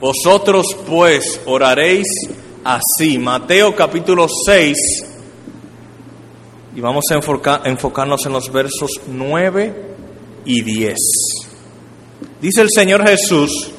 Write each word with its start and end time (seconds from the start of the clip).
Vosotros 0.00 0.66
pues 0.86 1.40
oraréis 1.46 2.06
así. 2.64 3.18
Mateo 3.18 3.74
capítulo 3.74 4.26
6. 4.28 4.76
Y 6.76 6.80
vamos 6.80 7.04
a 7.10 7.68
enfocarnos 7.68 8.26
en 8.26 8.32
los 8.32 8.52
versos 8.52 8.90
9 9.06 9.74
y 10.44 10.60
10. 10.60 10.96
Dice 12.42 12.60
el 12.60 12.68
Señor 12.70 13.08
Jesús, 13.08 13.70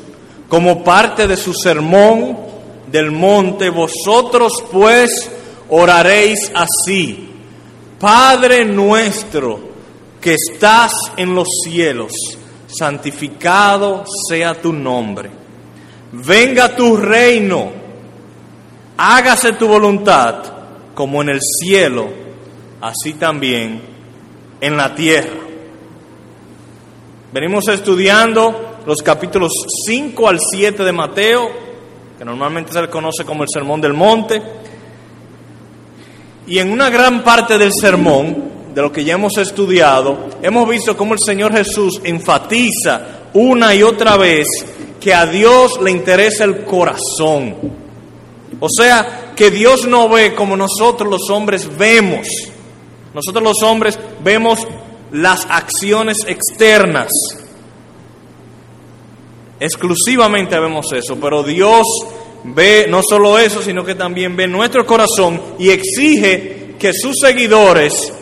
como 0.50 0.84
parte 0.84 1.28
de 1.28 1.38
su 1.38 1.54
sermón 1.54 2.36
del 2.92 3.12
monte, 3.12 3.70
vosotros 3.70 4.64
pues 4.72 5.30
oraréis 5.70 6.52
así. 6.56 7.30
Padre 8.00 8.66
nuestro 8.66 9.60
que 10.20 10.34
estás 10.34 10.94
en 11.16 11.36
los 11.36 11.48
cielos, 11.64 12.12
santificado 12.68 14.04
sea 14.28 14.60
tu 14.60 14.74
nombre. 14.74 15.47
Venga 16.12 16.76
tu 16.76 16.96
reino, 16.96 17.72
hágase 18.98 19.54
tu 19.54 19.68
voluntad, 19.68 20.36
como 20.94 21.22
en 21.22 21.30
el 21.30 21.40
cielo, 21.42 22.08
así 22.82 23.14
también 23.14 23.82
en 24.62 24.78
la 24.78 24.96
tierra. 24.96 25.48
Venimos 27.34 27.68
estudiando 27.68 28.78
los 28.86 29.02
capítulos 29.02 29.52
5 29.86 30.30
al 30.30 30.40
7 30.40 30.84
de 30.84 30.92
Mateo, 30.94 31.50
que 32.18 32.24
normalmente 32.24 32.72
se 32.72 32.82
le 32.82 32.90
conoce 32.90 33.26
como 33.26 33.44
el 33.44 33.50
Sermón 33.52 33.82
del 33.82 33.94
Monte. 33.94 34.42
Y 36.48 36.60
en 36.60 36.72
una 36.72 36.90
gran 36.90 37.22
parte 37.24 37.58
del 37.58 37.74
sermón, 37.74 38.72
de 38.74 38.82
lo 38.82 38.92
que 38.92 39.04
ya 39.04 39.16
hemos 39.16 39.38
estudiado, 39.38 40.30
hemos 40.42 40.70
visto 40.70 40.96
cómo 40.96 41.14
el 41.14 41.20
Señor 41.20 41.52
Jesús 41.52 42.00
enfatiza 42.04 43.28
una 43.34 43.76
y 43.76 43.84
otra 43.84 44.16
vez 44.16 44.48
que 45.00 45.14
a 45.14 45.26
Dios 45.26 45.80
le 45.82 45.92
interesa 45.92 46.44
el 46.44 46.64
corazón. 46.64 47.56
O 48.60 48.68
sea, 48.70 49.34
que 49.36 49.52
Dios 49.52 49.88
no 49.88 50.10
ve 50.10 50.34
como 50.34 50.58
nosotros 50.58 51.10
los 51.10 51.30
hombres 51.30 51.70
vemos. 51.78 52.28
Nosotros 53.14 53.44
los 53.44 53.64
hombres 53.64 54.00
vemos 54.24 54.68
las 55.12 55.46
acciones 55.50 56.18
externas. 56.28 57.10
Exclusivamente 59.60 60.60
vemos 60.60 60.92
eso, 60.94 61.18
pero 61.20 61.44
Dios 61.44 61.86
ve 62.44 62.86
no 62.90 63.02
solo 63.08 63.40
eso, 63.40 63.62
sino 63.62 63.84
que 63.84 63.96
también 63.96 64.36
ve 64.36 64.48
nuestro 64.48 64.86
corazón 64.86 65.42
y 65.58 65.70
exige 65.70 66.76
que 66.80 66.92
sus 66.94 67.16
seguidores 67.22 68.14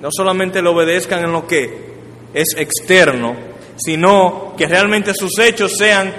no 0.00 0.08
solamente 0.10 0.62
le 0.62 0.68
obedezcan 0.68 1.24
en 1.24 1.32
lo 1.32 1.46
que 1.46 1.92
es 2.34 2.56
externo, 2.56 3.36
sino 3.84 4.54
que 4.56 4.66
realmente 4.66 5.12
sus 5.14 5.38
hechos 5.38 5.72
sean 5.76 6.12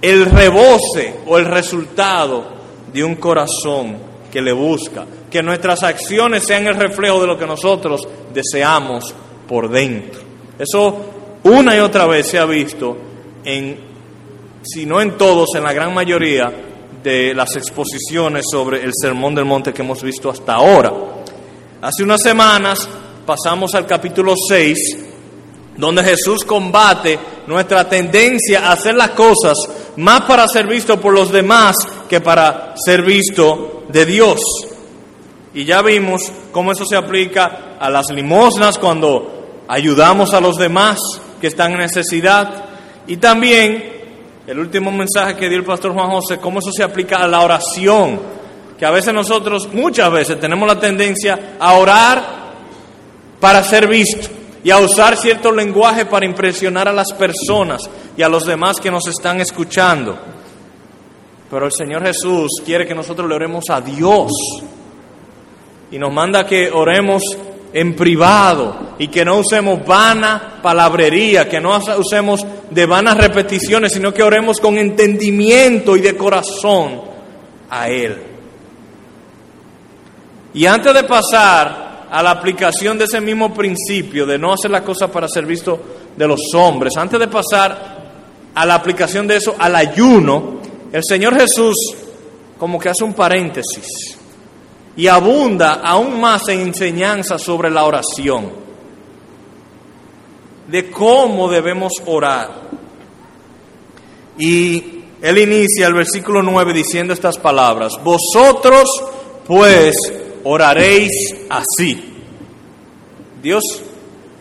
el 0.00 0.26
rebose 0.26 1.20
o 1.26 1.38
el 1.38 1.44
resultado 1.44 2.44
de 2.92 3.04
un 3.04 3.16
corazón 3.16 3.96
que 4.30 4.40
le 4.40 4.52
busca, 4.52 5.06
que 5.30 5.42
nuestras 5.42 5.82
acciones 5.82 6.44
sean 6.44 6.66
el 6.66 6.74
reflejo 6.74 7.20
de 7.20 7.26
lo 7.26 7.38
que 7.38 7.46
nosotros 7.46 8.06
deseamos 8.32 9.14
por 9.46 9.68
dentro. 9.68 10.20
Eso 10.58 10.96
una 11.44 11.76
y 11.76 11.80
otra 11.80 12.06
vez 12.06 12.26
se 12.26 12.38
ha 12.38 12.44
visto 12.44 12.96
en, 13.44 13.78
si 14.62 14.86
no 14.86 15.00
en 15.00 15.16
todos, 15.16 15.48
en 15.56 15.64
la 15.64 15.72
gran 15.72 15.94
mayoría 15.94 16.52
de 17.02 17.34
las 17.34 17.56
exposiciones 17.56 18.44
sobre 18.50 18.82
el 18.82 18.92
Sermón 18.94 19.34
del 19.34 19.44
Monte 19.44 19.72
que 19.72 19.82
hemos 19.82 20.02
visto 20.02 20.30
hasta 20.30 20.54
ahora. 20.54 20.92
Hace 21.80 22.02
unas 22.02 22.20
semanas 22.20 22.88
pasamos 23.24 23.74
al 23.74 23.86
capítulo 23.86 24.34
6, 24.36 25.07
donde 25.78 26.02
Jesús 26.02 26.44
combate 26.44 27.18
nuestra 27.46 27.88
tendencia 27.88 28.66
a 28.66 28.72
hacer 28.72 28.96
las 28.96 29.10
cosas 29.10 29.56
más 29.96 30.22
para 30.22 30.46
ser 30.48 30.66
visto 30.66 31.00
por 31.00 31.14
los 31.14 31.30
demás 31.32 31.76
que 32.08 32.20
para 32.20 32.74
ser 32.76 33.02
visto 33.02 33.84
de 33.88 34.04
Dios. 34.04 34.40
Y 35.54 35.64
ya 35.64 35.80
vimos 35.80 36.30
cómo 36.50 36.72
eso 36.72 36.84
se 36.84 36.96
aplica 36.96 37.76
a 37.80 37.88
las 37.88 38.10
limosnas 38.10 38.76
cuando 38.76 39.62
ayudamos 39.68 40.34
a 40.34 40.40
los 40.40 40.56
demás 40.56 40.98
que 41.40 41.46
están 41.46 41.72
en 41.72 41.78
necesidad. 41.78 42.64
Y 43.06 43.16
también 43.18 43.98
el 44.48 44.58
último 44.58 44.90
mensaje 44.90 45.36
que 45.36 45.48
dio 45.48 45.58
el 45.58 45.64
pastor 45.64 45.92
Juan 45.92 46.10
José, 46.10 46.38
cómo 46.38 46.58
eso 46.58 46.72
se 46.72 46.82
aplica 46.82 47.18
a 47.18 47.28
la 47.28 47.40
oración. 47.40 48.20
Que 48.76 48.84
a 48.84 48.90
veces 48.90 49.14
nosotros, 49.14 49.68
muchas 49.72 50.10
veces, 50.10 50.40
tenemos 50.40 50.68
la 50.68 50.78
tendencia 50.78 51.56
a 51.58 51.74
orar 51.74 52.38
para 53.40 53.62
ser 53.62 53.88
visto 53.88 54.37
y 54.64 54.70
a 54.70 54.78
usar 54.78 55.16
cierto 55.16 55.52
lenguaje 55.52 56.06
para 56.06 56.26
impresionar 56.26 56.88
a 56.88 56.92
las 56.92 57.12
personas 57.12 57.82
y 58.16 58.22
a 58.22 58.28
los 58.28 58.44
demás 58.44 58.78
que 58.80 58.90
nos 58.90 59.06
están 59.06 59.40
escuchando. 59.40 60.18
Pero 61.50 61.66
el 61.66 61.72
Señor 61.72 62.04
Jesús 62.04 62.50
quiere 62.64 62.86
que 62.86 62.94
nosotros 62.94 63.28
le 63.28 63.34
oremos 63.34 63.64
a 63.70 63.80
Dios 63.80 64.30
y 65.90 65.98
nos 65.98 66.12
manda 66.12 66.44
que 66.44 66.70
oremos 66.70 67.22
en 67.72 67.94
privado 67.94 68.94
y 68.98 69.08
que 69.08 69.24
no 69.24 69.38
usemos 69.38 69.84
vana 69.86 70.58
palabrería, 70.62 71.48
que 71.48 71.60
no 71.60 71.78
usemos 71.98 72.44
de 72.70 72.86
vanas 72.86 73.16
repeticiones, 73.16 73.92
sino 73.92 74.12
que 74.12 74.22
oremos 74.22 74.60
con 74.60 74.76
entendimiento 74.76 75.96
y 75.96 76.00
de 76.00 76.16
corazón 76.16 77.00
a 77.70 77.88
Él. 77.88 78.16
Y 80.54 80.66
antes 80.66 80.92
de 80.92 81.04
pasar 81.04 81.87
a 82.10 82.22
la 82.22 82.30
aplicación 82.30 82.98
de 82.98 83.04
ese 83.04 83.20
mismo 83.20 83.52
principio 83.52 84.26
de 84.26 84.38
no 84.38 84.52
hacer 84.52 84.70
las 84.70 84.82
cosas 84.82 85.10
para 85.10 85.28
ser 85.28 85.46
visto 85.46 85.78
de 86.16 86.26
los 86.26 86.40
hombres, 86.54 86.96
antes 86.96 87.18
de 87.20 87.28
pasar 87.28 87.98
a 88.54 88.66
la 88.66 88.74
aplicación 88.74 89.26
de 89.26 89.36
eso 89.36 89.54
al 89.58 89.76
ayuno, 89.76 90.60
el 90.92 91.02
Señor 91.04 91.38
Jesús 91.38 91.76
como 92.58 92.78
que 92.78 92.88
hace 92.88 93.04
un 93.04 93.14
paréntesis 93.14 94.18
y 94.96 95.06
abunda 95.06 95.74
aún 95.74 96.20
más 96.20 96.48
en 96.48 96.60
enseñanza 96.60 97.38
sobre 97.38 97.70
la 97.70 97.84
oración, 97.84 98.50
de 100.66 100.90
cómo 100.90 101.48
debemos 101.48 101.92
orar. 102.06 102.68
Y 104.36 105.04
él 105.22 105.38
inicia 105.38 105.86
el 105.86 105.94
versículo 105.94 106.42
9 106.42 106.72
diciendo 106.72 107.12
estas 107.12 107.38
palabras, 107.38 107.92
vosotros 108.02 108.88
pues 109.46 109.94
oraréis 110.44 111.34
así. 111.48 112.04
Dios, 113.42 113.62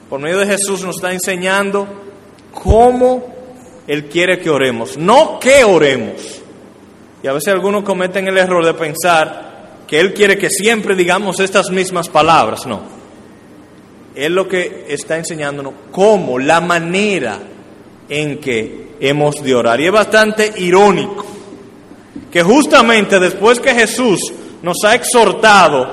por 0.09 0.19
medio 0.19 0.39
de 0.39 0.47
Jesús, 0.47 0.83
nos 0.83 0.95
está 0.95 1.13
enseñando 1.13 1.87
cómo 2.51 3.33
Él 3.87 4.05
quiere 4.05 4.39
que 4.39 4.49
oremos, 4.49 4.97
no 4.97 5.39
que 5.39 5.63
oremos. 5.63 6.41
Y 7.23 7.27
a 7.27 7.33
veces 7.33 7.53
algunos 7.53 7.83
cometen 7.83 8.27
el 8.27 8.37
error 8.37 8.65
de 8.65 8.73
pensar 8.73 9.47
que 9.87 9.99
Él 9.99 10.13
quiere 10.13 10.37
que 10.37 10.49
siempre 10.49 10.95
digamos 10.95 11.39
estas 11.39 11.69
mismas 11.71 12.09
palabras, 12.09 12.65
no. 12.65 12.81
Él 14.15 14.33
lo 14.33 14.47
que 14.47 14.85
está 14.89 15.17
enseñándonos 15.17 15.73
cómo, 15.91 16.39
la 16.39 16.59
manera 16.59 17.39
en 18.09 18.39
que 18.39 18.95
hemos 18.99 19.35
de 19.43 19.53
orar. 19.53 19.79
Y 19.79 19.85
es 19.85 19.91
bastante 19.91 20.53
irónico 20.57 21.25
que 22.31 22.41
justamente 22.41 23.19
después 23.19 23.59
que 23.59 23.73
Jesús 23.73 24.19
nos 24.67 24.83
ha 24.83 24.95
exhortado 24.95 25.87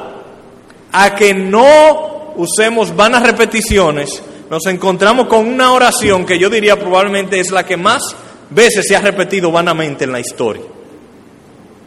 a 0.90 1.14
que 1.14 1.32
no 1.32 2.32
usemos 2.34 2.94
vanas 2.96 3.22
repeticiones, 3.22 4.20
nos 4.50 4.66
encontramos 4.66 5.28
con 5.28 5.46
una 5.46 5.72
oración 5.72 6.26
que 6.26 6.40
yo 6.40 6.50
diría 6.50 6.76
probablemente 6.76 7.38
es 7.38 7.52
la 7.52 7.64
que 7.64 7.76
más 7.76 8.02
veces 8.50 8.84
se 8.88 8.96
ha 8.96 9.00
repetido 9.00 9.52
vanamente 9.52 10.02
en 10.02 10.10
la 10.10 10.18
historia. 10.18 10.64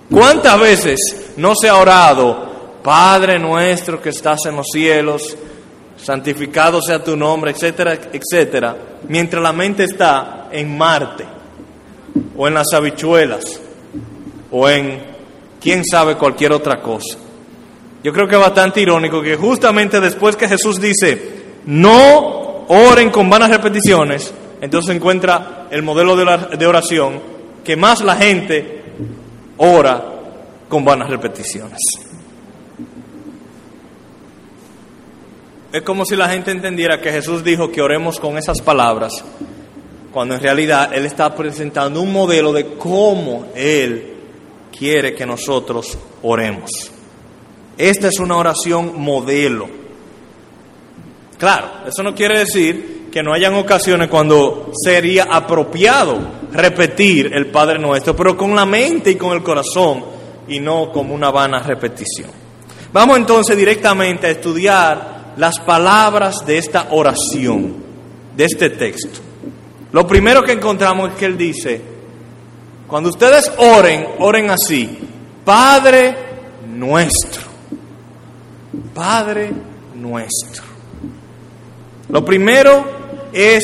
¿Cuántas 0.09 0.58
veces 0.62 1.31
no 1.36 1.56
se 1.59 1.68
ha 1.68 1.75
orado, 1.75 2.78
Padre 2.81 3.38
nuestro 3.38 4.02
que 4.02 4.12
estás 4.12 4.46
en 4.46 4.56
los 4.56 4.68
cielos, 4.72 5.36
santificado 5.98 6.81
sea 6.81 7.04
tu 7.04 7.18
nombre, 7.18 7.52
etcétera, 7.52 8.00
etcétera, 8.14 8.78
mientras 9.09 9.44
la 9.44 9.52
mente 9.52 9.84
está 9.84 10.48
en 10.54 10.78
Marte, 10.78 11.25
o 12.38 12.48
en 12.48 12.54
las 12.54 12.72
habichuelas, 12.74 13.60
o 14.50 14.69
en 14.69 15.17
quién 15.68 15.84
sabe 15.84 16.16
cualquier 16.16 16.54
otra 16.54 16.81
cosa? 16.81 17.18
Yo 18.02 18.14
creo 18.14 18.25
que 18.25 18.36
es 18.36 18.42
bastante 18.42 18.80
irónico 18.80 19.22
que 19.22 19.36
justamente 19.36 20.00
después 20.00 20.38
que 20.38 20.48
Jesús 20.48 20.80
dice, 20.80 21.31
no 21.66 22.64
oren 22.69 23.10
con 23.10 23.30
vanas 23.30 23.50
repeticiones, 23.50 24.34
entonces 24.62 24.96
encuentra 24.96 25.68
el 25.69 25.84
modelo 25.84 26.16
de 26.16 26.66
oración 26.66 27.19
que 27.66 27.75
más 27.75 28.00
la 28.00 28.16
gente 28.16 28.81
ora 29.58 30.06
con 30.69 30.86
vanas 30.86 31.10
repeticiones. 31.10 31.81
Es 35.74 35.81
como 35.81 36.06
si 36.06 36.16
la 36.16 36.30
gente 36.30 36.52
entendiera 36.52 37.02
que 37.02 37.12
Jesús 37.12 37.44
dijo 37.44 37.74
que 37.74 37.81
oremos 37.81 38.22
con 38.22 38.38
esas 38.38 38.62
palabras, 38.62 39.22
cuando 40.14 40.36
en 40.36 40.40
realidad 40.40 40.94
Él 40.94 41.06
está 41.06 41.36
presentando 41.36 42.02
un 42.02 42.14
modelo 42.14 42.54
de 42.54 42.68
cómo 42.78 43.48
Él 43.54 44.14
quiere 44.77 45.13
que 45.13 45.25
nosotros 45.25 45.97
oremos. 46.24 46.91
Esta 47.77 48.07
es 48.07 48.19
una 48.19 48.38
oración 48.38 49.00
modelo. 49.00 49.68
Claro, 51.38 51.69
eso 51.85 52.01
no 52.01 52.15
quiere 52.15 52.39
decir 52.39 53.09
que 53.12 53.21
no 53.21 53.33
hayan 53.33 53.53
ocasiones 53.53 54.09
cuando 54.09 54.71
sería 54.83 55.24
apropiado 55.24 56.18
repetir 56.51 57.31
el 57.33 57.47
Padre 57.47 57.79
Nuestro, 57.79 58.15
pero 58.15 58.35
con 58.35 58.56
la 58.56 58.65
mente 58.65 59.12
y 59.12 59.15
con 59.15 59.33
el 59.33 59.44
corazón 59.44 60.03
y 60.47 60.59
no 60.59 60.91
como 60.91 61.13
una 61.13 61.30
vana 61.30 61.59
repetición. 61.59 62.30
Vamos 62.91 63.18
entonces 63.18 63.56
directamente 63.56 64.27
a 64.27 64.31
estudiar 64.31 65.33
las 65.38 65.59
palabras 65.59 66.45
de 66.45 66.57
esta 66.57 66.88
oración, 66.91 67.75
de 68.35 68.45
este 68.45 68.71
texto. 68.71 69.19
Lo 69.91 70.07
primero 70.07 70.44
que 70.44 70.53
encontramos 70.53 71.12
es 71.12 71.15
que 71.18 71.25
Él 71.25 71.38
dice, 71.38 71.81
cuando 72.88 73.10
ustedes 73.10 73.51
oren, 73.57 74.07
oren 74.19 74.50
así, 74.50 74.98
Padre 75.44 76.16
nuestro, 76.68 77.44
Padre 78.94 79.51
nuestro. 79.95 80.63
Lo 82.10 82.24
primero 82.24 83.30
es 83.34 83.63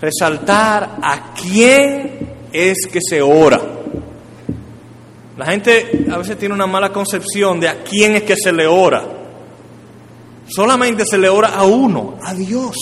resaltar 0.00 0.98
a 1.02 1.34
quién 1.34 2.30
es 2.52 2.86
que 2.90 3.00
se 3.00 3.20
ora. 3.20 3.60
La 5.36 5.46
gente 5.46 6.06
a 6.10 6.18
veces 6.18 6.38
tiene 6.38 6.54
una 6.54 6.66
mala 6.66 6.92
concepción 6.92 7.58
de 7.58 7.68
a 7.68 7.82
quién 7.82 8.14
es 8.14 8.22
que 8.22 8.36
se 8.36 8.52
le 8.52 8.66
ora. 8.66 9.02
Solamente 10.46 11.04
se 11.04 11.18
le 11.18 11.28
ora 11.28 11.48
a 11.48 11.64
uno, 11.64 12.18
a 12.22 12.34
Dios, 12.34 12.76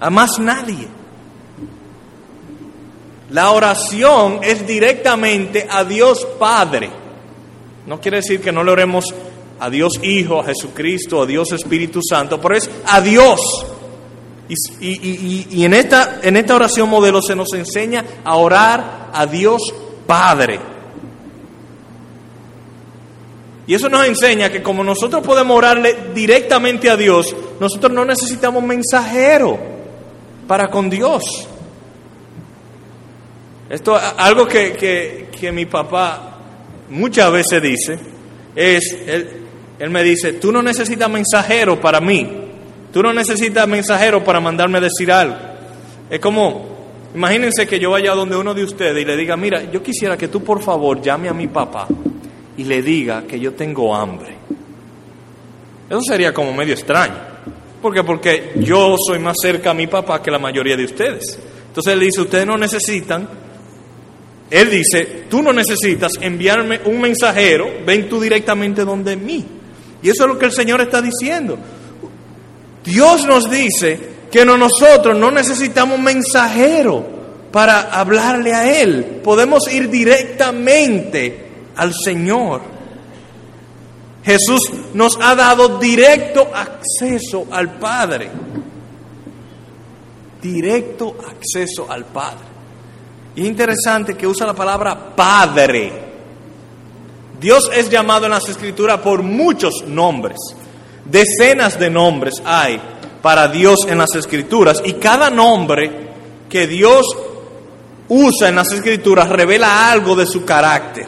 a 0.00 0.10
más 0.10 0.38
nadie. 0.38 0.88
La 3.34 3.50
oración 3.50 4.38
es 4.44 4.64
directamente 4.64 5.66
a 5.68 5.82
Dios 5.82 6.24
Padre. 6.38 6.88
No 7.84 8.00
quiere 8.00 8.18
decir 8.18 8.40
que 8.40 8.52
no 8.52 8.62
le 8.62 8.70
oremos 8.70 9.12
a 9.58 9.68
Dios 9.70 9.94
Hijo, 10.04 10.38
a 10.38 10.44
Jesucristo, 10.44 11.20
a 11.20 11.26
Dios 11.26 11.50
Espíritu 11.50 11.98
Santo, 12.08 12.40
pero 12.40 12.56
es 12.56 12.70
a 12.86 13.00
Dios. 13.00 13.40
Y, 14.80 15.64
en, 15.64 15.74
esta, 15.74 16.20
en 16.22 16.36
esta 16.36 16.54
oración 16.54 16.88
modelo 16.88 17.20
se 17.20 17.34
nos 17.34 17.52
enseña 17.54 18.04
a 18.22 18.36
orar 18.36 19.10
a 19.12 19.26
Dios 19.26 19.62
Padre. 20.06 20.60
Y 23.66 23.74
eso 23.74 23.88
nos 23.88 24.06
enseña 24.06 24.52
que 24.52 24.62
como 24.62 24.84
nosotros 24.84 25.26
podemos 25.26 25.56
orarle 25.58 26.10
directamente 26.14 26.88
a 26.88 26.96
Dios, 26.96 27.34
nosotros 27.58 27.90
no 27.90 28.04
necesitamos 28.04 28.62
mensajero 28.62 29.58
para 30.46 30.70
con 30.70 30.88
Dios. 30.88 31.48
Esto 33.68 33.96
algo 33.96 34.46
que, 34.46 35.28
que, 35.32 35.52
mi 35.52 35.66
papá 35.66 36.38
muchas 36.90 37.30
veces 37.32 37.62
dice, 37.62 37.98
es, 38.54 38.96
él, 39.06 39.28
él 39.78 39.90
me 39.90 40.02
dice, 40.02 40.34
tú 40.34 40.52
no 40.52 40.62
necesitas 40.62 41.10
mensajero 41.10 41.80
para 41.80 42.00
mí, 42.00 42.30
tú 42.92 43.02
no 43.02 43.12
necesitas 43.12 43.66
mensajero 43.66 44.22
para 44.22 44.40
mandarme 44.40 44.78
a 44.78 44.82
decir 44.82 45.10
algo. 45.10 45.36
Es 46.10 46.20
como, 46.20 46.66
imagínense 47.14 47.66
que 47.66 47.78
yo 47.78 47.90
vaya 47.90 48.14
donde 48.14 48.36
uno 48.36 48.54
de 48.54 48.64
ustedes 48.64 49.02
y 49.02 49.04
le 49.04 49.16
diga, 49.16 49.36
mira, 49.36 49.70
yo 49.70 49.82
quisiera 49.82 50.16
que 50.16 50.28
tú 50.28 50.42
por 50.44 50.62
favor 50.62 51.00
llame 51.00 51.28
a 51.28 51.34
mi 51.34 51.48
papá 51.48 51.88
y 52.56 52.64
le 52.64 52.82
diga 52.82 53.24
que 53.26 53.40
yo 53.40 53.52
tengo 53.54 53.94
hambre. 53.94 54.34
Eso 55.88 56.00
sería 56.02 56.32
como 56.32 56.52
medio 56.52 56.74
extraño. 56.74 57.34
¿Por 57.80 57.92
qué? 57.92 58.02
Porque 58.02 58.52
yo 58.56 58.96
soy 58.98 59.18
más 59.18 59.36
cerca 59.40 59.70
a 59.70 59.74
mi 59.74 59.86
papá 59.86 60.22
que 60.22 60.30
la 60.30 60.38
mayoría 60.38 60.76
de 60.76 60.84
ustedes. 60.84 61.38
Entonces 61.66 61.92
él 61.92 62.00
dice, 62.00 62.20
ustedes 62.20 62.46
no 62.46 62.56
necesitan 62.56 63.28
él 64.50 64.70
dice, 64.70 65.24
tú 65.28 65.42
no 65.42 65.52
necesitas 65.52 66.12
enviarme 66.20 66.80
un 66.84 67.00
mensajero, 67.00 67.66
ven 67.84 68.08
tú 68.08 68.20
directamente 68.20 68.84
donde 68.84 69.16
mí. 69.16 69.44
Y 70.02 70.10
eso 70.10 70.24
es 70.24 70.28
lo 70.28 70.38
que 70.38 70.46
el 70.46 70.52
Señor 70.52 70.80
está 70.80 71.00
diciendo. 71.00 71.58
Dios 72.84 73.24
nos 73.26 73.50
dice 73.50 73.98
que 74.30 74.44
nosotros 74.44 75.18
no 75.18 75.30
necesitamos 75.30 75.98
mensajero 75.98 77.04
para 77.50 77.80
hablarle 77.80 78.52
a 78.52 78.80
Él. 78.80 79.20
Podemos 79.24 79.72
ir 79.72 79.88
directamente 79.88 81.48
al 81.76 81.94
Señor. 81.94 82.60
Jesús 84.24 84.60
nos 84.92 85.18
ha 85.20 85.34
dado 85.34 85.78
directo 85.78 86.48
acceso 86.54 87.46
al 87.50 87.78
Padre. 87.78 88.30
Directo 90.42 91.16
acceso 91.26 91.90
al 91.90 92.04
Padre. 92.04 92.53
Y 93.36 93.42
es 93.42 93.46
interesante 93.46 94.14
que 94.14 94.26
usa 94.26 94.46
la 94.46 94.54
palabra 94.54 95.14
Padre. 95.14 95.92
Dios 97.40 97.70
es 97.74 97.90
llamado 97.90 98.26
en 98.26 98.30
las 98.30 98.48
Escrituras 98.48 99.00
por 99.00 99.22
muchos 99.22 99.84
nombres. 99.86 100.38
Decenas 101.04 101.78
de 101.78 101.90
nombres 101.90 102.42
hay 102.44 102.80
para 103.20 103.48
Dios 103.48 103.80
en 103.88 103.98
las 103.98 104.14
Escrituras. 104.14 104.80
Y 104.84 104.94
cada 104.94 105.30
nombre 105.30 105.90
que 106.48 106.66
Dios 106.66 107.06
usa 108.08 108.48
en 108.48 108.56
las 108.56 108.70
Escrituras 108.72 109.28
revela 109.28 109.90
algo 109.90 110.14
de 110.14 110.26
su 110.26 110.44
carácter. 110.44 111.06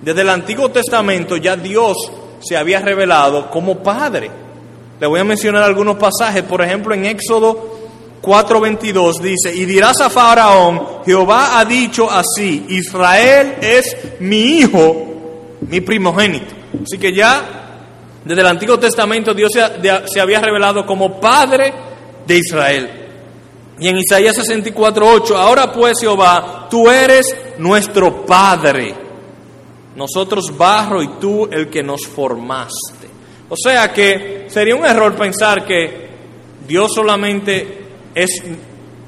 Desde 0.00 0.22
el 0.22 0.30
Antiguo 0.30 0.70
Testamento 0.70 1.36
ya 1.36 1.56
Dios 1.56 1.96
se 2.40 2.56
había 2.56 2.80
revelado 2.80 3.50
como 3.50 3.82
Padre. 3.82 4.30
Le 4.98 5.06
voy 5.06 5.20
a 5.20 5.24
mencionar 5.24 5.62
algunos 5.62 5.96
pasajes, 5.96 6.42
por 6.42 6.62
ejemplo 6.62 6.94
en 6.94 7.04
Éxodo 7.04 7.71
4:22 8.22 9.20
dice, 9.20 9.54
y 9.54 9.64
dirás 9.64 10.00
a 10.00 10.08
Faraón, 10.08 11.02
Jehová 11.04 11.58
ha 11.58 11.64
dicho 11.64 12.08
así, 12.08 12.66
Israel 12.68 13.56
es 13.60 13.96
mi 14.20 14.58
hijo, 14.58 15.58
mi 15.68 15.80
primogénito. 15.80 16.54
Así 16.84 16.98
que 16.98 17.12
ya 17.12 17.62
desde 18.24 18.40
el 18.40 18.46
Antiguo 18.46 18.78
Testamento 18.78 19.34
Dios 19.34 19.50
se, 19.52 20.20
había 20.20 20.40
revelado 20.40 20.86
como 20.86 21.20
Padre 21.20 21.74
de 22.24 22.38
Israel. 22.38 22.90
Y 23.80 23.88
en 23.88 23.98
Isaías 23.98 24.36
64:8, 24.38 25.34
ahora 25.34 25.72
pues 25.72 25.98
Jehová, 26.00 26.68
tú 26.70 26.88
eres 26.88 27.36
nuestro 27.58 28.24
Padre, 28.24 28.94
nosotros 29.96 30.56
barro 30.56 31.02
y 31.02 31.08
tú 31.20 31.48
el 31.50 31.68
que 31.68 31.82
nos 31.82 32.06
formaste. 32.06 33.08
O 33.48 33.56
sea 33.56 33.92
que 33.92 34.46
sería 34.48 34.76
un 34.76 34.84
error 34.84 35.16
pensar 35.16 35.66
que 35.66 36.08
Dios 36.66 36.92
solamente 36.94 37.81
es 38.14 38.42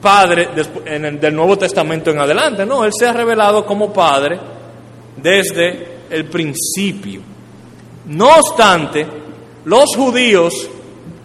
Padre 0.01 0.49
del 0.55 1.35
Nuevo 1.35 1.57
Testamento 1.57 2.11
en 2.11 2.19
adelante. 2.19 2.67
No, 2.67 2.85
Él 2.85 2.93
se 2.97 3.07
ha 3.07 3.13
revelado 3.13 3.65
como 3.65 3.93
Padre 3.93 4.39
desde 5.17 5.95
el 6.11 6.27
principio. 6.27 7.21
No 8.07 8.29
obstante, 8.37 9.07
los 9.65 9.97
judíos 9.97 10.69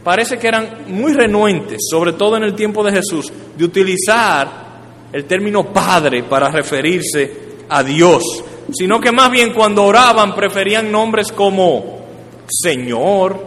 parece 0.04 0.38
que 0.38 0.48
eran 0.48 0.86
muy 0.88 1.14
renuentes, 1.14 1.80
sobre 1.90 2.14
todo 2.14 2.38
en 2.38 2.44
el 2.44 2.56
tiempo 2.56 2.84
de 2.84 2.94
Jesús, 2.94 3.32
de 3.58 3.66
utilizar 3.66 4.70
el 5.12 5.26
término 5.26 5.74
Padre 5.74 6.24
para 6.24 6.50
referirse 6.50 7.50
a 7.68 7.84
Dios, 7.84 8.24
sino 8.72 9.00
que 9.00 9.12
más 9.12 9.30
bien 9.30 9.54
cuando 9.54 9.84
oraban 9.84 10.34
preferían 10.36 10.92
nombres 10.92 11.32
como 11.32 12.00
Señor, 12.48 13.40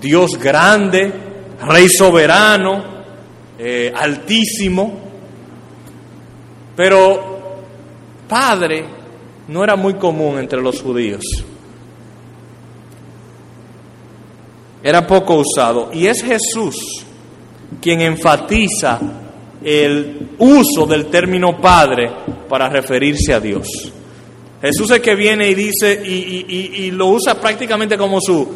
Dios 0.00 0.38
grande, 0.38 1.12
Rey 1.60 1.88
soberano, 1.88 2.91
eh, 3.64 3.92
altísimo, 3.94 4.92
pero 6.74 7.60
padre 8.28 8.84
no 9.46 9.62
era 9.62 9.76
muy 9.76 9.94
común 9.94 10.40
entre 10.40 10.60
los 10.60 10.82
judíos. 10.82 11.22
Era 14.82 15.06
poco 15.06 15.36
usado. 15.36 15.90
Y 15.92 16.08
es 16.08 16.24
Jesús 16.24 17.04
quien 17.80 18.00
enfatiza 18.00 18.98
el 19.62 20.30
uso 20.38 20.84
del 20.84 21.06
término 21.06 21.60
Padre 21.60 22.10
para 22.48 22.68
referirse 22.68 23.32
a 23.32 23.38
Dios. 23.38 23.68
Jesús 24.60 24.90
es 24.90 24.98
que 24.98 25.14
viene 25.14 25.48
y 25.48 25.54
dice, 25.54 26.02
y, 26.04 26.90
lo 26.90 27.10
usa 27.10 27.40
prácticamente 27.40 27.96
como 27.96 28.20
su, 28.20 28.48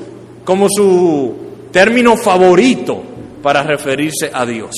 como 0.44 0.66
su 0.68 1.36
término 1.70 2.16
favorito 2.16 3.15
para 3.46 3.62
referirse 3.62 4.28
a 4.34 4.44
Dios. 4.44 4.74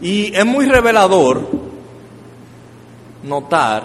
Y 0.00 0.32
es 0.32 0.46
muy 0.46 0.66
revelador 0.66 1.48
notar 3.24 3.84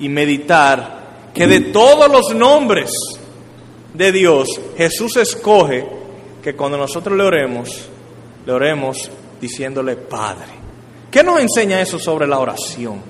y 0.00 0.08
meditar 0.08 1.30
que 1.32 1.46
de 1.46 1.60
todos 1.60 2.10
los 2.10 2.34
nombres 2.34 2.90
de 3.94 4.10
Dios, 4.10 4.48
Jesús 4.76 5.16
escoge 5.18 5.86
que 6.42 6.56
cuando 6.56 6.76
nosotros 6.76 7.16
le 7.16 7.22
oremos, 7.22 7.88
le 8.44 8.52
oremos 8.52 9.08
diciéndole 9.40 9.94
Padre. 9.94 10.50
¿Qué 11.12 11.22
nos 11.22 11.38
enseña 11.38 11.80
eso 11.80 11.96
sobre 12.00 12.26
la 12.26 12.40
oración? 12.40 13.00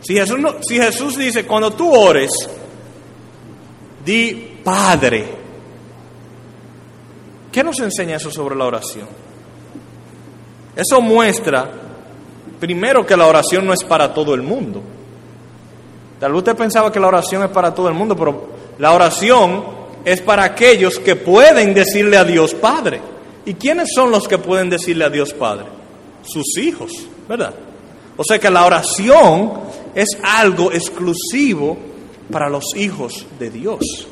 Si 0.00 0.16
Jesús, 0.16 1.16
dice, 1.16 1.46
cuando 1.46 1.72
tú 1.74 1.94
ores, 1.94 2.32
di 4.04 4.58
Padre, 4.64 5.41
¿Qué 7.52 7.62
nos 7.62 7.78
enseña 7.80 8.16
eso 8.16 8.30
sobre 8.30 8.56
la 8.56 8.64
oración? 8.64 9.06
Eso 10.74 11.02
muestra, 11.02 11.70
primero, 12.58 13.04
que 13.04 13.16
la 13.16 13.26
oración 13.26 13.66
no 13.66 13.74
es 13.74 13.84
para 13.84 14.14
todo 14.14 14.34
el 14.34 14.40
mundo. 14.42 14.82
Tal 16.18 16.32
vez 16.32 16.38
usted 16.38 16.56
pensaba 16.56 16.90
que 16.90 16.98
la 16.98 17.08
oración 17.08 17.42
es 17.42 17.50
para 17.50 17.74
todo 17.74 17.88
el 17.88 17.94
mundo, 17.94 18.16
pero 18.16 18.48
la 18.78 18.92
oración 18.92 19.64
es 20.04 20.22
para 20.22 20.44
aquellos 20.44 20.98
que 20.98 21.14
pueden 21.14 21.74
decirle 21.74 22.16
a 22.16 22.24
Dios 22.24 22.54
Padre. 22.54 23.00
¿Y 23.44 23.54
quiénes 23.54 23.88
son 23.94 24.10
los 24.10 24.26
que 24.26 24.38
pueden 24.38 24.70
decirle 24.70 25.04
a 25.04 25.10
Dios 25.10 25.34
Padre? 25.34 25.66
Sus 26.22 26.56
hijos, 26.56 26.90
¿verdad? 27.28 27.52
O 28.16 28.24
sea 28.24 28.38
que 28.38 28.50
la 28.50 28.64
oración 28.64 29.52
es 29.94 30.16
algo 30.22 30.72
exclusivo 30.72 31.76
para 32.30 32.48
los 32.48 32.64
hijos 32.76 33.26
de 33.38 33.50
Dios. 33.50 34.06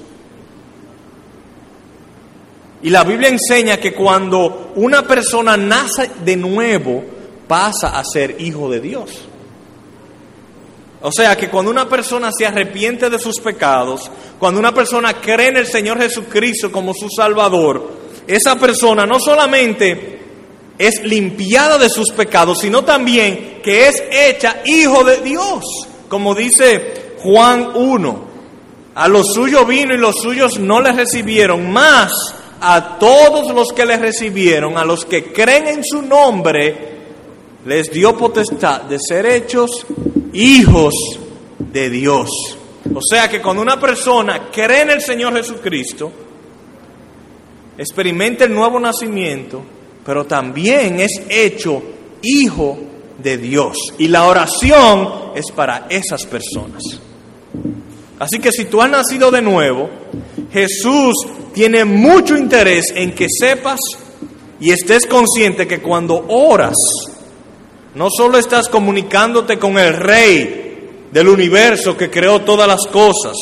Y 2.82 2.90
la 2.90 3.04
Biblia 3.04 3.28
enseña 3.28 3.76
que 3.76 3.92
cuando 3.92 4.72
una 4.76 5.02
persona 5.02 5.56
nace 5.56 6.10
de 6.25 6.37
nuevo, 6.37 7.04
pasa 7.46 7.99
a 7.99 8.04
ser 8.04 8.37
hijo 8.40 8.70
de 8.70 8.80
Dios. 8.80 9.10
O 11.02 11.10
sea 11.12 11.37
que 11.37 11.49
cuando 11.49 11.70
una 11.70 11.88
persona 11.88 12.30
se 12.30 12.46
arrepiente 12.46 13.08
de 13.08 13.18
sus 13.18 13.40
pecados, 13.40 14.10
cuando 14.38 14.60
una 14.60 14.72
persona 14.72 15.14
cree 15.14 15.49
en 15.49 15.56
el 15.56 15.66
Señor 15.66 15.99
Jesucristo 15.99 16.70
como 16.70 16.94
su 16.94 17.08
Salvador, 17.08 17.90
esa 18.26 18.56
persona 18.56 19.06
no 19.06 19.18
solamente 19.18 20.20
es 20.78 21.02
limpiada 21.02 21.76
de 21.78 21.90
sus 21.90 22.10
pecados, 22.12 22.60
sino 22.60 22.84
también 22.84 23.60
que 23.62 23.88
es 23.88 24.02
hecha 24.10 24.62
hijo 24.64 25.04
de 25.04 25.18
Dios, 25.18 25.64
como 26.08 26.34
dice 26.34 27.14
Juan 27.18 27.72
1. 27.75 28.30
A 28.94 29.08
los 29.08 29.32
suyos 29.34 29.66
vino 29.66 29.94
y 29.94 29.99
los 29.99 30.16
suyos 30.16 30.58
no 30.58 30.80
le 30.80 30.92
recibieron, 30.92 31.70
más 31.70 32.10
a 32.61 32.99
todos 32.99 33.55
los 33.55 33.69
que 33.73 33.87
le 33.87 33.97
recibieron, 33.97 34.76
a 34.76 34.85
los 34.85 35.05
que 35.05 35.33
creen 35.33 35.67
en 35.69 35.85
su 35.85 36.02
nombre, 36.02 36.90
les 37.64 37.90
dio 37.90 38.17
potestad 38.17 38.83
de 38.83 38.99
ser 38.99 39.26
hechos 39.26 39.87
hijos 40.33 40.95
de 41.59 41.90
Dios. 41.90 42.29
O 42.95 43.00
sea 43.02 43.29
que 43.29 43.40
cuando 43.40 43.62
una 43.62 43.79
persona 43.79 44.49
cree 44.50 44.83
en 44.83 44.90
el 44.90 45.02
Señor 45.02 45.35
Jesucristo, 45.37 46.11
experimenta 47.76 48.45
el 48.45 48.55
nuevo 48.55 48.79
nacimiento, 48.79 49.62
pero 50.05 50.26
también 50.26 51.00
es 51.00 51.23
hecho 51.29 51.83
hijo 52.23 52.79
de 53.19 53.38
Dios. 53.38 53.76
Y 53.99 54.09
la 54.09 54.25
oración 54.25 55.33
es 55.35 55.50
para 55.52 55.87
esas 55.88 56.25
personas. 56.26 56.83
Así 58.21 58.39
que 58.39 58.53
si 58.53 58.67
tú 58.67 58.83
has 58.83 58.91
nacido 58.91 59.31
de 59.31 59.41
nuevo, 59.41 59.89
Jesús 60.53 61.15
tiene 61.55 61.87
mucho 61.87 62.37
interés 62.37 62.93
en 62.95 63.15
que 63.15 63.27
sepas 63.31 63.79
y 64.61 64.71
estés 64.71 65.07
consciente 65.07 65.67
que 65.67 65.81
cuando 65.81 66.27
oras, 66.29 66.77
no 67.95 68.09
solo 68.11 68.37
estás 68.37 68.69
comunicándote 68.69 69.59
con 69.59 69.79
el 69.79 69.95
Rey 69.95 71.07
del 71.11 71.29
universo 71.29 71.97
que 71.97 72.11
creó 72.11 72.43
todas 72.43 72.69
las 72.69 72.87
cosas, 72.89 73.37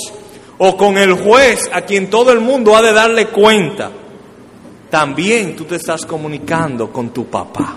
o 0.59 0.77
con 0.77 0.97
el 0.97 1.13
juez 1.15 1.69
a 1.73 1.83
quien 1.83 2.09
todo 2.09 2.31
el 2.31 2.39
mundo 2.39 2.77
ha 2.77 2.83
de 2.83 2.93
darle 2.93 3.27
cuenta, 3.27 3.91
también 4.89 5.57
tú 5.57 5.65
te 5.65 5.75
estás 5.75 6.07
comunicando 6.07 6.93
con 6.93 7.11
tu 7.11 7.27
papá. 7.27 7.77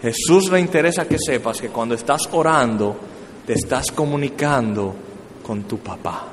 Jesús 0.00 0.48
le 0.52 0.60
interesa 0.60 1.08
que 1.08 1.16
sepas 1.18 1.60
que 1.60 1.68
cuando 1.70 1.96
estás 1.96 2.22
orando, 2.30 2.96
te 3.44 3.54
estás 3.54 3.86
comunicando 3.90 4.94
con 5.46 5.62
tu 5.62 5.78
papá. 5.78 6.24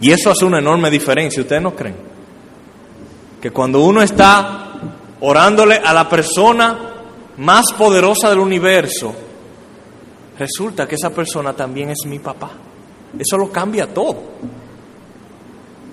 Y 0.00 0.10
eso 0.10 0.30
hace 0.30 0.44
una 0.44 0.58
enorme 0.58 0.90
diferencia, 0.90 1.40
¿ustedes 1.40 1.62
no 1.62 1.74
creen? 1.76 1.94
Que 3.40 3.50
cuando 3.52 3.84
uno 3.84 4.02
está 4.02 4.72
orándole 5.20 5.76
a 5.76 5.94
la 5.94 6.08
persona 6.08 6.78
más 7.36 7.66
poderosa 7.78 8.30
del 8.30 8.40
universo, 8.40 9.14
resulta 10.38 10.88
que 10.88 10.96
esa 10.96 11.10
persona 11.10 11.52
también 11.52 11.90
es 11.90 12.04
mi 12.04 12.18
papá. 12.18 12.50
Eso 13.16 13.38
lo 13.38 13.50
cambia 13.50 13.86
todo. 13.86 14.16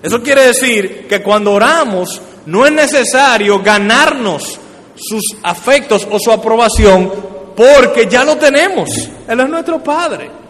Eso 0.02 0.22
quiere 0.22 0.48
decir 0.48 1.06
que 1.08 1.22
cuando 1.22 1.52
oramos 1.52 2.20
no 2.46 2.66
es 2.66 2.72
necesario 2.72 3.62
ganarnos 3.62 4.58
sus 4.96 5.22
afectos 5.42 6.06
o 6.10 6.18
su 6.18 6.30
aprobación 6.30 7.10
porque 7.56 8.06
ya 8.06 8.24
lo 8.24 8.36
tenemos. 8.36 8.90
Él 9.28 9.40
es 9.40 9.48
nuestro 9.48 9.82
Padre. 9.82 10.43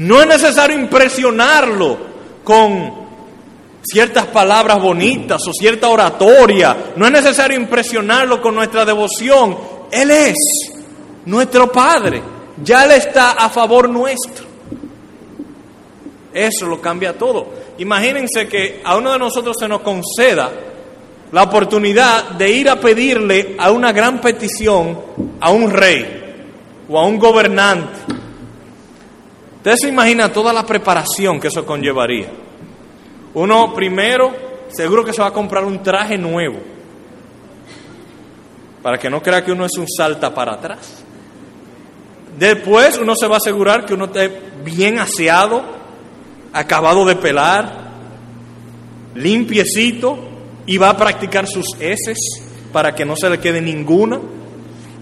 No 0.00 0.18
es 0.18 0.26
necesario 0.26 0.78
impresionarlo 0.78 1.98
con 2.42 2.90
ciertas 3.82 4.26
palabras 4.28 4.80
bonitas 4.80 5.46
o 5.46 5.52
cierta 5.52 5.88
oratoria. 5.88 6.92
No 6.96 7.04
es 7.04 7.12
necesario 7.12 7.58
impresionarlo 7.58 8.40
con 8.40 8.54
nuestra 8.54 8.86
devoción. 8.86 9.58
Él 9.90 10.10
es 10.10 10.36
nuestro 11.26 11.70
Padre. 11.70 12.22
Ya 12.64 12.84
Él 12.86 12.92
está 12.92 13.32
a 13.32 13.50
favor 13.50 13.90
nuestro. 13.90 14.46
Eso 16.32 16.64
lo 16.64 16.80
cambia 16.80 17.18
todo. 17.18 17.48
Imagínense 17.76 18.48
que 18.48 18.80
a 18.82 18.96
uno 18.96 19.12
de 19.12 19.18
nosotros 19.18 19.54
se 19.60 19.68
nos 19.68 19.82
conceda 19.82 20.50
la 21.30 21.42
oportunidad 21.42 22.30
de 22.30 22.50
ir 22.50 22.70
a 22.70 22.80
pedirle 22.80 23.54
a 23.58 23.70
una 23.70 23.92
gran 23.92 24.18
petición 24.18 24.98
a 25.40 25.50
un 25.50 25.70
rey 25.70 26.46
o 26.88 26.98
a 26.98 27.04
un 27.04 27.18
gobernante. 27.18 28.20
Usted 29.60 29.76
se 29.76 29.88
imagina 29.90 30.32
toda 30.32 30.54
la 30.54 30.64
preparación 30.64 31.38
que 31.38 31.48
eso 31.48 31.66
conllevaría. 31.66 32.28
Uno 33.34 33.74
primero, 33.74 34.34
seguro 34.70 35.04
que 35.04 35.12
se 35.12 35.20
va 35.20 35.28
a 35.28 35.32
comprar 35.34 35.66
un 35.66 35.82
traje 35.82 36.16
nuevo, 36.16 36.60
para 38.82 38.96
que 38.96 39.10
no 39.10 39.22
crea 39.22 39.44
que 39.44 39.52
uno 39.52 39.66
es 39.66 39.76
un 39.76 39.86
salta 39.86 40.32
para 40.32 40.54
atrás. 40.54 41.04
Después 42.38 42.96
uno 42.96 43.14
se 43.14 43.26
va 43.26 43.34
a 43.34 43.36
asegurar 43.36 43.84
que 43.84 43.92
uno 43.92 44.06
esté 44.06 44.32
bien 44.64 44.98
aseado, 44.98 45.62
acabado 46.54 47.04
de 47.04 47.16
pelar, 47.16 47.90
limpiecito, 49.14 50.18
y 50.64 50.78
va 50.78 50.88
a 50.88 50.96
practicar 50.96 51.46
sus 51.46 51.66
heces 51.78 52.16
para 52.72 52.94
que 52.94 53.04
no 53.04 53.14
se 53.14 53.28
le 53.28 53.38
quede 53.38 53.60
ninguna, 53.60 54.20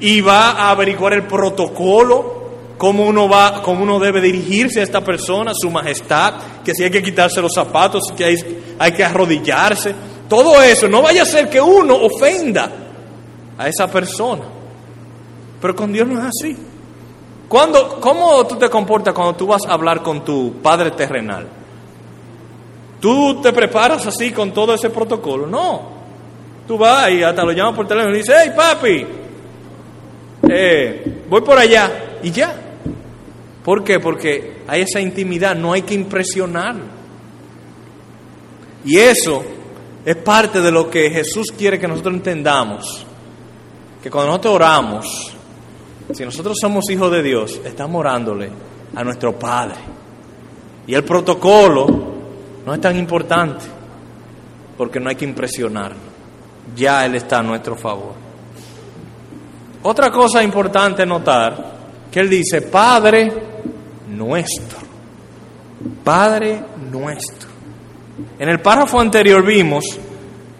y 0.00 0.20
va 0.20 0.50
a 0.50 0.70
averiguar 0.70 1.12
el 1.12 1.28
protocolo 1.28 2.37
cómo 2.78 3.04
uno 3.04 3.28
va, 3.28 3.60
cómo 3.62 3.82
uno 3.82 3.98
debe 3.98 4.20
dirigirse 4.20 4.80
a 4.80 4.84
esta 4.84 5.02
persona, 5.02 5.50
su 5.52 5.70
majestad, 5.70 6.34
que 6.64 6.72
si 6.74 6.84
hay 6.84 6.90
que 6.90 7.02
quitarse 7.02 7.42
los 7.42 7.52
zapatos, 7.52 8.04
que 8.16 8.24
hay, 8.78 8.92
que 8.92 9.04
arrodillarse, 9.04 9.94
todo 10.28 10.62
eso, 10.62 10.88
no 10.88 11.02
vaya 11.02 11.22
a 11.22 11.26
ser 11.26 11.50
que 11.50 11.60
uno 11.60 11.96
ofenda 11.96 12.70
a 13.58 13.68
esa 13.68 13.90
persona. 13.90 14.44
Pero 15.60 15.74
con 15.74 15.92
Dios 15.92 16.06
no 16.06 16.20
es 16.20 16.26
así. 16.26 16.56
Cuando, 17.48 18.00
¿Cómo 18.00 18.46
tú 18.46 18.56
te 18.56 18.70
comportas 18.70 19.12
cuando 19.12 19.34
tú 19.34 19.48
vas 19.48 19.62
a 19.66 19.72
hablar 19.72 20.02
con 20.02 20.24
tu 20.24 20.54
padre 20.62 20.92
terrenal? 20.92 21.48
¿Tú 23.00 23.40
te 23.40 23.52
preparas 23.52 24.06
así 24.06 24.30
con 24.30 24.52
todo 24.52 24.74
ese 24.74 24.90
protocolo? 24.90 25.46
No. 25.46 25.98
Tú 26.66 26.78
vas 26.78 27.10
y 27.10 27.22
hasta 27.22 27.42
lo 27.42 27.52
llamas 27.52 27.74
por 27.74 27.88
teléfono 27.88 28.14
y 28.14 28.18
dices, 28.18 28.36
hey 28.44 28.52
papi, 28.54 29.06
eh, 30.48 31.22
voy 31.28 31.40
por 31.40 31.58
allá. 31.58 31.90
Y 32.22 32.30
ya. 32.30 32.67
¿Por 33.68 33.84
qué? 33.84 34.00
Porque 34.00 34.62
hay 34.66 34.80
esa 34.80 34.98
intimidad, 34.98 35.54
no 35.54 35.74
hay 35.74 35.82
que 35.82 35.92
impresionarlo. 35.92 36.84
Y 38.82 38.96
eso 38.96 39.44
es 40.06 40.16
parte 40.16 40.62
de 40.62 40.72
lo 40.72 40.88
que 40.88 41.10
Jesús 41.10 41.52
quiere 41.52 41.78
que 41.78 41.86
nosotros 41.86 42.14
entendamos. 42.14 43.04
Que 44.02 44.10
cuando 44.10 44.28
nosotros 44.28 44.54
oramos, 44.54 45.36
si 46.14 46.24
nosotros 46.24 46.56
somos 46.58 46.88
hijos 46.88 47.12
de 47.12 47.22
Dios, 47.22 47.60
estamos 47.62 48.00
orándole 48.00 48.48
a 48.94 49.04
nuestro 49.04 49.38
Padre. 49.38 49.76
Y 50.86 50.94
el 50.94 51.04
protocolo 51.04 51.86
no 52.64 52.72
es 52.72 52.80
tan 52.80 52.96
importante 52.96 53.66
porque 54.78 54.98
no 54.98 55.10
hay 55.10 55.16
que 55.16 55.26
impresionarlo. 55.26 55.98
Ya 56.74 57.04
Él 57.04 57.16
está 57.16 57.40
a 57.40 57.42
nuestro 57.42 57.76
favor. 57.76 58.14
Otra 59.82 60.10
cosa 60.10 60.42
importante 60.42 61.04
notar, 61.04 61.77
que 62.10 62.20
Él 62.20 62.30
dice, 62.30 62.62
Padre 62.62 63.32
nuestro. 64.08 64.78
Padre 66.02 66.60
nuestro. 66.90 67.48
En 68.38 68.48
el 68.48 68.60
párrafo 68.60 69.00
anterior 69.00 69.44
vimos 69.44 69.84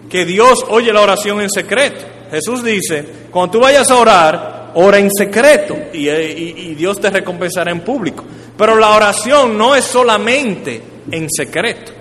que 0.09 0.25
Dios 0.25 0.65
oye 0.69 0.93
la 0.93 1.01
oración 1.01 1.41
en 1.41 1.49
secreto. 1.49 2.05
Jesús 2.31 2.63
dice, 2.63 3.05
cuando 3.31 3.51
tú 3.51 3.59
vayas 3.59 3.89
a 3.89 3.97
orar, 3.97 4.71
ora 4.75 4.99
en 4.99 5.09
secreto 5.11 5.75
y, 5.93 6.09
y, 6.09 6.75
Dios 6.75 6.99
te 6.99 7.09
recompensará 7.09 7.71
en 7.71 7.81
público. 7.81 8.23
Pero 8.57 8.75
la 8.75 8.89
oración 8.89 9.57
no 9.57 9.75
es 9.75 9.85
solamente 9.85 10.81
en 11.11 11.27
secreto, 11.29 11.91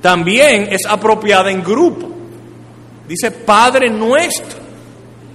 también 0.00 0.68
es 0.70 0.86
apropiada 0.86 1.50
en 1.50 1.62
grupo. 1.62 2.08
Dice 3.06 3.30
Padre 3.30 3.88
nuestro. 3.88 4.57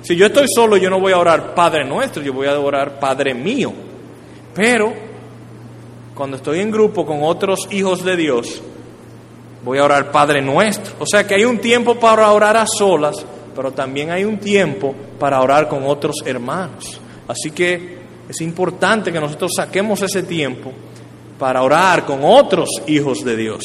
Si 0.03 0.17
yo 0.17 0.25
estoy 0.25 0.47
solo, 0.53 0.75
yo 0.75 0.89
no 0.89 0.99
voy 0.99 1.13
a 1.13 1.17
orar 1.17 1.55
Padre 1.55 1.85
nuestro, 1.85 2.21
yo 2.21 2.33
voy 2.33 2.47
a 2.47 2.59
orar 2.59 2.99
Padre 2.99 3.33
mío. 3.33 3.71
Pero 4.53 4.93
cuando 6.13 6.37
estoy 6.37 6.59
en 6.59 6.71
grupo 6.71 7.05
con 7.05 7.23
otros 7.23 7.67
hijos 7.71 8.03
de 8.03 8.17
Dios, 8.17 8.61
voy 9.63 9.77
a 9.77 9.85
orar 9.85 10.11
Padre 10.11 10.41
nuestro. 10.41 10.93
O 10.99 11.05
sea 11.05 11.25
que 11.25 11.35
hay 11.35 11.45
un 11.45 11.59
tiempo 11.59 11.95
para 11.95 12.29
orar 12.31 12.57
a 12.57 12.65
solas, 12.67 13.25
pero 13.55 13.71
también 13.71 14.11
hay 14.11 14.25
un 14.25 14.37
tiempo 14.39 14.93
para 15.17 15.41
orar 15.41 15.69
con 15.69 15.83
otros 15.85 16.17
hermanos. 16.25 16.99
Así 17.27 17.51
que 17.51 17.97
es 18.27 18.41
importante 18.41 19.11
que 19.11 19.21
nosotros 19.21 19.51
saquemos 19.55 20.01
ese 20.01 20.23
tiempo 20.23 20.73
para 21.39 21.63
orar 21.63 22.05
con 22.05 22.19
otros 22.23 22.69
hijos 22.87 23.23
de 23.23 23.37
Dios 23.37 23.63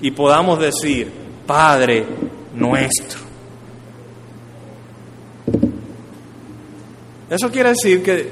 y 0.00 0.12
podamos 0.12 0.60
decir, 0.60 1.10
Padre 1.46 2.06
nuestro. 2.54 3.31
Eso 7.32 7.50
quiere 7.50 7.70
decir 7.70 8.02
que, 8.02 8.28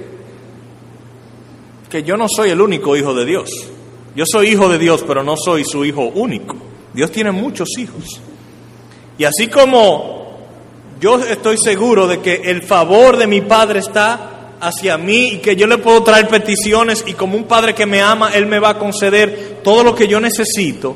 que 1.88 2.02
yo 2.02 2.19
no 2.19 2.26
soy 2.28 2.50
el 2.50 2.61
único 2.61 2.95
hijo 2.97 3.14
de 3.14 3.25
Dios. 3.25 3.49
Yo 4.14 4.25
soy 4.30 4.49
hijo 4.49 4.69
de 4.69 4.78
Dios, 4.78 5.02
pero 5.07 5.23
no 5.23 5.37
soy 5.42 5.64
su 5.64 5.87
hijo 5.87 6.02
único. 6.02 6.54
Dios 6.92 7.11
tiene 7.11 7.30
muchos 7.30 7.71
hijos. 7.78 8.21
Y 9.16 9.25
así 9.25 9.47
como 9.49 10.21
yo 11.00 11.19
estoy 11.19 11.57
seguro 11.57 12.07
de 12.07 12.21
que 12.21 12.42
el 12.45 12.62
favor 12.62 13.16
de 13.16 13.26
mi 13.26 13.40
Padre 13.40 13.78
está 13.78 14.57
hacia 14.61 14.99
mí 14.99 15.28
y 15.28 15.38
que 15.38 15.57
yo 15.57 15.66
le 15.66 15.78
puedo 15.78 16.02
traer 16.02 16.28
peticiones 16.28 17.02
y 17.07 17.14
como 17.14 17.38
un 17.38 17.45
Padre 17.45 17.75
que 17.75 17.87
me 17.87 18.02
ama, 18.02 18.33
Él 18.35 18.45
me 18.45 18.59
va 18.59 18.71
a 18.71 18.78
conceder 18.78 19.61
todo 19.64 19.83
lo 19.83 19.95
que 19.95 20.09
yo 20.09 20.21
necesito, 20.21 20.95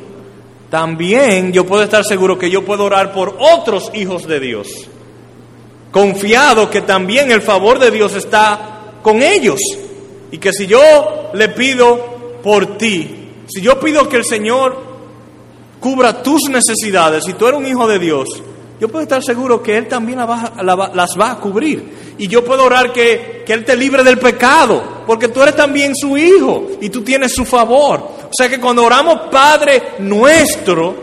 también 0.70 1.52
yo 1.52 1.64
puedo 1.64 1.82
estar 1.82 2.04
seguro 2.04 2.38
que 2.38 2.50
yo 2.50 2.66
puedo 2.66 2.84
orar 2.84 3.14
por 3.14 3.38
otros 3.40 3.90
hijos 3.94 4.26
de 4.26 4.40
Dios, 4.40 4.68
confiado 5.94 6.68
que 6.68 6.80
también 6.80 7.30
el 7.30 7.40
favor 7.40 7.78
de 7.78 7.92
Dios 7.92 8.16
está 8.16 8.98
con 9.00 9.22
ellos 9.22 9.60
y 10.32 10.38
que 10.38 10.52
si 10.52 10.66
yo 10.66 11.30
le 11.34 11.50
pido 11.50 12.40
por 12.42 12.76
ti, 12.76 13.30
si 13.46 13.62
yo 13.62 13.78
pido 13.78 14.08
que 14.08 14.16
el 14.16 14.24
Señor 14.24 14.76
cubra 15.78 16.20
tus 16.20 16.50
necesidades, 16.50 17.22
si 17.24 17.34
tú 17.34 17.46
eres 17.46 17.60
un 17.60 17.68
hijo 17.68 17.86
de 17.86 18.00
Dios, 18.00 18.28
yo 18.80 18.88
puedo 18.88 19.04
estar 19.04 19.22
seguro 19.22 19.62
que 19.62 19.76
Él 19.76 19.86
también 19.86 20.18
las 20.18 21.16
va, 21.16 21.30
a 21.30 21.38
cubrir. 21.38 22.16
Y 22.18 22.26
yo 22.26 22.44
puedo 22.44 22.64
orar 22.64 22.92
que, 22.92 23.44
que 23.46 23.52
Él 23.52 23.64
te 23.64 23.76
libre 23.76 24.02
del 24.02 24.18
pecado, 24.18 25.04
porque 25.06 25.28
tú 25.28 25.42
eres 25.42 25.54
también 25.54 25.94
su 25.94 26.16
hijo 26.16 26.72
y 26.80 26.88
tú 26.88 27.02
tienes 27.02 27.32
su 27.32 27.44
favor. 27.44 28.00
O 28.00 28.32
sea 28.36 28.48
que 28.48 28.58
cuando 28.58 28.82
oramos 28.84 29.30
Padre 29.30 29.92
nuestro, 30.00 30.96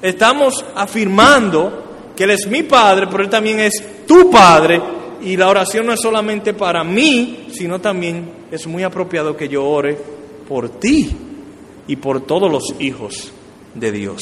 estamos 0.00 0.64
afirmando 0.74 2.12
que 2.16 2.24
Él 2.24 2.30
es 2.30 2.46
mi 2.46 2.62
Padre, 2.62 3.08
pero 3.10 3.22
Él 3.22 3.28
también 3.28 3.60
es 3.60 3.74
tu 4.06 4.30
Padre. 4.30 4.80
Y 5.22 5.36
la 5.36 5.48
oración 5.48 5.86
no 5.86 5.92
es 5.92 6.00
solamente 6.00 6.54
para 6.54 6.84
mí, 6.84 7.48
sino 7.50 7.80
también 7.80 8.30
es 8.50 8.66
muy 8.66 8.82
apropiado 8.82 9.36
que 9.36 9.48
yo 9.48 9.64
ore 9.64 9.98
por 10.48 10.68
ti 10.68 11.16
y 11.86 11.96
por 11.96 12.20
todos 12.20 12.50
los 12.50 12.74
hijos 12.78 13.32
de 13.74 13.92
Dios. 13.92 14.20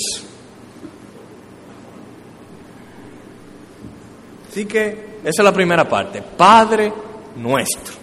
Así 4.49 4.67
que 4.67 5.15
esa 5.25 5.43
es 5.43 5.45
la 5.45 5.53
primera 5.53 5.89
parte, 5.89 6.23
Padre 6.23 6.93
nuestro. 7.37 7.95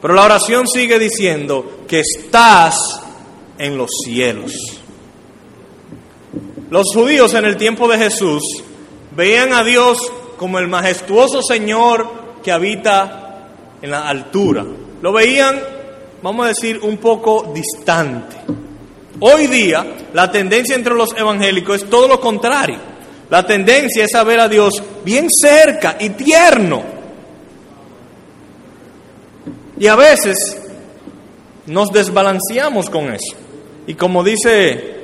Pero 0.00 0.14
la 0.14 0.24
oración 0.24 0.66
sigue 0.66 0.98
diciendo 0.98 1.84
que 1.86 2.00
estás 2.00 2.76
en 3.58 3.78
los 3.78 3.90
cielos. 4.04 4.52
Los 6.70 6.92
judíos 6.92 7.32
en 7.34 7.44
el 7.44 7.56
tiempo 7.56 7.86
de 7.88 7.98
Jesús 7.98 8.42
veían 9.14 9.52
a 9.52 9.62
Dios 9.62 9.98
como 10.36 10.58
el 10.58 10.68
majestuoso 10.68 11.42
Señor 11.42 12.08
que 12.42 12.52
habita 12.52 13.48
en 13.80 13.90
la 13.90 14.08
altura. 14.08 14.64
Lo 15.02 15.12
veían, 15.12 15.60
vamos 16.22 16.46
a 16.46 16.48
decir, 16.48 16.80
un 16.82 16.96
poco 16.98 17.52
distante. 17.54 18.36
Hoy 19.20 19.46
día 19.46 19.86
la 20.12 20.30
tendencia 20.30 20.74
entre 20.74 20.94
los 20.94 21.16
evangélicos 21.16 21.82
es 21.82 21.90
todo 21.90 22.08
lo 22.08 22.20
contrario. 22.20 22.78
La 23.30 23.46
tendencia 23.46 24.04
es 24.04 24.14
a 24.14 24.24
ver 24.24 24.40
a 24.40 24.48
Dios 24.48 24.82
bien 25.04 25.28
cerca 25.30 25.96
y 25.98 26.10
tierno. 26.10 26.82
Y 29.78 29.86
a 29.86 29.96
veces 29.96 30.60
nos 31.66 31.90
desbalanceamos 31.90 32.90
con 32.90 33.12
eso. 33.12 33.36
Y 33.86 33.94
como 33.94 34.22
dice, 34.22 35.03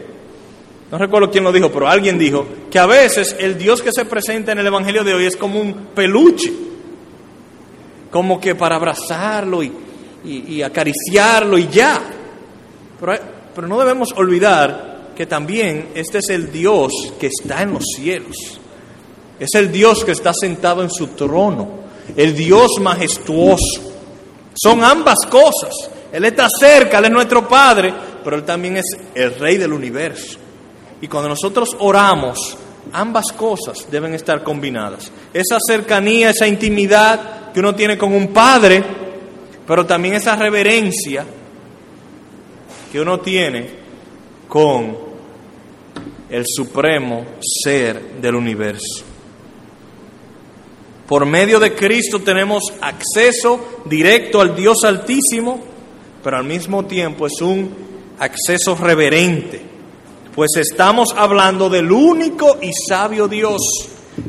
no 0.90 0.98
recuerdo 0.98 1.30
quién 1.30 1.44
lo 1.44 1.52
dijo, 1.52 1.70
pero 1.70 1.88
alguien 1.88 2.18
dijo, 2.18 2.46
que 2.70 2.78
a 2.78 2.86
veces 2.86 3.36
el 3.38 3.56
Dios 3.56 3.80
que 3.80 3.92
se 3.92 4.04
presenta 4.04 4.52
en 4.52 4.58
el 4.58 4.66
Evangelio 4.66 5.04
de 5.04 5.14
hoy 5.14 5.26
es 5.26 5.36
como 5.36 5.60
un 5.60 5.88
peluche, 5.94 6.52
como 8.10 8.40
que 8.40 8.56
para 8.56 8.74
abrazarlo 8.74 9.62
y, 9.62 10.62
acariciarlo 10.62 11.56
y 11.58 11.68
ya. 11.68 12.00
Pero, 12.98 13.14
pero 13.54 13.68
no 13.68 13.78
debemos 13.78 14.12
olvidar 14.16 15.12
que 15.14 15.26
también 15.26 15.90
este 15.94 16.18
es 16.18 16.28
el 16.30 16.50
Dios 16.50 16.92
que 17.20 17.28
está 17.28 17.62
en 17.62 17.74
los 17.74 17.84
cielos. 17.96 18.36
Es 19.38 19.54
el 19.54 19.70
Dios 19.70 20.04
que 20.04 20.12
está 20.12 20.32
sentado 20.34 20.82
en 20.82 20.90
su 20.90 21.08
trono, 21.08 21.84
el 22.16 22.34
Dios 22.34 22.80
majestuoso. 22.80 23.92
Son 24.54 24.82
ambas 24.82 25.18
cosas. 25.30 25.72
Él 26.12 26.24
está 26.24 26.48
cerca, 26.48 26.98
Él 26.98 27.04
es 27.04 27.10
nuestro 27.12 27.48
Padre, 27.48 27.94
pero 28.24 28.36
Él 28.36 28.42
también 28.42 28.78
es 28.78 28.86
el 29.14 29.34
Rey 29.36 29.56
del 29.56 29.72
universo. 29.72 30.38
Y 31.00 31.08
cuando 31.08 31.28
nosotros 31.28 31.76
oramos, 31.78 32.56
ambas 32.92 33.32
cosas 33.32 33.86
deben 33.90 34.14
estar 34.14 34.42
combinadas. 34.42 35.10
Esa 35.32 35.58
cercanía, 35.66 36.30
esa 36.30 36.46
intimidad 36.46 37.52
que 37.52 37.60
uno 37.60 37.74
tiene 37.74 37.96
con 37.96 38.12
un 38.12 38.28
Padre, 38.28 38.82
pero 39.66 39.86
también 39.86 40.14
esa 40.14 40.36
reverencia 40.36 41.24
que 42.90 43.00
uno 43.00 43.20
tiene 43.20 43.70
con 44.48 44.96
el 46.28 46.44
supremo 46.46 47.24
ser 47.64 48.16
del 48.20 48.34
universo. 48.34 49.04
Por 51.06 51.26
medio 51.26 51.58
de 51.58 51.74
Cristo 51.74 52.20
tenemos 52.20 52.72
acceso 52.80 53.82
directo 53.84 54.40
al 54.40 54.54
Dios 54.54 54.84
Altísimo, 54.84 55.60
pero 56.22 56.36
al 56.36 56.44
mismo 56.44 56.84
tiempo 56.84 57.26
es 57.26 57.40
un 57.40 57.74
acceso 58.18 58.76
reverente, 58.76 59.60
pues 60.40 60.56
estamos 60.56 61.10
hablando 61.14 61.68
del 61.68 61.92
único 61.92 62.56
y 62.62 62.70
sabio 62.88 63.28
Dios 63.28 63.60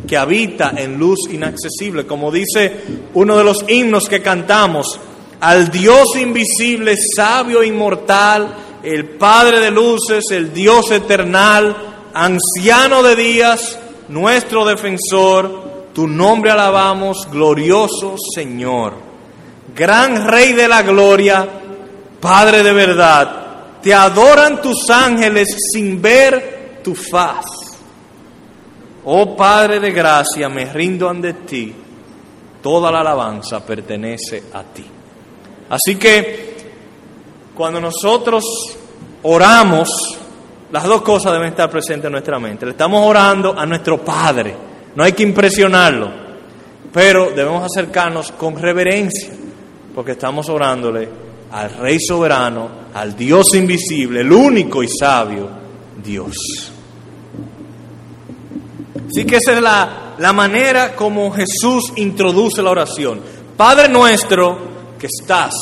que 0.06 0.17
habita 0.17 0.74
en 0.76 1.00
luz 1.00 1.19
inaccesible, 1.32 2.06
como 2.06 2.30
dice 2.30 2.82
uno 3.13 3.38
de 3.38 3.45
los 3.45 3.63
himnos 3.69 4.10
que 4.10 4.21
cantamos, 4.21 5.00
al 5.39 5.71
Dios 5.71 6.17
invisible, 6.19 6.97
sabio 7.15 7.62
e 7.62 7.67
inmortal, 7.67 8.54
el 8.84 9.12
Padre 9.12 9.62
de 9.62 9.71
luces, 9.71 10.26
el 10.32 10.52
Dios 10.52 10.91
eternal, 10.91 11.78
anciano 12.13 13.04
de 13.04 13.15
días, 13.15 13.80
nuestro 14.10 14.65
defensor, 14.65 15.91
tu 15.93 16.10
nombre 16.10 16.52
alabamos, 16.52 17.26
glorioso 17.32 18.17
Señor, 18.36 18.95
gran 19.74 20.28
Rey 20.28 20.52
de 20.52 20.67
la 20.67 20.82
gloria, 20.82 21.47
Padre 22.19 22.63
de 22.63 22.74
verdad, 22.74 23.41
te 23.82 23.94
adoran 23.94 24.62
tus 24.62 24.89
ángeles 24.89 25.48
sin 25.74 26.02
ver 26.02 26.80
tu 26.84 26.94
faz. 26.96 27.46
Oh 29.06 29.36
Padre 29.36 29.80
de 29.80 29.91
gracia, 29.91 30.48
me 30.48 30.72
rindo 30.72 31.10
ante 31.10 31.34
ti, 31.34 31.74
toda 32.62 32.91
la 32.91 33.00
alabanza 33.00 33.65
pertenece 33.65 34.44
a 34.54 34.63
ti. 34.63 34.86
Así 35.70 35.96
que 35.96 36.56
cuando 37.56 37.82
nosotros 37.82 38.44
oramos, 39.24 39.89
las 40.72 40.84
dos 40.84 41.02
cosas 41.02 41.34
deben 41.34 41.50
estar 41.50 41.70
presentes 41.70 42.06
en 42.06 42.12
nuestra 42.12 42.39
mente. 42.39 42.65
Le 42.65 42.72
estamos 42.74 43.06
orando 43.06 43.58
a 43.58 43.65
nuestro 43.65 44.04
Padre, 44.04 44.56
no 44.96 45.04
hay 45.04 45.13
que 45.13 45.24
impresionarlo, 45.24 46.12
pero 46.94 47.32
debemos 47.32 47.63
acercarnos 47.63 48.32
con 48.34 48.56
reverencia, 48.58 49.34
porque 49.96 50.12
estamos 50.12 50.48
orándole 50.50 51.31
al 51.52 51.74
Rey 51.78 52.00
soberano, 52.00 52.70
al 52.94 53.16
Dios 53.16 53.54
invisible, 53.56 54.22
el 54.22 54.32
único 54.32 54.84
y 54.84 54.88
sabio 54.88 55.50
Dios. 56.04 56.36
Así 59.08 59.26
que 59.26 59.38
esa 59.38 59.54
es 59.54 59.62
la, 59.62 60.16
la 60.18 60.34
manera 60.34 60.96
como 60.96 61.32
Jesús 61.32 61.92
introduce 61.98 62.62
la 62.62 62.72
oración. 62.72 63.20
Padre 63.58 63.90
nuestro, 63.90 64.72
que 64.98 65.08
estás 65.08 65.54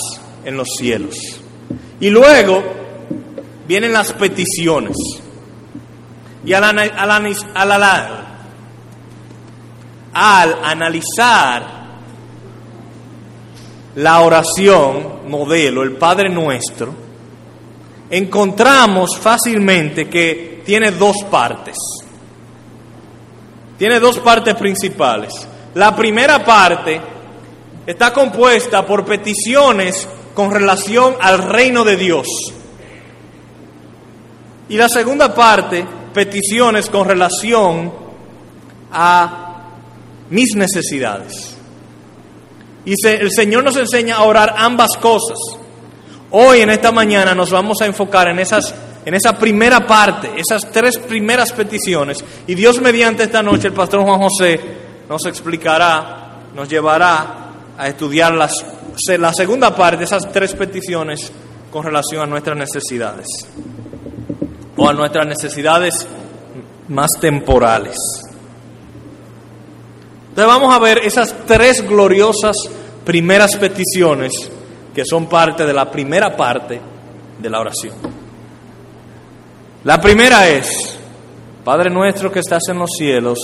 en 0.45 0.55
los 0.55 0.67
cielos. 0.77 1.15
Y 1.99 2.09
luego 2.09 2.63
vienen 3.67 3.91
las 3.91 4.13
peticiones. 4.13 4.95
Y 6.45 6.53
al, 6.53 6.63
al 10.13 10.63
analizar 10.63 11.78
la 13.95 14.21
oración 14.21 15.27
modelo, 15.27 15.83
el 15.83 15.93
Padre 15.93 16.29
Nuestro, 16.29 16.93
encontramos 18.09 19.17
fácilmente 19.17 20.07
que 20.07 20.61
tiene 20.65 20.91
dos 20.91 21.17
partes. 21.29 21.75
Tiene 23.77 23.99
dos 23.99 24.19
partes 24.19 24.55
principales. 24.55 25.47
La 25.75 25.95
primera 25.95 26.43
parte 26.43 26.99
está 27.85 28.11
compuesta 28.11 28.85
por 28.85 29.05
peticiones 29.05 30.07
con 30.33 30.51
relación 30.51 31.15
al 31.19 31.39
reino 31.39 31.83
de 31.83 31.97
Dios. 31.97 32.27
Y 34.69 34.77
la 34.77 34.89
segunda 34.89 35.33
parte, 35.33 35.85
peticiones 36.13 36.89
con 36.89 37.07
relación 37.07 37.91
a 38.91 39.63
mis 40.29 40.55
necesidades. 40.55 41.58
Y 42.85 42.93
el 43.05 43.31
Señor 43.31 43.63
nos 43.63 43.77
enseña 43.77 44.15
a 44.15 44.23
orar 44.23 44.55
ambas 44.57 44.97
cosas. 44.97 45.37
Hoy 46.31 46.61
en 46.61 46.69
esta 46.69 46.91
mañana 46.91 47.33
nos 47.33 47.51
vamos 47.51 47.81
a 47.81 47.85
enfocar 47.85 48.27
en 48.29 48.39
esas, 48.39 48.73
en 49.05 49.13
esa 49.13 49.37
primera 49.37 49.85
parte, 49.85 50.31
esas 50.37 50.69
tres 50.71 50.97
primeras 50.97 51.51
peticiones. 51.51 52.23
Y 52.47 52.55
Dios 52.55 52.79
mediante 52.81 53.23
esta 53.23 53.41
noche, 53.43 53.67
el 53.67 53.73
pastor 53.73 54.03
Juan 54.03 54.21
José 54.21 54.59
nos 55.09 55.25
explicará, 55.25 56.41
nos 56.55 56.69
llevará 56.69 57.49
a 57.77 57.87
estudiar 57.87 58.33
las, 58.33 58.53
la 59.17 59.33
segunda 59.33 59.75
parte 59.75 59.97
de 59.97 60.03
esas 60.05 60.31
tres 60.31 60.53
peticiones 60.53 61.31
con 61.71 61.83
relación 61.83 62.21
a 62.23 62.25
nuestras 62.27 62.57
necesidades 62.57 63.27
o 64.75 64.87
a 64.87 64.93
nuestras 64.93 65.27
necesidades 65.27 66.07
más 66.87 67.09
temporales. 67.19 67.95
Entonces 70.39 70.57
vamos 70.57 70.73
a 70.73 70.79
ver 70.79 70.99
esas 70.99 71.35
tres 71.45 71.85
gloriosas 71.85 72.55
primeras 73.03 73.57
peticiones 73.57 74.31
que 74.95 75.03
son 75.03 75.27
parte 75.27 75.65
de 75.65 75.73
la 75.73 75.91
primera 75.91 76.37
parte 76.37 76.79
de 77.37 77.49
la 77.49 77.59
oración. 77.59 77.93
La 79.83 79.99
primera 79.99 80.47
es, 80.47 80.97
Padre 81.65 81.89
nuestro 81.89 82.31
que 82.31 82.39
estás 82.39 82.63
en 82.69 82.79
los 82.79 82.89
cielos, 82.97 83.37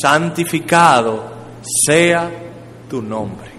santificado 0.00 1.24
sea 1.84 2.30
tu 2.88 3.02
nombre. 3.02 3.50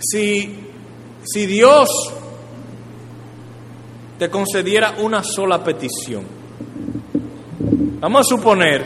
Si, 0.00 0.58
si 1.22 1.44
Dios 1.44 1.90
te 4.18 4.30
concediera 4.30 4.94
una 5.02 5.22
sola 5.22 5.62
petición, 5.62 6.40
vamos 8.02 8.22
a 8.22 8.24
suponer 8.24 8.84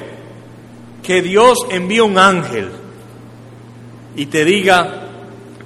que 1.03 1.23
Dios 1.23 1.67
envía 1.71 2.05
un 2.05 2.19
ángel 2.19 2.71
y 4.15 4.27
te 4.27 4.45
diga, 4.45 5.09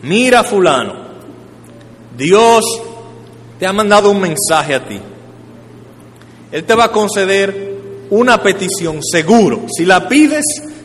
mira 0.03 0.45
fulano, 0.45 0.95
Dios 2.17 2.65
te 3.59 3.67
ha 3.67 3.73
mandado 3.73 4.13
un 4.13 4.21
mensaje 4.21 4.75
a 4.75 4.87
ti. 4.87 5.01
Él 6.53 6.65
te 6.65 6.75
va 6.75 6.85
a 6.85 6.93
conceder 6.93 8.07
una 8.11 8.41
petición 8.41 9.03
seguro. 9.03 9.67
Si 9.77 9.85
la 9.85 10.09
pides, 10.09 10.45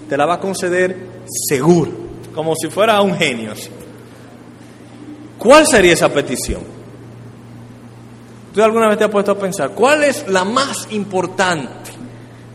te 0.10 0.18
la 0.18 0.26
va 0.26 0.36
a 0.36 0.40
conceder 0.40 1.24
seguro, 1.48 1.92
como 2.34 2.56
si 2.56 2.70
fuera 2.70 3.00
un 3.02 3.16
genio. 3.16 3.54
¿Cuál 5.38 5.68
sería 5.68 5.94
esa 5.94 6.10
petición? 6.10 6.62
¿Tú 8.54 8.64
alguna 8.64 8.88
vez 8.88 8.98
te 8.98 9.04
has 9.04 9.12
puesto 9.12 9.34
a 9.34 9.38
pensar 9.38 9.72
cuál 9.72 10.04
es 10.04 10.28
la 10.30 10.44
más 10.46 10.88
importante 10.92 11.85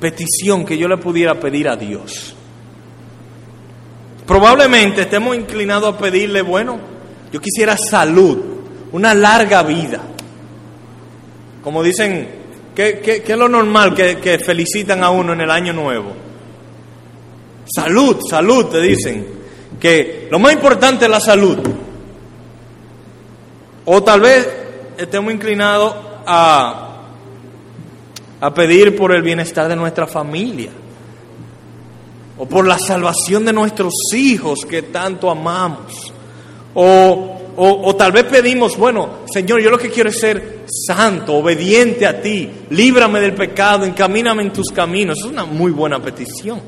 petición 0.01 0.65
que 0.65 0.79
yo 0.79 0.89
le 0.89 0.97
pudiera 0.97 1.39
pedir 1.39 1.69
a 1.69 1.77
Dios? 1.77 2.35
Probablemente 4.27 5.03
estemos 5.03 5.37
inclinados 5.37 5.95
a 5.95 5.99
pedirle, 5.99 6.43
bueno, 6.43 6.79
yo 7.33 7.41
quisiera 7.41 7.77
salud, 7.77 8.39
una 8.93 9.15
larga 9.15 9.63
vida. 9.63 10.01
Como 11.63 11.83
dicen, 11.83 12.29
¿qué, 12.75 13.23
es 13.27 13.37
lo 13.37 13.49
normal 13.49 13.95
que, 13.95 14.19
que 14.19 14.39
felicitan 14.39 15.05
a 15.05 15.11
uno 15.11 15.33
en 15.33 15.41
el 15.43 15.51
año 15.51 15.73
nuevo? 15.73 16.13
Salud, 17.75 18.19
salud, 18.29 18.67
te 18.67 18.81
dicen. 18.81 19.27
Que 19.79 20.29
lo 20.31 20.39
más 20.39 20.53
importante 20.53 21.05
es 21.05 21.11
la 21.11 21.21
salud. 21.21 21.59
O 23.85 24.03
tal 24.03 24.21
vez 24.21 24.49
estemos 24.97 25.33
inclinados 25.33 25.95
a, 26.27 26.90
a 28.41 28.53
pedir 28.55 28.97
por 28.97 29.13
el 29.15 29.23
bienestar 29.23 29.69
de 29.69 29.77
nuestra 29.77 30.07
familia. 30.07 30.71
O 32.39 32.47
por 32.47 32.67
la 32.67 32.79
salvación 32.79 33.45
de 33.45 33.53
nuestros 33.53 33.93
hijos 34.15 34.61
que 34.69 34.83
tanto 34.83 35.31
amamos. 35.31 36.13
O, 36.75 37.39
o, 37.57 37.97
tal 37.97 38.13
vez 38.13 38.25
pedimos, 38.25 38.77
bueno, 38.77 39.19
Señor, 39.31 39.61
yo 39.61 39.71
lo 39.71 39.79
que 39.79 39.91
quiero 39.91 40.09
es 40.09 40.19
ser 40.19 40.61
santo, 40.67 41.35
obediente 41.35 42.07
a 42.07 42.23
ti, 42.23 42.49
líbrame 42.71 43.21
del 43.21 43.35
pecado, 43.35 43.85
encamíname 43.85 44.43
en 44.45 44.53
tus 44.53 44.69
caminos. 44.69 45.19
Es 45.19 45.25
una 45.25 45.45
muy 45.45 45.73
buena 45.73 46.01
petición. 46.01 46.61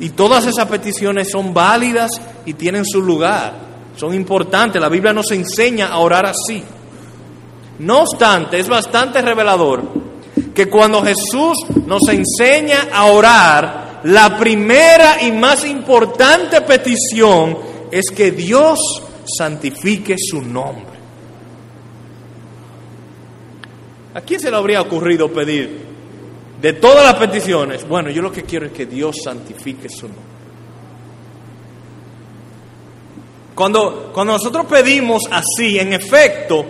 Y 0.00 0.10
todas 0.10 0.46
esas 0.46 0.66
peticiones 0.66 1.30
son 1.30 1.54
válidas 1.54 2.10
y 2.44 2.54
tienen 2.54 2.84
su 2.84 3.00
lugar 3.00 3.72
son 3.96 4.14
importantes. 4.14 4.80
La 4.80 4.88
Biblia 4.88 5.12
nos 5.12 5.30
enseña 5.30 5.88
a 5.88 5.98
orar 5.98 6.26
así. 6.26 6.62
No 7.78 8.02
obstante, 8.02 8.58
es 8.58 8.68
bastante 8.68 9.20
revelador 9.22 10.01
que 10.54 10.68
cuando 10.68 11.02
Jesús 11.02 11.56
nos 11.86 12.02
enseña 12.08 12.88
a 12.92 13.06
orar, 13.06 14.00
la 14.04 14.36
primera 14.38 15.22
y 15.22 15.32
más 15.32 15.64
importante 15.64 16.60
petición 16.62 17.58
es 17.90 18.10
que 18.10 18.32
Dios 18.32 18.78
santifique 19.24 20.16
su 20.18 20.42
nombre. 20.42 20.92
¿A 24.14 24.20
quién 24.20 24.40
se 24.40 24.50
le 24.50 24.56
habría 24.56 24.82
ocurrido 24.82 25.32
pedir 25.32 25.80
de 26.60 26.72
todas 26.74 27.04
las 27.04 27.14
peticiones? 27.14 27.86
Bueno, 27.88 28.10
yo 28.10 28.20
lo 28.20 28.32
que 28.32 28.42
quiero 28.42 28.66
es 28.66 28.72
que 28.72 28.86
Dios 28.86 29.16
santifique 29.24 29.88
su 29.88 30.06
nombre. 30.06 30.32
Cuando, 33.54 34.10
cuando 34.12 34.34
nosotros 34.34 34.66
pedimos 34.66 35.22
así, 35.30 35.78
en 35.78 35.92
efecto, 35.92 36.64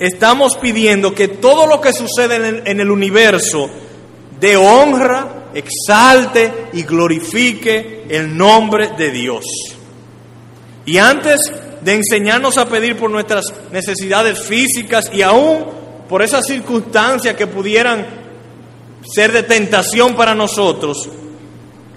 estamos 0.00 0.56
pidiendo 0.56 1.14
que 1.14 1.28
todo 1.28 1.66
lo 1.66 1.80
que 1.80 1.92
sucede 1.92 2.62
en 2.64 2.80
el, 2.80 2.90
universo 2.90 3.70
de 4.40 4.56
honra, 4.56 5.50
exalte 5.54 6.68
y 6.72 6.82
glorifique 6.82 8.06
el 8.08 8.36
nombre 8.36 8.88
de 8.96 9.10
Dios. 9.10 9.44
Y 10.86 10.96
antes 10.96 11.40
de 11.82 11.94
enseñarnos 11.94 12.56
a 12.56 12.66
pedir 12.68 12.96
por 12.96 13.10
nuestras 13.10 13.44
necesidades 13.70 14.40
físicas 14.40 15.10
y 15.12 15.22
aún 15.22 15.64
por 16.08 16.22
esas 16.22 16.46
circunstancias 16.46 17.36
que 17.36 17.46
pudieran 17.46 18.06
ser 19.14 19.32
de 19.32 19.42
tentación 19.42 20.16
para 20.16 20.34
nosotros, 20.34 21.08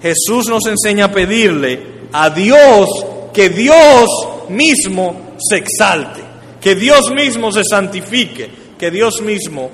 Jesús 0.02 0.46
nos 0.48 0.66
enseña 0.66 1.06
a 1.06 1.12
pedirle 1.12 1.94
a 2.12 2.28
Dios 2.28 2.88
que 3.32 3.48
Dios 3.48 4.08
mismo 4.48 5.34
se 5.38 5.56
exalte, 5.56 6.20
que 6.64 6.74
Dios 6.74 7.10
mismo 7.10 7.52
se 7.52 7.62
santifique, 7.62 8.48
que 8.78 8.90
Dios 8.90 9.20
mismo 9.20 9.70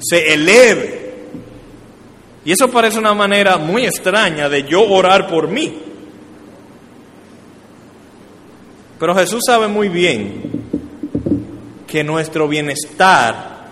se 0.00 0.32
eleve. 0.32 1.26
Y 2.46 2.52
eso 2.52 2.70
parece 2.70 2.98
una 2.98 3.12
manera 3.12 3.58
muy 3.58 3.84
extraña 3.84 4.48
de 4.48 4.62
yo 4.62 4.88
orar 4.88 5.28
por 5.28 5.48
mí. 5.48 5.82
Pero 8.98 9.14
Jesús 9.14 9.40
sabe 9.46 9.68
muy 9.68 9.90
bien 9.90 10.64
que 11.86 12.02
nuestro 12.02 12.48
bienestar 12.48 13.68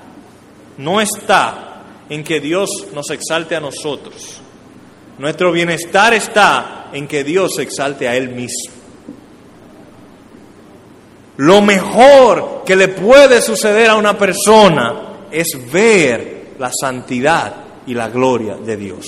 no 0.77 1.01
está 1.01 1.85
en 2.11 2.23
que 2.23 2.39
Dios 2.39 2.69
nos 2.93 3.09
exalte 3.09 3.57
a 3.57 3.61
nosotros. 3.61 4.43
Nuestro 5.19 5.53
bienestar 5.53 6.13
está 6.13 6.91
en 6.93 7.09
que 7.09 7.25
Dios 7.25 7.53
se 7.57 7.63
exalte 7.63 8.07
a 8.07 8.15
Él 8.15 8.29
mismo. 8.29 8.80
Lo 11.41 11.63
mejor 11.63 12.65
que 12.67 12.77
le 12.77 12.89
puede 12.89 13.41
suceder 13.41 13.89
a 13.89 13.97
una 13.97 14.19
persona 14.19 15.29
es 15.31 15.59
ver 15.73 16.49
la 16.59 16.71
santidad 16.71 17.55
y 17.87 17.95
la 17.95 18.11
gloria 18.11 18.57
de 18.57 18.77
Dios. 18.77 19.07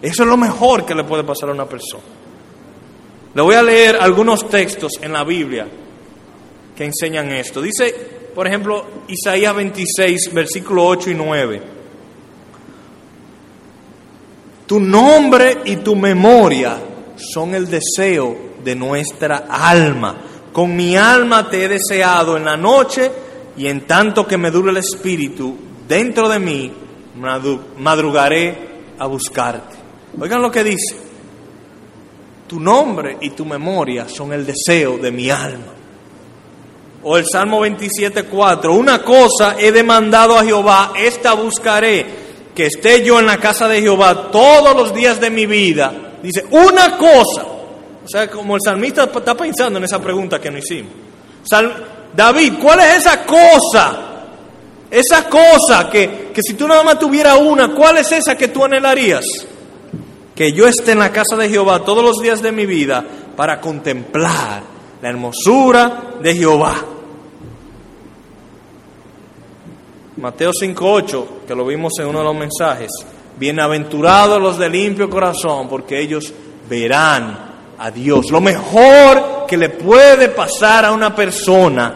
Eso 0.00 0.22
es 0.22 0.28
lo 0.28 0.38
mejor 0.38 0.86
que 0.86 0.94
le 0.94 1.04
puede 1.04 1.24
pasar 1.24 1.50
a 1.50 1.52
una 1.52 1.66
persona. 1.68 2.02
Le 3.34 3.42
voy 3.42 3.56
a 3.56 3.62
leer 3.62 3.98
algunos 4.00 4.48
textos 4.48 4.92
en 5.02 5.12
la 5.12 5.22
Biblia 5.22 5.68
que 6.74 6.86
enseñan 6.86 7.30
esto. 7.32 7.60
Dice, 7.60 7.92
por 8.34 8.46
ejemplo, 8.46 8.86
Isaías 9.08 9.54
26, 9.54 10.32
versículo 10.32 10.86
8 10.86 11.10
y 11.10 11.14
9. 11.14 11.62
Tu 14.66 14.80
nombre 14.80 15.58
y 15.66 15.76
tu 15.76 15.94
memoria 15.94 16.78
son 17.16 17.54
el 17.54 17.68
deseo 17.68 18.34
de 18.64 18.74
nuestra 18.74 19.44
alma. 19.50 20.22
Con 20.58 20.74
mi 20.74 20.96
alma 20.96 21.48
te 21.48 21.62
he 21.62 21.68
deseado 21.68 22.36
en 22.36 22.44
la 22.44 22.56
noche 22.56 23.08
y 23.56 23.68
en 23.68 23.86
tanto 23.86 24.26
que 24.26 24.36
me 24.36 24.50
dure 24.50 24.72
el 24.72 24.78
espíritu 24.78 25.56
dentro 25.86 26.28
de 26.28 26.40
mí, 26.40 26.72
madrugaré 27.78 28.58
a 28.98 29.06
buscarte. 29.06 29.76
Oigan 30.20 30.42
lo 30.42 30.50
que 30.50 30.64
dice. 30.64 30.96
Tu 32.48 32.58
nombre 32.58 33.18
y 33.20 33.30
tu 33.30 33.44
memoria 33.44 34.08
son 34.08 34.32
el 34.32 34.44
deseo 34.44 34.98
de 34.98 35.12
mi 35.12 35.30
alma. 35.30 35.74
O 37.04 37.16
el 37.16 37.24
Salmo 37.32 37.64
27.4, 37.64 38.76
una 38.76 39.00
cosa 39.04 39.54
he 39.60 39.70
demandado 39.70 40.36
a 40.36 40.44
Jehová, 40.44 40.92
esta 40.98 41.34
buscaré, 41.34 42.04
que 42.52 42.66
esté 42.66 43.04
yo 43.04 43.20
en 43.20 43.26
la 43.26 43.38
casa 43.38 43.68
de 43.68 43.80
Jehová 43.80 44.32
todos 44.32 44.74
los 44.74 44.92
días 44.92 45.20
de 45.20 45.30
mi 45.30 45.46
vida. 45.46 46.16
Dice, 46.20 46.44
una 46.50 46.98
cosa 46.98 47.57
o 48.08 48.10
sea, 48.10 48.30
como 48.30 48.54
el 48.54 48.62
salmista 48.64 49.04
está 49.04 49.36
pensando 49.36 49.78
en 49.78 49.84
esa 49.84 50.00
pregunta 50.00 50.40
que 50.40 50.50
no 50.50 50.56
hicimos. 50.56 50.90
David, 52.16 52.54
¿cuál 52.58 52.80
es 52.80 52.96
esa 52.96 53.22
cosa? 53.26 54.04
Esa 54.90 55.28
cosa 55.28 55.90
que, 55.90 56.30
que 56.32 56.40
si 56.40 56.54
tú 56.54 56.66
nada 56.66 56.82
más 56.82 56.98
tuvieras 56.98 57.38
una, 57.38 57.74
¿cuál 57.74 57.98
es 57.98 58.10
esa 58.10 58.34
que 58.34 58.48
tú 58.48 58.64
anhelarías? 58.64 59.26
Que 60.34 60.54
yo 60.54 60.66
esté 60.66 60.92
en 60.92 61.00
la 61.00 61.12
casa 61.12 61.36
de 61.36 61.50
Jehová 61.50 61.84
todos 61.84 62.02
los 62.02 62.16
días 62.22 62.40
de 62.40 62.50
mi 62.50 62.64
vida 62.64 63.04
para 63.36 63.60
contemplar 63.60 64.62
la 65.02 65.08
hermosura 65.08 66.14
de 66.22 66.34
Jehová. 66.34 66.76
Mateo 70.16 70.52
5.8, 70.52 71.26
que 71.46 71.54
lo 71.54 71.66
vimos 71.66 71.92
en 71.98 72.06
uno 72.06 72.20
de 72.20 72.24
los 72.24 72.36
mensajes, 72.36 72.88
bienaventurados 73.38 74.40
los 74.40 74.56
de 74.56 74.70
limpio 74.70 75.10
corazón, 75.10 75.68
porque 75.68 76.00
ellos 76.00 76.32
verán 76.70 77.47
a 77.78 77.90
Dios. 77.90 78.30
Lo 78.30 78.40
mejor 78.40 79.46
que 79.46 79.56
le 79.56 79.70
puede 79.70 80.28
pasar 80.28 80.84
a 80.84 80.92
una 80.92 81.14
persona 81.14 81.94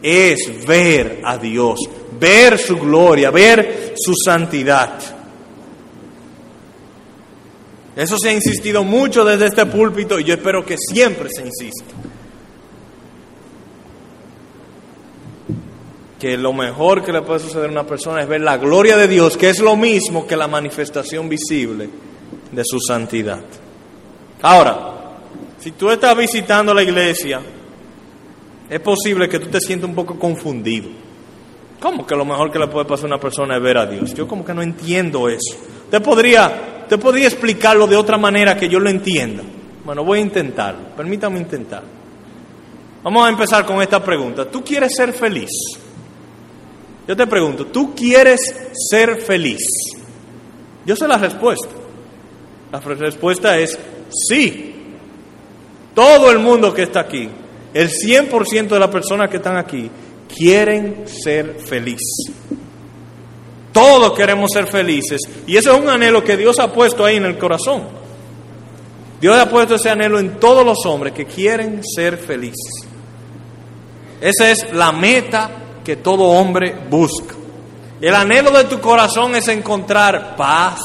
es 0.00 0.64
ver 0.66 1.20
a 1.24 1.36
Dios, 1.36 1.80
ver 2.18 2.58
su 2.58 2.76
gloria, 2.76 3.30
ver 3.30 3.94
su 3.96 4.14
santidad. 4.14 4.98
Eso 7.96 8.16
se 8.16 8.28
ha 8.28 8.32
insistido 8.32 8.84
mucho 8.84 9.24
desde 9.24 9.46
este 9.46 9.66
púlpito 9.66 10.20
y 10.20 10.24
yo 10.24 10.34
espero 10.34 10.64
que 10.64 10.76
siempre 10.78 11.28
se 11.30 11.44
insista. 11.44 11.94
Que 16.20 16.36
lo 16.36 16.52
mejor 16.52 17.04
que 17.04 17.12
le 17.12 17.22
puede 17.22 17.40
suceder 17.40 17.68
a 17.68 17.72
una 17.72 17.86
persona 17.86 18.22
es 18.22 18.28
ver 18.28 18.40
la 18.40 18.56
gloria 18.56 18.96
de 18.96 19.08
Dios, 19.08 19.36
que 19.36 19.50
es 19.50 19.58
lo 19.58 19.76
mismo 19.76 20.26
que 20.26 20.36
la 20.36 20.46
manifestación 20.46 21.28
visible 21.28 21.88
de 22.52 22.62
su 22.64 22.78
santidad. 22.80 23.40
Ahora, 24.42 24.94
si 25.58 25.72
tú 25.72 25.90
estás 25.90 26.16
visitando 26.16 26.72
la 26.72 26.82
iglesia, 26.82 27.40
es 28.70 28.80
posible 28.80 29.28
que 29.28 29.38
tú 29.38 29.48
te 29.48 29.60
sientas 29.60 29.88
un 29.88 29.94
poco 29.94 30.18
confundido. 30.18 30.88
¿Cómo 31.80 32.06
que 32.06 32.16
lo 32.16 32.24
mejor 32.24 32.50
que 32.50 32.58
le 32.58 32.68
puede 32.68 32.86
pasar 32.86 33.04
a 33.04 33.14
una 33.14 33.20
persona 33.20 33.56
es 33.56 33.62
ver 33.62 33.78
a 33.78 33.86
Dios? 33.86 34.14
Yo 34.14 34.26
como 34.26 34.44
que 34.44 34.54
no 34.54 34.62
entiendo 34.62 35.28
eso. 35.28 35.56
Te 35.90 36.00
podría, 36.00 36.84
te 36.88 36.98
podría 36.98 37.26
explicarlo 37.26 37.86
de 37.86 37.96
otra 37.96 38.18
manera 38.18 38.56
que 38.56 38.68
yo 38.68 38.80
lo 38.80 38.90
entienda. 38.90 39.42
Bueno, 39.84 40.04
voy 40.04 40.18
a 40.18 40.22
intentarlo. 40.22 40.80
Permítame 40.96 41.38
intentar. 41.38 41.82
Vamos 43.02 43.26
a 43.26 43.28
empezar 43.30 43.64
con 43.64 43.80
esta 43.80 44.02
pregunta. 44.02 44.44
¿Tú 44.50 44.62
quieres 44.62 44.94
ser 44.94 45.12
feliz? 45.12 45.50
Yo 47.06 47.16
te 47.16 47.26
pregunto, 47.26 47.66
¿tú 47.66 47.94
quieres 47.94 48.40
ser 48.90 49.22
feliz? 49.22 49.62
Yo 50.84 50.94
sé 50.94 51.08
la 51.08 51.16
respuesta. 51.16 51.68
La 52.70 52.80
respuesta 52.80 53.56
es 53.58 53.78
Sí, 54.10 54.74
todo 55.94 56.30
el 56.30 56.38
mundo 56.38 56.72
que 56.72 56.84
está 56.84 57.00
aquí, 57.00 57.28
el 57.74 57.90
100% 57.90 58.68
de 58.68 58.78
las 58.78 58.88
personas 58.88 59.28
que 59.28 59.36
están 59.38 59.56
aquí, 59.56 59.90
quieren 60.34 61.04
ser 61.06 61.56
felices. 61.60 62.32
Todos 63.72 64.12
queremos 64.12 64.50
ser 64.52 64.66
felices. 64.66 65.20
Y 65.46 65.56
eso 65.56 65.72
es 65.72 65.80
un 65.80 65.88
anhelo 65.88 66.24
que 66.24 66.36
Dios 66.36 66.58
ha 66.58 66.72
puesto 66.72 67.04
ahí 67.04 67.16
en 67.16 67.24
el 67.24 67.38
corazón. 67.38 67.82
Dios 69.20 69.36
ha 69.36 69.48
puesto 69.48 69.74
ese 69.74 69.90
anhelo 69.90 70.18
en 70.18 70.38
todos 70.38 70.64
los 70.64 70.84
hombres 70.86 71.12
que 71.12 71.26
quieren 71.26 71.82
ser 71.84 72.18
felices. 72.18 72.86
Esa 74.20 74.50
es 74.50 74.72
la 74.72 74.92
meta 74.92 75.50
que 75.84 75.96
todo 75.96 76.24
hombre 76.24 76.74
busca. 76.88 77.34
El 78.00 78.14
anhelo 78.14 78.50
de 78.52 78.64
tu 78.64 78.80
corazón 78.80 79.34
es 79.34 79.48
encontrar 79.48 80.36
paz, 80.36 80.80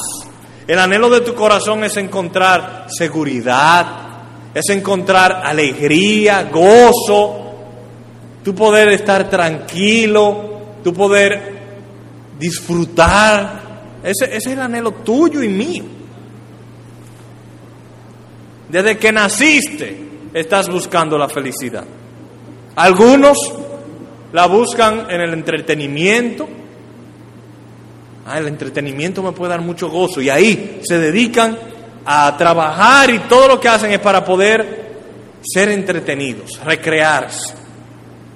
el 0.66 0.78
anhelo 0.78 1.10
de 1.10 1.20
tu 1.20 1.34
corazón 1.34 1.84
es 1.84 1.96
encontrar 1.96 2.86
seguridad, 2.88 3.86
es 4.54 4.68
encontrar 4.70 5.42
alegría, 5.44 6.48
gozo, 6.50 7.44
tu 8.42 8.54
poder 8.54 8.88
estar 8.88 9.28
tranquilo, 9.28 10.78
tu 10.82 10.92
poder 10.92 11.54
disfrutar. 12.38 13.62
Ese, 14.02 14.24
ese 14.24 14.36
es 14.36 14.46
el 14.46 14.60
anhelo 14.60 14.92
tuyo 14.92 15.42
y 15.42 15.48
mío. 15.48 15.84
Desde 18.68 18.98
que 18.98 19.12
naciste 19.12 20.04
estás 20.32 20.68
buscando 20.68 21.16
la 21.18 21.28
felicidad. 21.28 21.84
Algunos 22.76 23.38
la 24.32 24.46
buscan 24.46 25.06
en 25.08 25.20
el 25.20 25.32
entretenimiento, 25.32 26.48
Ah, 28.26 28.38
el 28.38 28.48
entretenimiento 28.48 29.22
me 29.22 29.32
puede 29.32 29.50
dar 29.50 29.60
mucho 29.60 29.90
gozo. 29.90 30.20
Y 30.20 30.30
ahí 30.30 30.80
se 30.82 30.98
dedican 30.98 31.58
a 32.06 32.36
trabajar 32.36 33.10
y 33.10 33.18
todo 33.20 33.48
lo 33.48 33.60
que 33.60 33.68
hacen 33.68 33.90
es 33.90 34.00
para 34.00 34.24
poder 34.24 34.84
ser 35.42 35.68
entretenidos, 35.68 36.58
recrearse. 36.64 37.54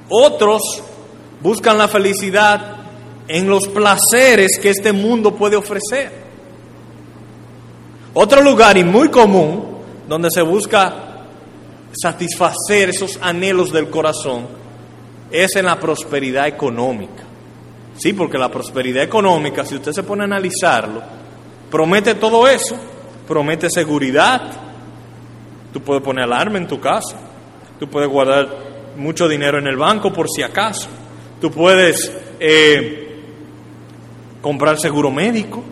Otros 0.09 0.83
buscan 1.41 1.79
la 1.79 1.89
felicidad 1.89 2.77
en 3.27 3.49
los 3.49 3.69
placeres 3.69 4.59
que 4.61 4.71
este 4.71 4.93
mundo 4.93 5.35
puede 5.35 5.57
ofrecer. 5.57 6.11
Otro 8.15 8.43
lugar 8.43 8.77
y 8.77 8.85
muy 8.85 9.11
común 9.11 9.79
donde 10.09 10.31
se 10.31 10.43
busca 10.43 11.05
satisfacer 11.93 12.91
esos 12.91 13.19
anhelos 13.23 13.73
del 13.73 13.89
corazón 13.91 14.47
es 15.31 15.57
en 15.57 15.67
la 15.67 15.79
prosperidad 15.79 16.47
económica. 16.47 17.28
Sí, 17.99 18.13
porque 18.13 18.39
la 18.39 18.49
prosperidad 18.49 19.03
económica, 19.03 19.65
si 19.65 19.75
usted 19.75 19.93
se 19.93 20.05
pone 20.05 20.23
a 20.23 20.27
analizarlo, 20.27 21.03
promete 21.69 22.15
todo 22.15 22.47
eso, 22.47 22.77
promete 23.27 23.69
seguridad. 23.69 24.53
Tú 25.73 25.83
puedes 25.83 26.03
poner 26.03 26.25
alarma 26.25 26.59
en 26.59 26.69
tu 26.69 26.81
casa, 26.81 27.19
tú 27.79 27.89
puedes 27.89 28.09
guardar 28.09 28.49
mucho 28.97 29.29
dinero 29.29 29.59
en 29.59 29.67
el 29.67 29.77
banco 29.77 30.13
por 30.13 30.29
si 30.29 30.43
acaso, 30.43 30.89
tú 31.41 31.51
puedes 31.51 32.11
eh, 32.41 33.21
comprar 34.41 34.79
seguro 34.79 35.11
médico 35.11 35.63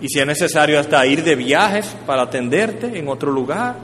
y 0.00 0.08
si 0.08 0.20
es 0.20 0.26
necesario 0.26 0.80
hasta 0.80 1.04
ir 1.06 1.22
de 1.22 1.34
viajes 1.34 1.96
para 2.06 2.22
atenderte 2.22 2.98
en 2.98 3.08
otro 3.08 3.30
lugar. 3.30 3.76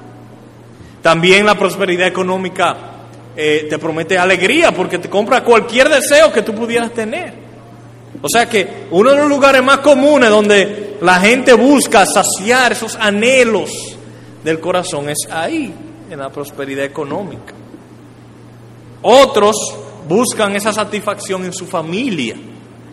También 1.02 1.44
la 1.44 1.54
prosperidad 1.54 2.06
económica 2.06 2.93
eh, 3.36 3.66
te 3.68 3.78
promete 3.78 4.16
alegría 4.16 4.72
porque 4.72 4.98
te 4.98 5.10
compra 5.10 5.42
cualquier 5.42 5.88
deseo 5.88 6.32
que 6.32 6.42
tú 6.42 6.54
pudieras 6.54 6.92
tener. 6.92 7.32
O 8.22 8.28
sea 8.28 8.48
que 8.48 8.86
uno 8.90 9.10
de 9.10 9.16
los 9.16 9.28
lugares 9.28 9.62
más 9.62 9.78
comunes 9.78 10.30
donde 10.30 10.96
la 11.00 11.20
gente 11.20 11.52
busca 11.54 12.06
saciar 12.06 12.72
esos 12.72 12.96
anhelos 12.96 13.70
del 14.42 14.60
corazón 14.60 15.08
es 15.08 15.28
ahí, 15.30 15.72
en 16.10 16.18
la 16.18 16.30
prosperidad 16.30 16.84
económica. 16.84 17.54
Otros 19.02 19.56
buscan 20.08 20.54
esa 20.54 20.72
satisfacción 20.72 21.44
en 21.44 21.52
su 21.52 21.66
familia, 21.66 22.36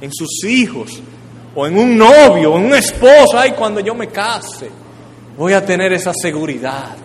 en 0.01 0.12
sus 0.12 0.43
hijos, 0.43 1.01
o 1.54 1.67
en 1.67 1.77
un 1.77 1.97
novio, 1.97 2.58
en 2.58 2.65
un 2.65 2.73
esposo. 2.73 3.38
Ay, 3.38 3.51
cuando 3.51 3.80
yo 3.80 3.93
me 3.93 4.08
case, 4.08 4.69
voy 5.38 5.54
a 5.54 5.65
tener 5.65 5.93
esa 5.93 6.13
seguridad, 6.13 6.95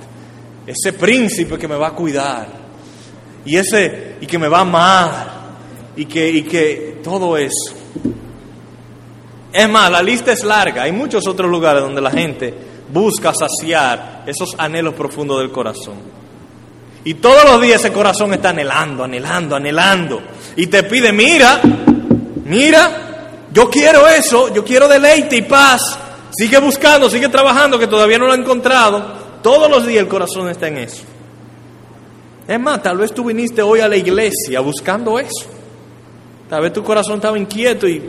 ese 0.66 0.92
príncipe 0.94 1.58
que 1.58 1.68
me 1.68 1.76
va 1.76 1.88
a 1.88 1.92
cuidar 1.92 2.65
y 3.46 3.56
ese 3.56 4.16
y 4.20 4.26
que 4.26 4.38
me 4.38 4.48
va 4.48 4.60
amar 4.60 5.36
y 5.96 6.04
que, 6.04 6.28
y 6.28 6.42
que 6.42 7.00
todo 7.02 7.36
eso. 7.36 7.74
Es 9.52 9.68
más, 9.68 9.90
la 9.90 10.02
lista 10.02 10.32
es 10.32 10.44
larga. 10.44 10.82
Hay 10.82 10.92
muchos 10.92 11.26
otros 11.26 11.50
lugares 11.50 11.82
donde 11.82 12.02
la 12.02 12.10
gente 12.10 12.52
busca 12.92 13.32
saciar 13.32 14.24
esos 14.26 14.54
anhelos 14.58 14.94
profundos 14.94 15.38
del 15.38 15.50
corazón. 15.50 15.94
Y 17.04 17.14
todos 17.14 17.44
los 17.44 17.62
días 17.62 17.80
ese 17.80 17.92
corazón 17.92 18.34
está 18.34 18.50
anhelando, 18.50 19.04
anhelando, 19.04 19.56
anhelando. 19.56 20.20
Y 20.56 20.66
te 20.66 20.82
pide, 20.82 21.12
mira, 21.12 21.60
mira, 22.44 23.46
yo 23.52 23.70
quiero 23.70 24.08
eso, 24.08 24.52
yo 24.52 24.64
quiero 24.64 24.88
deleite 24.88 25.36
y 25.36 25.42
paz. 25.42 25.80
Sigue 26.36 26.58
buscando, 26.58 27.08
sigue 27.08 27.28
trabajando, 27.28 27.78
que 27.78 27.86
todavía 27.86 28.18
no 28.18 28.26
lo 28.26 28.32
ha 28.32 28.36
encontrado. 28.36 29.02
Todos 29.40 29.70
los 29.70 29.86
días 29.86 30.02
el 30.02 30.08
corazón 30.08 30.48
está 30.48 30.66
en 30.66 30.78
eso. 30.78 31.04
Es 32.48 32.60
más, 32.60 32.82
tal 32.82 32.98
vez 32.98 33.12
tú 33.12 33.24
viniste 33.24 33.60
hoy 33.60 33.80
a 33.80 33.88
la 33.88 33.96
iglesia 33.96 34.60
buscando 34.60 35.18
eso. 35.18 35.46
Tal 36.48 36.62
vez 36.62 36.72
tu 36.72 36.84
corazón 36.84 37.16
estaba 37.16 37.38
inquieto 37.38 37.88
y 37.88 38.00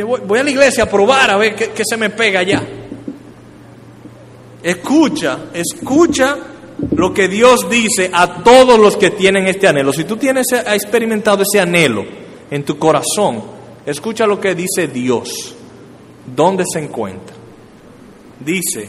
voy, 0.00 0.40
a 0.40 0.42
la 0.42 0.50
iglesia 0.50 0.84
a 0.84 0.86
probar 0.86 1.30
a 1.30 1.36
ver 1.36 1.54
qué, 1.54 1.82
se 1.84 1.96
me 1.96 2.10
pega 2.10 2.40
allá. 2.40 2.62
Escucha, 4.62 5.38
escucha 5.52 6.38
lo 6.96 7.12
que 7.12 7.28
Dios 7.28 7.68
dice 7.70 8.10
a 8.12 8.42
todos 8.42 8.78
los 8.78 8.96
que 8.96 9.10
tienen 9.10 9.46
este 9.46 9.68
anhelo. 9.68 9.92
Si 9.92 10.04
tú 10.04 10.16
tienes, 10.16 10.46
has 10.52 10.74
experimentado 10.74 11.42
ese 11.42 11.60
anhelo 11.60 12.04
en 12.50 12.64
tu 12.64 12.78
corazón, 12.78 13.42
escucha 13.86 14.26
lo 14.26 14.40
que 14.40 14.56
dice 14.56 14.88
Dios. 14.88 15.54
¿Dónde 16.34 16.64
se 16.72 16.80
encuentra? 16.80 17.36
Dice, 18.40 18.88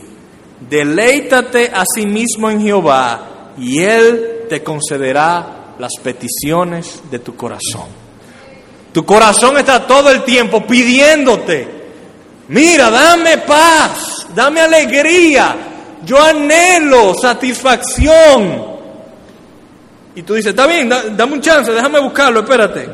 deleítate 0.68 1.70
a 1.74 1.84
sí 1.94 2.08
mismo 2.08 2.50
en 2.50 2.62
Jehová 2.62 3.54
y 3.58 3.80
Él 3.80 4.33
te 4.54 4.62
concederá 4.62 5.74
las 5.80 5.94
peticiones 6.04 7.02
de 7.10 7.18
tu 7.18 7.36
corazón. 7.36 7.88
Tu 8.94 9.04
corazón 9.04 9.58
está 9.58 9.88
todo 9.88 10.12
el 10.12 10.22
tiempo 10.22 10.64
pidiéndote, 10.68 11.68
mira, 12.50 12.92
dame 12.92 13.40
paz, 13.40 14.28
dame 14.36 14.62
alegría, 14.62 15.56
yo 16.06 16.22
anhelo 16.22 17.16
satisfacción. 17.16 18.64
Y 20.14 20.22
tú 20.22 20.36
dices, 20.36 20.52
está 20.52 20.68
bien, 20.68 20.88
dame 20.88 21.34
un 21.34 21.42
chance, 21.42 21.72
déjame 21.72 22.00
buscarlo, 22.00 22.42
espérate. 22.42 22.88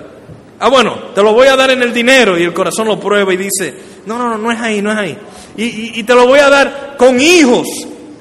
Ah, 0.61 0.69
bueno, 0.69 1.11
te 1.13 1.21
lo 1.21 1.33
voy 1.33 1.47
a 1.47 1.57
dar 1.57 1.71
en 1.71 1.83
el 1.83 1.91
dinero 1.91 2.37
y 2.37 2.43
el 2.43 2.53
corazón 2.53 2.87
lo 2.87 2.97
prueba 2.97 3.33
y 3.33 3.37
dice, 3.37 3.75
no, 4.05 4.17
no, 4.17 4.29
no, 4.29 4.37
no 4.37 4.49
es 4.49 4.61
ahí, 4.61 4.81
no 4.81 4.93
es 4.93 4.97
ahí. 4.97 5.17
Y, 5.57 5.99
y 5.99 6.03
te 6.03 6.15
lo 6.15 6.25
voy 6.25 6.39
a 6.39 6.47
dar 6.47 6.95
con 6.97 7.19
hijos 7.19 7.67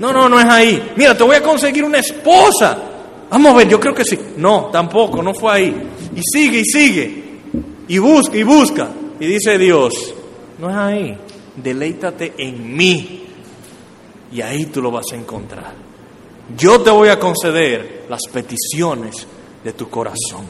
No, 0.00 0.12
no, 0.12 0.28
no 0.28 0.40
es 0.40 0.46
ahí. 0.46 0.92
Mira, 0.96 1.16
te 1.16 1.22
voy 1.24 1.36
a 1.36 1.42
conseguir 1.42 1.84
una 1.84 1.98
esposa. 1.98 2.78
Vamos 3.30 3.52
a 3.52 3.56
ver, 3.56 3.68
yo 3.68 3.78
creo 3.78 3.94
que 3.94 4.04
sí. 4.04 4.18
No, 4.36 4.70
tampoco, 4.72 5.22
no 5.22 5.34
fue 5.34 5.52
ahí. 5.52 5.76
Y 6.14 6.20
sigue 6.22 6.60
y 6.60 6.64
sigue. 6.64 7.24
Y 7.88 7.98
busca 7.98 8.36
y 8.36 8.42
busca. 8.42 8.88
Y 9.20 9.26
dice 9.26 9.58
Dios, 9.58 10.14
no 10.58 10.70
es 10.70 10.76
ahí. 10.76 11.18
Deleítate 11.56 12.34
en 12.38 12.76
mí. 12.76 13.24
Y 14.32 14.40
ahí 14.40 14.66
tú 14.66 14.82
lo 14.82 14.90
vas 14.90 15.06
a 15.12 15.16
encontrar. 15.16 15.74
Yo 16.56 16.80
te 16.80 16.90
voy 16.90 17.08
a 17.08 17.18
conceder 17.18 18.06
las 18.08 18.20
peticiones 18.32 19.26
de 19.64 19.72
tu 19.72 19.88
corazón. 19.88 20.46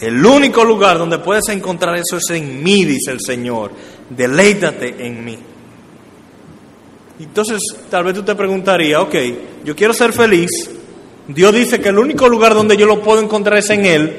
El 0.00 0.24
único 0.24 0.64
lugar 0.64 0.98
donde 0.98 1.18
puedes 1.18 1.48
encontrar 1.50 1.96
eso 1.96 2.16
es 2.16 2.30
en 2.30 2.62
mí, 2.62 2.84
dice 2.84 3.12
el 3.12 3.20
Señor. 3.20 3.70
Deleítate 4.08 5.06
en 5.06 5.24
mí. 5.24 5.38
Entonces, 7.20 7.58
tal 7.90 8.04
vez 8.04 8.14
tú 8.14 8.22
te 8.22 8.34
preguntarías, 8.34 9.02
ok, 9.02 9.14
yo 9.64 9.76
quiero 9.76 9.92
ser 9.92 10.12
feliz. 10.12 10.48
Dios 11.34 11.54
dice 11.54 11.80
que 11.80 11.90
el 11.90 11.98
único 11.98 12.28
lugar 12.28 12.54
donde 12.54 12.76
yo 12.76 12.86
lo 12.86 13.02
puedo 13.02 13.22
encontrar 13.22 13.58
es 13.58 13.70
en 13.70 13.86
Él, 13.86 14.16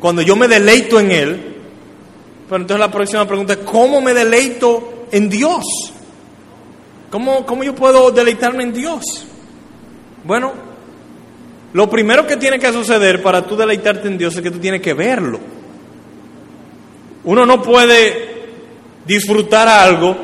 cuando 0.00 0.20
yo 0.20 0.34
me 0.34 0.48
deleito 0.48 0.98
en 0.98 1.12
Él. 1.12 1.44
Pero 2.48 2.62
entonces 2.62 2.80
la 2.80 2.90
próxima 2.90 3.24
pregunta 3.26 3.52
es, 3.52 3.58
¿cómo 3.60 4.00
me 4.00 4.12
deleito 4.12 5.06
en 5.12 5.28
Dios? 5.28 5.64
¿Cómo, 7.10 7.46
cómo 7.46 7.62
yo 7.62 7.72
puedo 7.74 8.10
deleitarme 8.10 8.64
en 8.64 8.72
Dios? 8.72 9.26
Bueno, 10.24 10.52
lo 11.72 11.88
primero 11.88 12.26
que 12.26 12.36
tiene 12.36 12.58
que 12.58 12.72
suceder 12.72 13.22
para 13.22 13.46
tú 13.46 13.56
deleitarte 13.56 14.08
en 14.08 14.18
Dios 14.18 14.34
es 14.34 14.42
que 14.42 14.50
tú 14.50 14.58
tienes 14.58 14.82
que 14.82 14.94
verlo. 14.94 15.38
Uno 17.24 17.46
no 17.46 17.62
puede 17.62 18.46
disfrutar 19.06 19.68
algo 19.68 20.16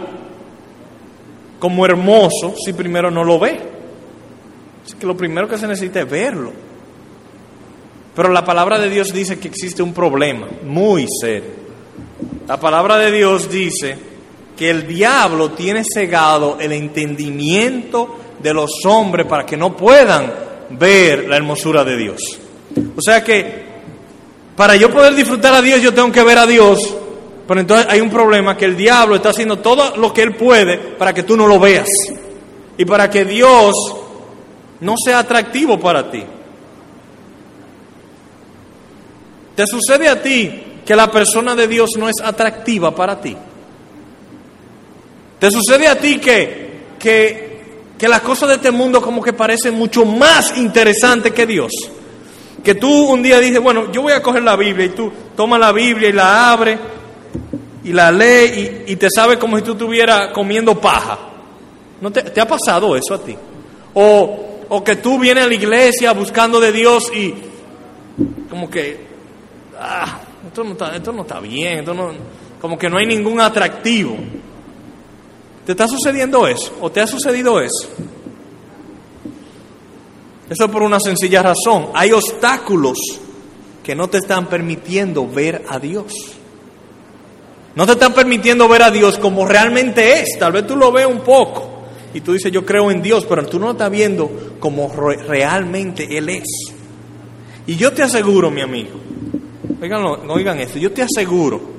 como 1.61 1.87
hermoso 1.87 2.55
si 2.65 2.73
primero 2.73 3.13
no 3.13 3.23
lo 3.23 3.39
ve. 3.39 3.74
Así 4.85 4.95
que 4.97 5.07
lo 5.07 5.17
primero 5.17 5.49
que 5.49 5.59
se 5.59 5.67
necesita 5.67 6.01
es 6.01 6.11
verlo. 6.11 6.53
Pero 8.15 8.29
la 8.29 8.45
palabra 8.45 8.79
de 8.79 8.89
Dios 8.89 9.13
dice 9.13 9.39
que 9.39 9.49
existe 9.49 9.83
un 9.83 9.93
problema 9.93 10.47
muy 10.65 11.07
serio. 11.21 11.65
La 12.47 12.61
palabra 12.61 12.99
de 12.99 13.11
Dios 13.11 13.51
dice 13.51 13.97
que 14.57 14.71
el 14.71 14.87
diablo 14.87 15.51
tiene 15.53 15.83
cegado 15.85 16.59
el 16.61 16.73
entendimiento 16.73 18.19
de 18.41 18.55
los 18.55 18.71
hombres 18.85 19.27
para 19.27 19.45
que 19.45 19.57
no 19.57 19.77
puedan 19.77 20.33
ver 20.71 21.29
la 21.29 21.37
hermosura 21.37 21.85
de 21.85 21.97
Dios. 21.97 22.39
O 22.97 23.01
sea 23.01 23.25
que 23.25 23.65
para 24.57 24.77
yo 24.77 24.91
poder 24.91 25.15
disfrutar 25.15 25.55
a 25.55 25.63
Dios 25.63 25.81
yo 25.81 25.93
tengo 25.93 26.13
que 26.13 26.23
ver 26.23 26.39
a 26.39 26.47
Dios, 26.47 26.79
pero 27.49 27.61
entonces 27.61 27.87
hay 27.91 28.01
un 28.01 28.11
problema 28.11 28.57
que 28.57 28.67
el 28.67 28.77
diablo 28.77 29.17
está 29.17 29.31
haciendo 29.31 29.59
todo 29.59 29.97
lo 29.97 30.13
que 30.13 30.23
él 30.23 30.37
puede 30.37 30.77
para 30.77 31.13
que 31.13 31.25
tú 31.25 31.37
no 31.37 31.47
lo 31.47 31.59
veas 31.59 31.89
y 32.77 32.85
para 32.85 33.11
que 33.11 33.25
Dios 33.25 33.75
no 34.85 34.95
sea 35.03 35.21
atractivo 35.21 35.79
para 35.79 36.11
ti. 36.11 36.23
¿Te 39.57 39.67
sucede 39.67 40.09
a 40.09 40.21
ti 40.23 40.63
que 40.85 40.97
la 40.97 41.11
persona 41.11 41.55
de 41.55 41.69
Dios 41.69 41.91
no 41.97 42.09
es 42.09 42.21
atractiva 42.23 42.95
para 42.95 43.21
ti? 43.21 43.37
¿Te 45.39 45.51
sucede 45.51 45.89
a 45.89 45.99
ti 45.99 46.19
que, 46.19 46.87
que 46.99 47.55
que 47.99 48.09
las 48.09 48.21
cosas 48.21 48.49
de 48.49 48.55
este 48.57 48.71
mundo 48.71 49.01
como 49.01 49.23
que 49.23 49.33
parecen 49.33 49.75
mucho 49.75 50.05
más 50.05 50.57
interesantes 50.59 51.33
que 51.33 51.47
Dios. 51.47 51.73
Que 52.63 52.75
tú 52.75 52.91
un 52.91 53.23
día 53.23 53.39
dices, 53.41 53.63
bueno, 53.63 53.93
yo 53.93 54.03
voy 54.03 54.13
a 54.13 54.23
coger 54.23 54.43
la 54.43 54.57
Biblia 54.57 54.87
y 54.87 54.91
tú 54.91 55.13
tomas 55.37 55.61
la 55.61 55.73
Biblia 55.73 56.09
y 56.09 56.13
la 56.13 56.53
abres 56.53 56.79
y 57.85 57.93
la 57.93 58.11
lees 58.11 58.89
y, 58.89 58.97
te 58.97 59.09
sabe 59.15 59.39
como 59.39 59.59
si 59.59 59.63
tú 59.63 59.73
estuvieras 59.73 60.33
comiendo 60.33 60.81
paja. 60.81 61.19
¿No 62.01 62.11
te, 62.11 62.41
ha 62.41 62.49
pasado 62.49 62.97
eso 62.97 63.15
a 63.15 63.19
ti? 63.19 63.37
O, 63.93 64.54
o 64.69 64.83
que 64.83 64.97
tú 64.97 65.19
vienes 65.19 65.45
a 65.45 65.47
la 65.47 65.55
iglesia 65.55 66.13
buscando 66.13 66.61
de 66.61 66.73
Dios 66.73 67.11
y 67.15 67.35
como 68.49 68.71
que, 68.71 68.99
ah, 69.79 70.21
esto 70.47 70.65
no 70.65 70.73
está, 70.73 70.97
esto 70.97 71.13
no 71.13 71.23
está 71.23 71.41
bien, 71.41 71.81
esto 71.81 71.95
no, 71.95 72.13
como 72.61 72.79
que 72.79 72.89
no 72.89 72.99
hay 72.99 73.07
ningún 73.07 73.41
atractivo. 73.41 74.17
¿Te 75.67 75.73
está 75.73 75.89
sucediendo 75.89 76.47
eso? 76.47 76.77
¿O 76.81 76.91
te 76.91 77.01
ha 77.01 77.07
sucedido 77.07 77.61
eso? 77.61 77.89
Eso 80.49 80.71
por 80.71 80.83
una 80.83 81.01
sencilla 81.01 81.43
razón. 81.43 81.89
Hay 81.95 82.13
obstáculos 82.13 82.99
que 83.83 83.95
no 83.95 84.09
te 84.09 84.19
están 84.19 84.47
permitiendo 84.47 85.27
ver 85.27 85.65
a 85.69 85.79
Dios. 85.79 86.13
No 87.75 87.87
te 87.87 87.93
están 87.93 88.13
permitiendo 88.13 88.69
ver 88.69 88.83
a 88.83 88.91
Dios 88.91 89.19
como 89.19 89.47
realmente 89.47 90.21
es. 90.21 90.39
Tal 90.39 90.53
vez 90.53 90.67
tú 90.67 90.77
lo 90.77 90.93
veas 90.93 91.09
un 91.09 91.21
poco 91.21 91.74
y 92.15 92.21
tú 92.21 92.33
dices, 92.33 92.53
yo 92.53 92.65
creo 92.65 92.93
en 92.93 93.03
Dios, 93.03 93.27
pero 93.29 93.45
tú 93.45 93.59
no 93.59 93.73
estás 93.73 93.91
viendo 93.91 94.57
como 94.61 94.89
realmente 94.89 96.17
Él 96.17 96.29
es. 96.29 96.47
Y 97.67 97.77
yo 97.77 97.93
te 97.93 98.05
aseguro, 98.05 98.51
mi 98.51 98.61
amigo, 98.61 98.93
oigan, 99.83 100.05
oigan 100.31 100.61
esto, 100.61 100.79
yo 100.79 100.93
te 100.93 101.03
aseguro 101.03 101.75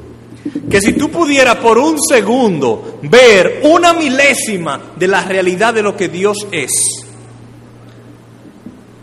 que 0.70 0.82
si 0.82 0.94
tú 0.94 1.10
pudieras 1.10 1.56
por 1.56 1.78
un 1.78 1.98
segundo 2.02 3.00
ver 3.04 3.62
una 3.64 3.94
milésima 3.94 4.92
de 4.96 5.08
la 5.08 5.24
realidad 5.24 5.74
de 5.74 5.82
lo 5.82 5.96
que 5.96 6.10
Dios 6.10 6.48
es, 6.52 6.72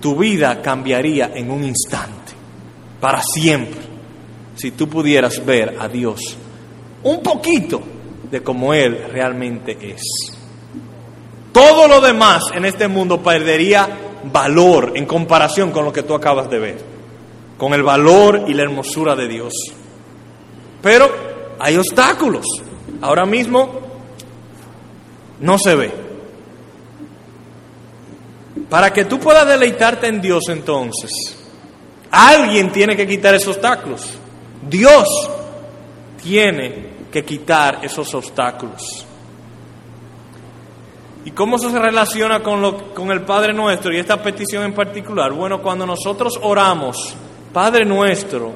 tu 0.00 0.16
vida 0.16 0.60
cambiaría 0.60 1.32
en 1.34 1.50
un 1.50 1.64
instante, 1.64 2.32
para 3.00 3.22
siempre, 3.22 3.80
si 4.54 4.72
tú 4.72 4.86
pudieras 4.86 5.44
ver 5.46 5.76
a 5.80 5.88
Dios 5.88 6.36
un 7.04 7.22
poquito 7.22 7.80
de 8.30 8.42
cómo 8.42 8.74
Él 8.74 9.06
realmente 9.10 9.78
es. 9.80 10.41
Todo 11.52 11.86
lo 11.86 12.00
demás 12.00 12.44
en 12.54 12.64
este 12.64 12.88
mundo 12.88 13.22
perdería 13.22 13.88
valor 14.24 14.92
en 14.94 15.06
comparación 15.06 15.70
con 15.70 15.84
lo 15.84 15.92
que 15.92 16.02
tú 16.02 16.14
acabas 16.14 16.48
de 16.48 16.58
ver, 16.58 16.78
con 17.58 17.74
el 17.74 17.82
valor 17.82 18.44
y 18.48 18.54
la 18.54 18.62
hermosura 18.62 19.14
de 19.14 19.28
Dios. 19.28 19.52
Pero 20.80 21.10
hay 21.58 21.76
obstáculos. 21.76 22.46
Ahora 23.00 23.26
mismo 23.26 23.80
no 25.40 25.58
se 25.58 25.74
ve. 25.74 25.92
Para 28.68 28.92
que 28.92 29.04
tú 29.04 29.18
puedas 29.18 29.46
deleitarte 29.46 30.06
en 30.06 30.20
Dios 30.22 30.44
entonces, 30.48 31.10
alguien 32.10 32.72
tiene 32.72 32.96
que 32.96 33.06
quitar 33.06 33.34
esos 33.34 33.56
obstáculos. 33.56 34.08
Dios 34.68 35.08
tiene 36.22 36.92
que 37.10 37.24
quitar 37.24 37.80
esos 37.82 38.14
obstáculos. 38.14 39.04
¿Y 41.24 41.30
cómo 41.30 41.56
eso 41.56 41.70
se 41.70 41.78
relaciona 41.78 42.42
con, 42.42 42.60
lo, 42.60 42.92
con 42.94 43.10
el 43.10 43.22
Padre 43.22 43.52
nuestro 43.52 43.92
y 43.92 43.98
esta 43.98 44.20
petición 44.22 44.64
en 44.64 44.74
particular? 44.74 45.32
Bueno, 45.32 45.62
cuando 45.62 45.86
nosotros 45.86 46.38
oramos, 46.42 47.14
Padre 47.52 47.84
nuestro, 47.84 48.52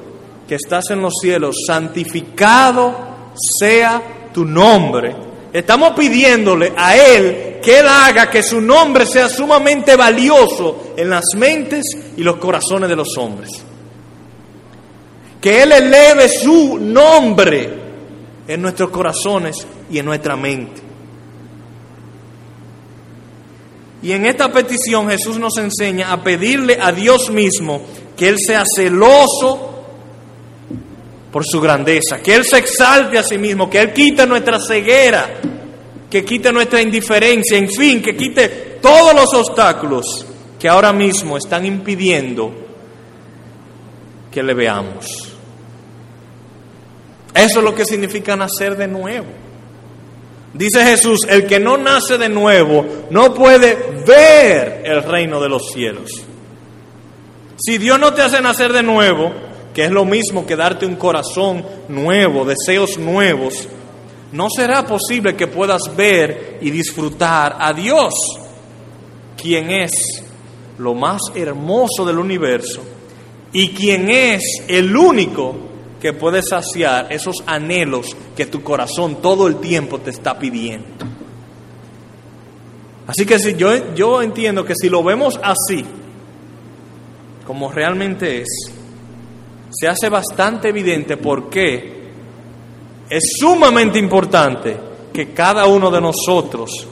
que 0.47 0.55
estás 0.55 0.89
en 0.89 1.01
los 1.01 1.13
cielos, 1.21 1.55
santificado 1.65 2.95
sea 3.59 4.29
tu 4.33 4.43
nombre. 4.43 5.15
Estamos 5.53 5.91
pidiéndole 5.91 6.73
a 6.75 6.95
Él 6.97 7.59
que 7.61 7.79
Él 7.79 7.87
haga 7.87 8.29
que 8.29 8.43
su 8.43 8.59
nombre 8.59 9.05
sea 9.05 9.29
sumamente 9.29 9.95
valioso 9.95 10.93
en 10.97 11.09
las 11.09 11.23
mentes 11.35 11.83
y 12.17 12.21
los 12.21 12.35
corazones 12.35 12.89
de 12.89 12.95
los 12.95 13.17
hombres. 13.17 13.49
Que 15.39 15.63
Él 15.63 15.71
eleve 15.71 16.27
su 16.27 16.77
nombre 16.79 17.87
en 18.47 18.61
nuestros 18.61 18.89
corazones 18.89 19.65
y 19.89 19.99
en 19.99 20.05
nuestra 20.05 20.35
mente. 20.35 20.86
Y 24.01 24.11
en 24.11 24.25
esta 24.25 24.51
petición 24.51 25.09
Jesús 25.09 25.39
nos 25.39 25.57
enseña 25.57 26.11
a 26.11 26.23
pedirle 26.23 26.77
a 26.79 26.91
Dios 26.91 27.29
mismo 27.29 27.81
que 28.15 28.29
Él 28.29 28.37
sea 28.39 28.63
celoso 28.75 29.83
por 31.31 31.43
su 31.45 31.59
grandeza, 31.59 32.19
que 32.21 32.35
Él 32.35 32.45
se 32.45 32.57
exalte 32.57 33.17
a 33.17 33.23
sí 33.23 33.37
mismo, 33.37 33.69
que 33.69 33.79
Él 33.79 33.93
quite 33.93 34.25
nuestra 34.27 34.59
ceguera, 34.59 35.29
que 36.09 36.23
quite 36.23 36.51
nuestra 36.51 36.81
indiferencia, 36.81 37.57
en 37.57 37.69
fin, 37.69 38.01
que 38.01 38.15
quite 38.15 38.47
todos 38.81 39.13
los 39.13 39.33
obstáculos 39.33 40.25
que 40.59 40.69
ahora 40.69 40.93
mismo 40.93 41.37
están 41.37 41.65
impidiendo 41.65 42.53
que 44.31 44.43
le 44.43 44.53
veamos. 44.53 45.33
Eso 47.33 47.59
es 47.59 47.65
lo 47.65 47.75
que 47.75 47.85
significa 47.85 48.35
nacer 48.35 48.75
de 48.75 48.87
nuevo. 48.87 49.46
Dice 50.57 50.83
Jesús, 50.83 51.19
el 51.29 51.45
que 51.45 51.59
no 51.59 51.77
nace 51.77 52.17
de 52.17 52.29
nuevo 52.29 52.85
no 53.11 53.33
puede 53.33 53.75
ver 54.05 54.81
el 54.83 55.03
reino 55.03 55.39
de 55.39 55.49
los 55.49 55.71
cielos. 55.71 56.11
Si 57.57 57.77
Dios 57.77 57.99
no 57.99 58.13
te 58.13 58.23
hace 58.23 58.41
nacer 58.41 58.73
de 58.73 58.81
nuevo, 58.81 59.31
que 59.73 59.85
es 59.85 59.91
lo 59.91 60.05
mismo 60.05 60.45
que 60.47 60.55
darte 60.55 60.87
un 60.87 60.95
corazón 60.95 61.63
nuevo, 61.89 62.43
deseos 62.43 62.97
nuevos, 62.97 63.67
no 64.31 64.47
será 64.49 64.85
posible 64.85 65.35
que 65.35 65.47
puedas 65.47 65.81
ver 65.95 66.57
y 66.61 66.71
disfrutar 66.71 67.57
a 67.59 67.73
Dios, 67.73 68.13
quien 69.39 69.69
es 69.69 70.23
lo 70.79 70.95
más 70.95 71.21
hermoso 71.35 72.05
del 72.05 72.17
universo 72.17 72.81
y 73.53 73.69
quien 73.69 74.09
es 74.09 74.63
el 74.67 74.95
único 74.95 75.66
que 76.01 76.13
puede 76.13 76.41
saciar 76.41 77.11
esos 77.11 77.37
anhelos 77.45 78.15
que 78.35 78.45
tu 78.45 78.63
corazón 78.63 79.21
todo 79.21 79.47
el 79.47 79.57
tiempo 79.57 79.99
te 79.99 80.11
está 80.11 80.37
pidiendo. 80.37 80.87
Así 83.07 83.25
que 83.25 83.39
si 83.39 83.55
yo, 83.55 83.93
yo 83.95 84.21
entiendo 84.21 84.65
que 84.65 84.75
si 84.75 84.89
lo 84.89 85.03
vemos 85.03 85.39
así, 85.41 85.85
como 87.45 87.71
realmente 87.71 88.41
es, 88.41 88.47
se 89.69 89.87
hace 89.87 90.09
bastante 90.09 90.69
evidente 90.69 91.17
por 91.17 91.49
qué 91.49 91.97
es 93.09 93.23
sumamente 93.39 93.97
importante 93.97 94.77
que 95.13 95.33
cada 95.33 95.65
uno 95.65 95.89
de 95.89 96.01
nosotros 96.01 96.87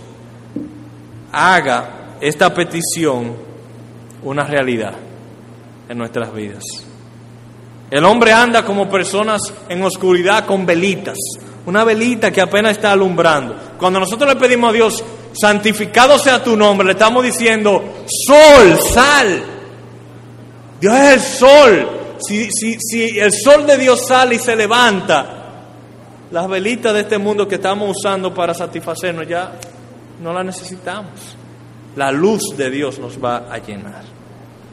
haga 1.32 2.16
esta 2.22 2.54
petición 2.54 3.36
una 4.24 4.46
realidad 4.46 4.94
en 5.90 5.98
nuestras 5.98 6.34
vidas. 6.34 6.64
El 7.92 8.04
hombre 8.04 8.34
anda 8.34 8.66
como 8.66 8.90
personas 8.90 9.42
en 9.70 9.84
oscuridad 9.84 10.46
con 10.46 10.66
velitas, 10.66 11.18
una 11.66 11.84
velita 11.84 12.32
que 12.32 12.42
apenas 12.42 12.74
está 12.74 12.92
alumbrando. 12.92 13.56
Cuando 13.78 14.00
nosotros 14.00 14.34
le 14.34 14.40
pedimos 14.40 14.72
a 14.72 14.74
Dios, 14.74 15.04
santificado 15.34 16.18
sea 16.18 16.44
tu 16.44 16.56
nombre, 16.56 16.86
le 16.86 16.94
estamos 16.94 17.24
diciendo, 17.24 17.84
sol, 18.08 18.80
sal. 18.80 19.44
Dios 20.82 20.94
es 20.94 21.14
el 21.14 21.22
sol. 21.22 21.90
Si, 22.20 22.50
si, 22.52 22.78
si 22.80 23.20
el 23.20 23.32
sol 23.32 23.68
de 23.68 23.78
Dios 23.78 24.08
sale 24.08 24.36
y 24.36 24.40
se 24.40 24.56
levanta, 24.56 25.36
las 26.32 26.48
velitas 26.48 26.94
de 26.94 27.02
este 27.02 27.18
mundo 27.18 27.48
que 27.48 27.56
estamos 27.56 27.96
usando 27.96 28.34
para 28.34 28.54
satisfacernos 28.54 29.28
ya 29.28 29.52
no 30.22 30.34
las 30.34 30.46
necesitamos. 30.46 31.38
La 31.96 32.12
luz 32.12 32.42
de 32.58 32.70
Dios 32.70 33.00
nos 33.00 33.24
va 33.24 33.46
a 33.50 33.58
llenar. 33.60 34.04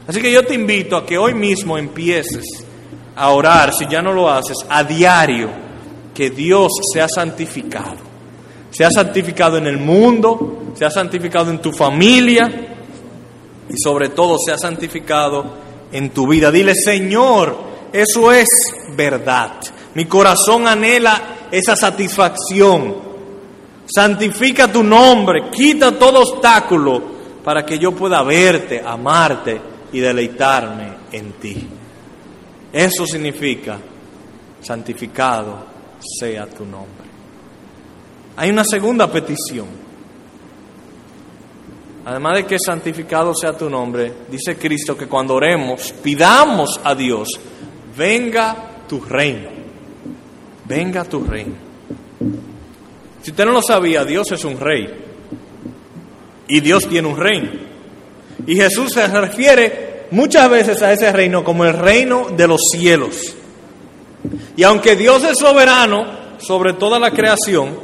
Así 0.07 0.19
que 0.21 0.31
yo 0.31 0.43
te 0.43 0.55
invito 0.55 0.97
a 0.97 1.05
que 1.05 1.17
hoy 1.17 1.33
mismo 1.33 1.77
empieces 1.77 2.62
a 3.15 3.29
orar, 3.29 3.73
si 3.73 3.87
ya 3.87 4.01
no 4.01 4.13
lo 4.13 4.29
haces, 4.29 4.57
a 4.69 4.83
diario, 4.83 5.49
que 6.13 6.29
Dios 6.29 6.71
sea 6.93 7.07
santificado 7.07 8.13
se 8.73 8.83
ha 8.83 8.89
santificado 8.89 9.57
en 9.57 9.67
el 9.67 9.77
mundo, 9.77 10.73
se 10.73 10.83
ha 10.83 10.89
santificado 10.89 11.51
en 11.51 11.61
tu 11.61 11.71
familia 11.71 12.49
y 13.69 13.73
sobre 13.77 14.09
todo 14.09 14.37
se 14.43 14.51
ha 14.51 14.57
santificado 14.57 15.45
en 15.91 16.09
tu 16.09 16.27
vida. 16.27 16.51
Dile, 16.51 16.73
Señor, 16.73 17.55
eso 17.93 18.31
es 18.31 18.47
verdad. 18.97 19.51
Mi 19.93 20.05
corazón 20.05 20.67
anhela 20.67 21.47
esa 21.51 21.75
satisfacción. 21.75 23.13
Santifica 23.85 24.71
tu 24.71 24.83
nombre, 24.83 25.51
quita 25.51 25.91
todo 25.91 26.21
obstáculo 26.21 27.13
para 27.43 27.63
que 27.63 27.77
yo 27.77 27.91
pueda 27.91 28.23
verte, 28.23 28.81
amarte 28.83 29.61
y 29.91 29.99
deleitarme 29.99 30.93
en 31.11 31.33
ti. 31.33 31.67
Eso 32.73 33.05
significa, 33.05 33.77
santificado 34.59 35.63
sea 36.19 36.47
tu 36.47 36.65
nombre. 36.65 37.05
Hay 38.35 38.49
una 38.49 38.63
segunda 38.63 39.11
petición. 39.11 39.67
Además 42.05 42.37
de 42.37 42.45
que 42.45 42.57
santificado 42.59 43.33
sea 43.35 43.55
tu 43.55 43.69
nombre, 43.69 44.11
dice 44.29 44.57
Cristo 44.57 44.97
que 44.97 45.07
cuando 45.07 45.35
oremos, 45.35 45.93
pidamos 46.03 46.81
a 46.83 46.95
Dios, 46.95 47.29
venga 47.95 48.71
tu 48.89 48.99
reino, 48.99 49.49
venga 50.65 51.05
tu 51.05 51.23
reino. 51.23 51.55
Si 53.21 53.31
usted 53.31 53.45
no 53.45 53.51
lo 53.51 53.61
sabía, 53.61 54.03
Dios 54.03 54.31
es 54.31 54.43
un 54.43 54.59
rey 54.59 54.89
y 56.47 56.59
Dios 56.59 56.89
tiene 56.89 57.07
un 57.07 57.17
reino. 57.17 57.51
Y 58.45 58.55
Jesús 58.55 58.91
se 58.91 59.07
refiere 59.07 59.82
muchas 60.13 60.47
veces 60.47 60.81
a 60.83 60.93
ese 60.93 61.11
reino 61.11 61.43
como 61.43 61.65
el 61.65 61.73
reino 61.73 62.27
de 62.29 62.47
los 62.47 62.61
cielos. 62.71 63.35
Y 64.55 64.63
aunque 64.63 64.95
Dios 64.95 65.23
es 65.23 65.39
soberano 65.39 66.05
sobre 66.37 66.73
toda 66.73 66.99
la 66.99 67.11
creación, 67.11 67.75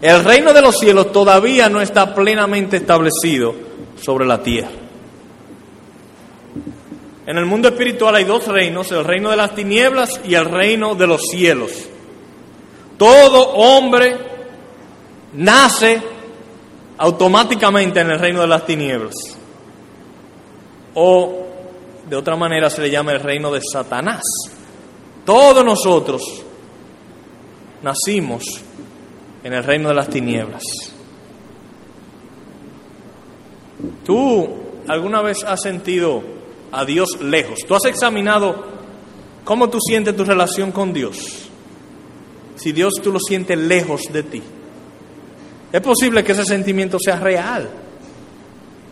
el 0.00 0.24
reino 0.24 0.52
de 0.52 0.62
los 0.62 0.78
cielos 0.78 1.10
todavía 1.10 1.68
no 1.68 1.80
está 1.80 2.14
plenamente 2.14 2.76
establecido 2.76 3.54
sobre 4.00 4.26
la 4.26 4.42
tierra. 4.42 4.70
En 7.26 7.36
el 7.36 7.46
mundo 7.46 7.68
espiritual 7.68 8.14
hay 8.14 8.24
dos 8.24 8.46
reinos, 8.46 8.92
el 8.92 9.04
reino 9.04 9.30
de 9.30 9.36
las 9.36 9.54
tinieblas 9.54 10.20
y 10.24 10.34
el 10.34 10.44
reino 10.44 10.94
de 10.94 11.06
los 11.06 11.22
cielos. 11.22 11.72
Todo 12.96 13.54
hombre 13.54 14.16
nace 15.32 16.00
automáticamente 16.98 18.00
en 18.00 18.10
el 18.10 18.20
reino 18.20 18.42
de 18.42 18.46
las 18.46 18.64
tinieblas. 18.66 19.14
O 20.94 21.46
de 22.08 22.16
otra 22.16 22.36
manera 22.36 22.70
se 22.70 22.82
le 22.82 22.90
llama 22.90 23.12
el 23.12 23.20
reino 23.20 23.50
de 23.50 23.60
Satanás. 23.60 24.22
Todos 25.24 25.64
nosotros 25.64 26.22
nacimos 27.82 28.44
en 29.42 29.52
el 29.52 29.64
reino 29.64 29.88
de 29.88 29.94
las 29.94 30.08
tinieblas. 30.08 30.62
¿Tú 34.04 34.48
alguna 34.88 35.22
vez 35.22 35.44
has 35.44 35.62
sentido 35.62 36.22
a 36.72 36.84
Dios 36.84 37.20
lejos? 37.20 37.60
¿Tú 37.66 37.74
has 37.74 37.84
examinado 37.86 38.64
cómo 39.44 39.68
tú 39.70 39.78
sientes 39.80 40.16
tu 40.16 40.24
relación 40.24 40.72
con 40.72 40.92
Dios? 40.92 41.48
Si 42.56 42.72
Dios 42.72 42.94
tú 43.02 43.12
lo 43.12 43.18
sientes 43.18 43.58
lejos 43.58 44.02
de 44.12 44.22
ti. 44.22 44.42
Es 45.72 45.80
posible 45.80 46.22
que 46.22 46.32
ese 46.32 46.44
sentimiento 46.44 46.98
sea 47.00 47.18
real. 47.18 47.68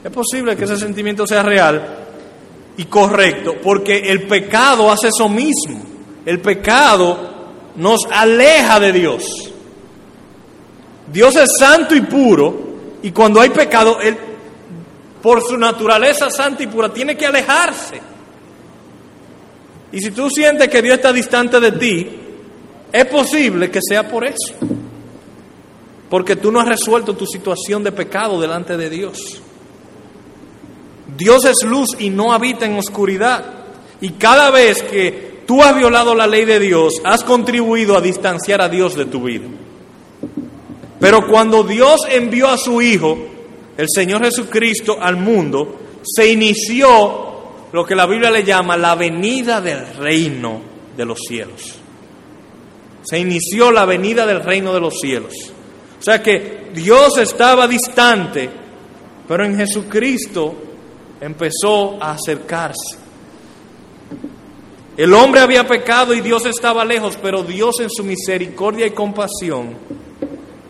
Es 0.04 0.10
posible 0.10 0.56
que 0.56 0.64
ese 0.64 0.76
sentimiento 0.76 1.26
sea 1.26 1.42
real 1.42 1.98
y 2.76 2.84
correcto, 2.86 3.56
porque 3.62 4.10
el 4.10 4.26
pecado 4.26 4.90
hace 4.90 5.08
eso 5.08 5.28
mismo. 5.28 5.80
El 6.24 6.40
pecado 6.40 7.32
nos 7.76 8.06
aleja 8.10 8.80
de 8.80 8.92
Dios. 8.92 9.52
Dios 11.12 11.36
es 11.36 11.50
santo 11.58 11.94
y 11.94 12.00
puro 12.00 12.72
y 13.02 13.10
cuando 13.10 13.40
hay 13.40 13.50
pecado, 13.50 14.00
Él, 14.00 14.16
por 15.20 15.42
su 15.42 15.56
naturaleza 15.56 16.30
santa 16.30 16.62
y 16.62 16.66
pura, 16.68 16.92
tiene 16.92 17.16
que 17.16 17.26
alejarse. 17.26 18.00
Y 19.92 20.00
si 20.00 20.10
tú 20.10 20.30
sientes 20.30 20.68
que 20.68 20.80
Dios 20.80 20.96
está 20.96 21.12
distante 21.12 21.60
de 21.60 21.72
ti, 21.72 22.10
es 22.92 23.04
posible 23.06 23.70
que 23.70 23.80
sea 23.82 24.08
por 24.08 24.24
eso. 24.24 24.54
Porque 26.08 26.36
tú 26.36 26.50
no 26.50 26.60
has 26.60 26.68
resuelto 26.68 27.14
tu 27.14 27.26
situación 27.26 27.82
de 27.82 27.92
pecado 27.92 28.40
delante 28.40 28.76
de 28.76 28.88
Dios. 28.88 29.42
Dios 31.16 31.44
es 31.44 31.62
luz 31.64 31.88
y 31.98 32.10
no 32.10 32.32
habita 32.32 32.66
en 32.66 32.76
oscuridad. 32.76 33.44
Y 34.00 34.10
cada 34.10 34.50
vez 34.50 34.82
que 34.82 35.42
tú 35.46 35.62
has 35.62 35.74
violado 35.76 36.14
la 36.14 36.26
ley 36.26 36.44
de 36.44 36.58
Dios, 36.58 36.94
has 37.04 37.24
contribuido 37.24 37.96
a 37.96 38.00
distanciar 38.00 38.60
a 38.60 38.68
Dios 38.68 38.94
de 38.94 39.06
tu 39.06 39.22
vida. 39.22 39.46
Pero 40.98 41.26
cuando 41.26 41.62
Dios 41.62 42.02
envió 42.08 42.48
a 42.48 42.58
su 42.58 42.80
Hijo, 42.80 43.18
el 43.76 43.86
Señor 43.92 44.24
Jesucristo, 44.24 44.98
al 45.00 45.16
mundo, 45.16 45.78
se 46.02 46.30
inició 46.30 47.32
lo 47.72 47.84
que 47.84 47.94
la 47.94 48.06
Biblia 48.06 48.30
le 48.30 48.44
llama 48.44 48.76
la 48.76 48.94
venida 48.94 49.60
del 49.60 49.94
reino 49.94 50.60
de 50.96 51.04
los 51.04 51.18
cielos. 51.26 51.74
Se 53.02 53.18
inició 53.18 53.72
la 53.72 53.84
venida 53.84 54.26
del 54.26 54.42
reino 54.42 54.72
de 54.72 54.80
los 54.80 55.00
cielos. 55.00 55.34
O 55.98 56.02
sea 56.02 56.22
que 56.22 56.70
Dios 56.74 57.18
estaba 57.18 57.66
distante, 57.66 58.48
pero 59.26 59.44
en 59.44 59.56
Jesucristo 59.56 60.54
empezó 61.22 62.02
a 62.02 62.12
acercarse. 62.12 62.98
El 64.96 65.14
hombre 65.14 65.40
había 65.40 65.66
pecado 65.66 66.12
y 66.14 66.20
Dios 66.20 66.44
estaba 66.46 66.84
lejos, 66.84 67.16
pero 67.22 67.44
Dios 67.44 67.78
en 67.78 67.88
su 67.88 68.02
misericordia 68.02 68.86
y 68.86 68.90
compasión 68.90 69.76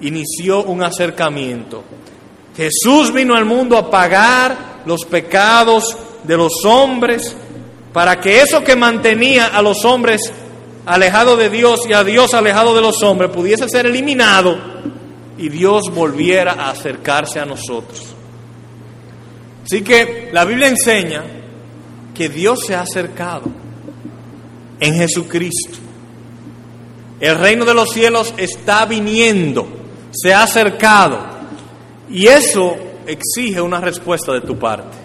inició 0.03 0.62
un 0.64 0.82
acercamiento. 0.82 1.82
Jesús 2.55 3.14
vino 3.14 3.34
al 3.34 3.46
mundo 3.46 3.78
a 3.78 3.90
pagar 3.90 4.82
los 4.84 5.07
pecados 5.07 5.96
de 6.22 6.36
los 6.36 6.64
hombres 6.66 7.34
para 7.94 8.20
que 8.20 8.42
eso 8.42 8.62
que 8.62 8.76
mantenía 8.76 9.46
a 9.46 9.62
los 9.62 9.86
hombres 9.86 10.20
alejados 10.84 11.38
de 11.38 11.48
Dios 11.48 11.80
y 11.88 11.94
a 11.94 12.05
Dios 12.05 12.34
alejado 12.34 12.74
de 12.74 12.82
los 12.82 13.03
hombres 13.03 13.30
pudiese 13.30 13.70
ser 13.70 13.86
eliminado 13.86 14.59
y 15.38 15.48
Dios 15.48 15.84
volviera 15.94 16.53
a 16.53 16.70
acercarse 16.70 17.40
a 17.40 17.46
nosotros. 17.46 18.14
Así 19.64 19.82
que 19.82 20.30
la 20.32 20.44
Biblia 20.44 20.68
enseña 20.68 21.22
que 22.14 22.28
Dios 22.28 22.60
se 22.66 22.74
ha 22.74 22.80
acercado 22.82 23.44
en 24.80 24.94
Jesucristo. 24.94 25.78
El 27.20 27.38
reino 27.38 27.64
de 27.64 27.74
los 27.74 27.90
cielos 27.90 28.34
está 28.36 28.84
viniendo 28.86 29.82
se 30.12 30.32
ha 30.34 30.42
acercado 30.42 31.18
y 32.10 32.26
eso 32.26 32.76
exige 33.06 33.60
una 33.60 33.80
respuesta 33.80 34.32
de 34.32 34.42
tu 34.42 34.58
parte. 34.58 34.98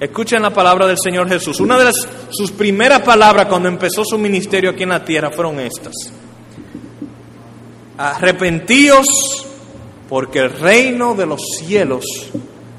Escuchen 0.00 0.42
la 0.42 0.50
palabra 0.50 0.88
del 0.88 0.98
Señor 0.98 1.28
Jesús. 1.28 1.60
Una 1.60 1.78
de 1.78 1.92
sus 2.30 2.50
primeras 2.50 3.02
palabras 3.02 3.46
cuando 3.46 3.68
empezó 3.68 4.04
su 4.04 4.18
ministerio 4.18 4.70
aquí 4.70 4.82
en 4.82 4.88
la 4.88 5.04
tierra 5.04 5.30
fueron 5.30 5.60
estas. 5.60 5.94
Arrepentíos 7.96 9.06
porque 10.08 10.40
el 10.40 10.50
reino 10.50 11.14
de 11.14 11.26
los 11.26 11.40
cielos 11.58 12.04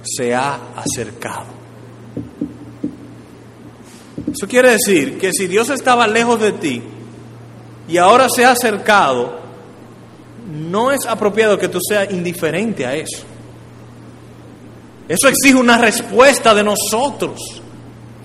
se 0.04 0.34
ha 0.34 0.60
acercado. 0.76 1.46
Eso 4.32 4.48
quiere 4.48 4.72
decir 4.72 5.18
que 5.18 5.32
si 5.32 5.48
Dios 5.48 5.70
estaba 5.70 6.08
lejos 6.08 6.40
de 6.40 6.52
ti 6.54 6.82
y 7.88 7.98
ahora 7.98 8.28
se 8.30 8.46
ha 8.46 8.52
acercado, 8.52 9.40
no 10.52 10.92
es 10.92 11.06
apropiado 11.06 11.58
que 11.58 11.68
tú 11.68 11.80
seas 11.88 12.12
indiferente 12.12 12.86
a 12.86 12.96
eso. 12.96 13.24
Eso 15.08 15.28
exige 15.28 15.56
una 15.56 15.78
respuesta 15.78 16.54
de 16.54 16.64
nosotros. 16.64 17.62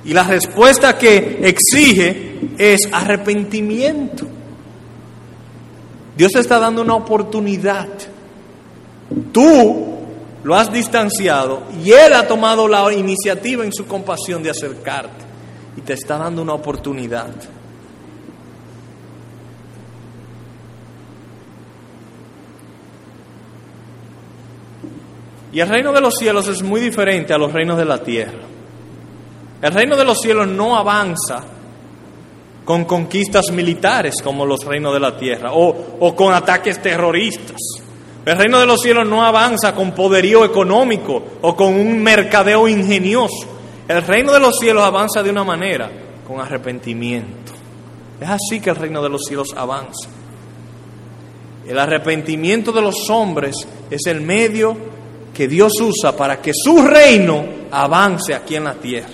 Y 0.05 0.13
la 0.13 0.23
respuesta 0.23 0.97
que 0.97 1.41
exige 1.43 2.41
es 2.57 2.89
arrepentimiento. 2.93 4.27
Dios 6.17 6.33
te 6.33 6.41
está 6.41 6.59
dando 6.59 6.83
una 6.83 6.95
oportunidad. 6.95 7.89
Tú 9.33 9.88
lo 10.49 10.55
has 10.55 10.73
distanciado 10.73 11.65
y 11.85 11.93
Él 11.93 12.15
ha 12.15 12.27
tomado 12.27 12.67
la 12.67 12.91
iniciativa 12.91 13.67
en 13.67 13.71
su 13.71 13.87
compasión 13.87 14.43
de 14.43 14.49
acercarte 14.49 15.23
y 15.77 15.83
te 15.83 15.93
está 15.93 16.17
dando 16.17 16.41
una 16.41 16.55
oportunidad. 16.55 17.29
Y 25.53 25.61
el 25.61 25.69
reino 25.69 25.93
de 25.93 26.01
los 26.01 26.15
cielos 26.15 26.49
es 26.49 26.63
muy 26.63 26.81
diferente 26.81 27.35
a 27.35 27.39
los 27.39 27.53
reinos 27.53 27.77
de 27.77 27.85
la 27.85 28.03
tierra. 28.03 28.41
El 29.61 29.73
reino 29.75 29.99
de 29.99 30.05
los 30.07 30.17
cielos 30.19 30.49
no 30.49 30.77
avanza 30.77 31.45
con 32.65 32.87
conquistas 32.87 33.51
militares 33.51 34.15
como 34.25 34.47
los 34.47 34.65
reinos 34.65 34.95
de 34.95 35.01
la 35.01 35.15
tierra 35.15 35.51
o, 35.53 36.17
con 36.17 36.33
ataques 36.33 36.81
terroristas. 36.81 37.59
El 38.29 38.37
reino 38.37 38.61
de 38.61 38.67
los 38.67 38.83
cielos 38.83 39.09
no 39.09 39.25
avanza 39.25 39.75
con 39.75 39.93
poderío 39.93 40.45
económico 40.45 41.23
o 41.41 41.57
con 41.57 41.73
un 41.73 42.03
mercadeo 42.03 42.69
ingenioso. 42.69 43.47
El 43.89 44.03
reino 44.03 44.35
de 44.35 44.39
los 44.39 44.59
cielos 44.59 44.85
avanza 44.85 45.23
de 45.23 45.31
una 45.31 45.45
manera, 45.45 45.91
con 46.27 46.39
arrepentimiento. 46.39 47.53
Es 48.21 48.29
así 48.29 48.61
que 48.61 48.69
el 48.69 48.77
reino 48.77 49.03
de 49.03 49.09
los 49.09 49.23
cielos 49.25 49.55
avanza. 49.57 50.11
El 51.67 51.79
arrepentimiento 51.79 52.71
de 52.71 52.83
los 52.83 53.09
hombres 53.09 53.67
es 53.91 54.05
el 54.05 54.21
medio 54.21 54.77
que 55.33 55.49
Dios 55.49 55.73
usa 55.81 56.15
para 56.15 56.43
que 56.43 56.53
su 56.53 56.83
reino 56.83 57.47
avance 57.71 58.35
aquí 58.35 58.57
en 58.57 58.65
la 58.65 58.75
tierra. 58.75 59.09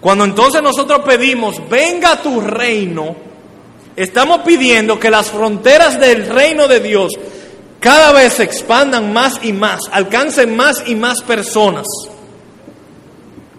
Cuando 0.00 0.22
entonces 0.22 0.62
nosotros 0.62 1.00
pedimos, 1.04 1.60
venga 1.68 2.22
tu 2.22 2.40
reino, 2.40 3.16
estamos 3.96 4.42
pidiendo 4.42 4.96
que 4.96 5.10
las 5.10 5.28
fronteras 5.28 5.98
del 5.98 6.28
reino 6.28 6.68
de 6.68 6.78
Dios 6.78 7.18
cada 7.80 8.12
vez 8.12 8.34
se 8.34 8.44
expandan 8.44 9.12
más 9.12 9.40
y 9.42 9.52
más, 9.52 9.80
alcancen 9.90 10.56
más 10.56 10.84
y 10.86 10.94
más 10.94 11.22
personas 11.22 11.86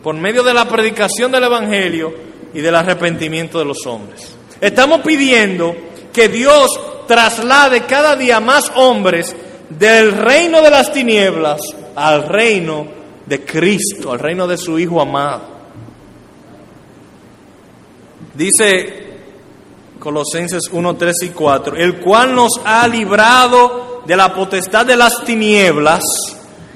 por 0.01 0.15
medio 0.15 0.43
de 0.43 0.53
la 0.53 0.67
predicación 0.67 1.31
del 1.31 1.43
Evangelio 1.43 2.13
y 2.53 2.61
del 2.61 2.75
arrepentimiento 2.75 3.59
de 3.59 3.65
los 3.65 3.85
hombres. 3.85 4.35
Estamos 4.61 5.01
pidiendo 5.01 5.75
que 6.13 6.29
Dios 6.29 6.79
traslade 7.07 7.85
cada 7.85 8.15
día 8.15 8.39
más 8.39 8.71
hombres 8.75 9.35
del 9.69 10.11
reino 10.11 10.61
de 10.61 10.69
las 10.69 10.93
tinieblas 10.93 11.59
al 11.95 12.27
reino 12.27 12.87
de 13.25 13.43
Cristo, 13.43 14.11
al 14.11 14.19
reino 14.19 14.47
de 14.47 14.57
su 14.57 14.77
Hijo 14.77 15.01
amado. 15.01 15.55
Dice 18.35 19.05
Colosenses 19.99 20.69
1, 20.71 20.95
3 20.95 21.15
y 21.23 21.29
4, 21.29 21.77
el 21.77 21.99
cual 21.99 22.35
nos 22.35 22.61
ha 22.63 22.87
librado 22.87 23.94
de 24.05 24.15
la 24.15 24.33
potestad 24.33 24.85
de 24.85 24.95
las 24.95 25.23
tinieblas 25.23 26.01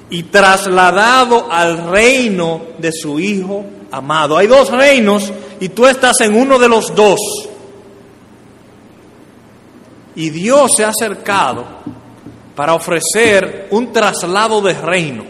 y 0.09 0.23
trasladado 0.23 1.51
al 1.51 1.89
reino 1.89 2.61
de 2.77 2.91
su 2.91 3.19
Hijo 3.19 3.65
amado. 3.91 4.37
Hay 4.37 4.47
dos 4.47 4.69
reinos 4.71 5.31
y 5.59 5.69
tú 5.69 5.85
estás 5.85 6.21
en 6.21 6.35
uno 6.35 6.57
de 6.57 6.67
los 6.67 6.93
dos. 6.95 7.19
Y 10.15 10.29
Dios 10.31 10.71
se 10.75 10.83
ha 10.83 10.89
acercado 10.89 11.65
para 12.55 12.73
ofrecer 12.73 13.67
un 13.71 13.93
traslado 13.93 14.61
de 14.61 14.73
reino. 14.73 15.23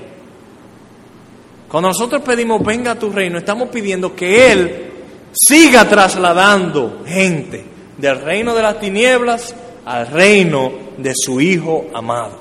Cuando 1.67 1.89
nosotros 1.89 2.23
pedimos 2.23 2.63
venga 2.63 2.91
a 2.91 2.99
tu 2.99 3.11
reino, 3.11 3.37
estamos 3.37 3.69
pidiendo 3.69 4.15
que 4.15 4.51
Él 4.51 4.91
siga 5.31 5.87
trasladando 5.87 7.03
gente 7.05 7.63
del 7.97 8.21
reino 8.21 8.55
de 8.55 8.61
las 8.63 8.79
tinieblas 8.79 9.53
al 9.89 10.05
reino 10.05 10.71
de 10.97 11.13
su 11.15 11.41
Hijo 11.41 11.87
amado. 11.95 12.37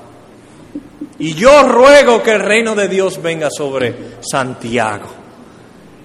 Y 1.19 1.33
yo 1.33 1.63
ruego 1.63 2.23
que 2.23 2.33
el 2.33 2.41
reino 2.41 2.75
de 2.75 2.89
Dios 2.89 3.23
venga 3.23 3.49
sobre 3.51 3.95
Santiago. 4.21 5.07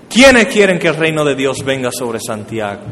¿Quiénes 0.10 0.48
quieren 0.48 0.80
que 0.80 0.88
el 0.88 0.96
reino 0.96 1.26
de 1.26 1.36
Dios 1.36 1.62
venga 1.66 1.92
sobre 1.92 2.22
Santiago? 2.22 2.84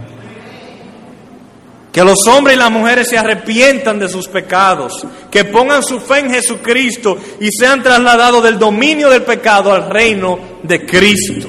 Que 1.94 2.04
los 2.04 2.28
hombres 2.28 2.58
y 2.58 2.60
las 2.60 2.72
mujeres 2.72 3.08
se 3.08 3.18
arrepientan 3.18 3.98
de 4.00 4.10
sus 4.10 4.28
pecados, 4.28 5.02
que 5.30 5.46
pongan 5.46 5.82
su 5.82 6.02
fe 6.02 6.20
en 6.20 6.32
Jesucristo 6.32 7.18
y 7.40 7.48
sean 7.52 7.82
trasladados 7.82 8.44
del 8.44 8.60
dominio 8.60 9.10
del 9.10 9.24
pecado 9.24 9.72
al 9.72 9.90
reino 9.90 10.38
de 10.64 10.86
Cristo. 10.86 11.48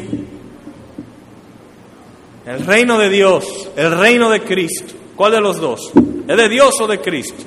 El 2.47 2.65
reino 2.65 2.97
de 2.97 3.09
Dios, 3.09 3.71
el 3.75 3.99
reino 3.99 4.31
de 4.31 4.43
Cristo. 4.43 5.02
¿Cuál 5.17 5.33
de 5.33 5.41
los 5.41 5.61
dos? 5.61 5.93
¿Es 6.29 6.37
de 6.37 6.49
Dios 6.49 6.81
o 6.81 6.87
de 6.87 7.01
Cristo? 7.01 7.45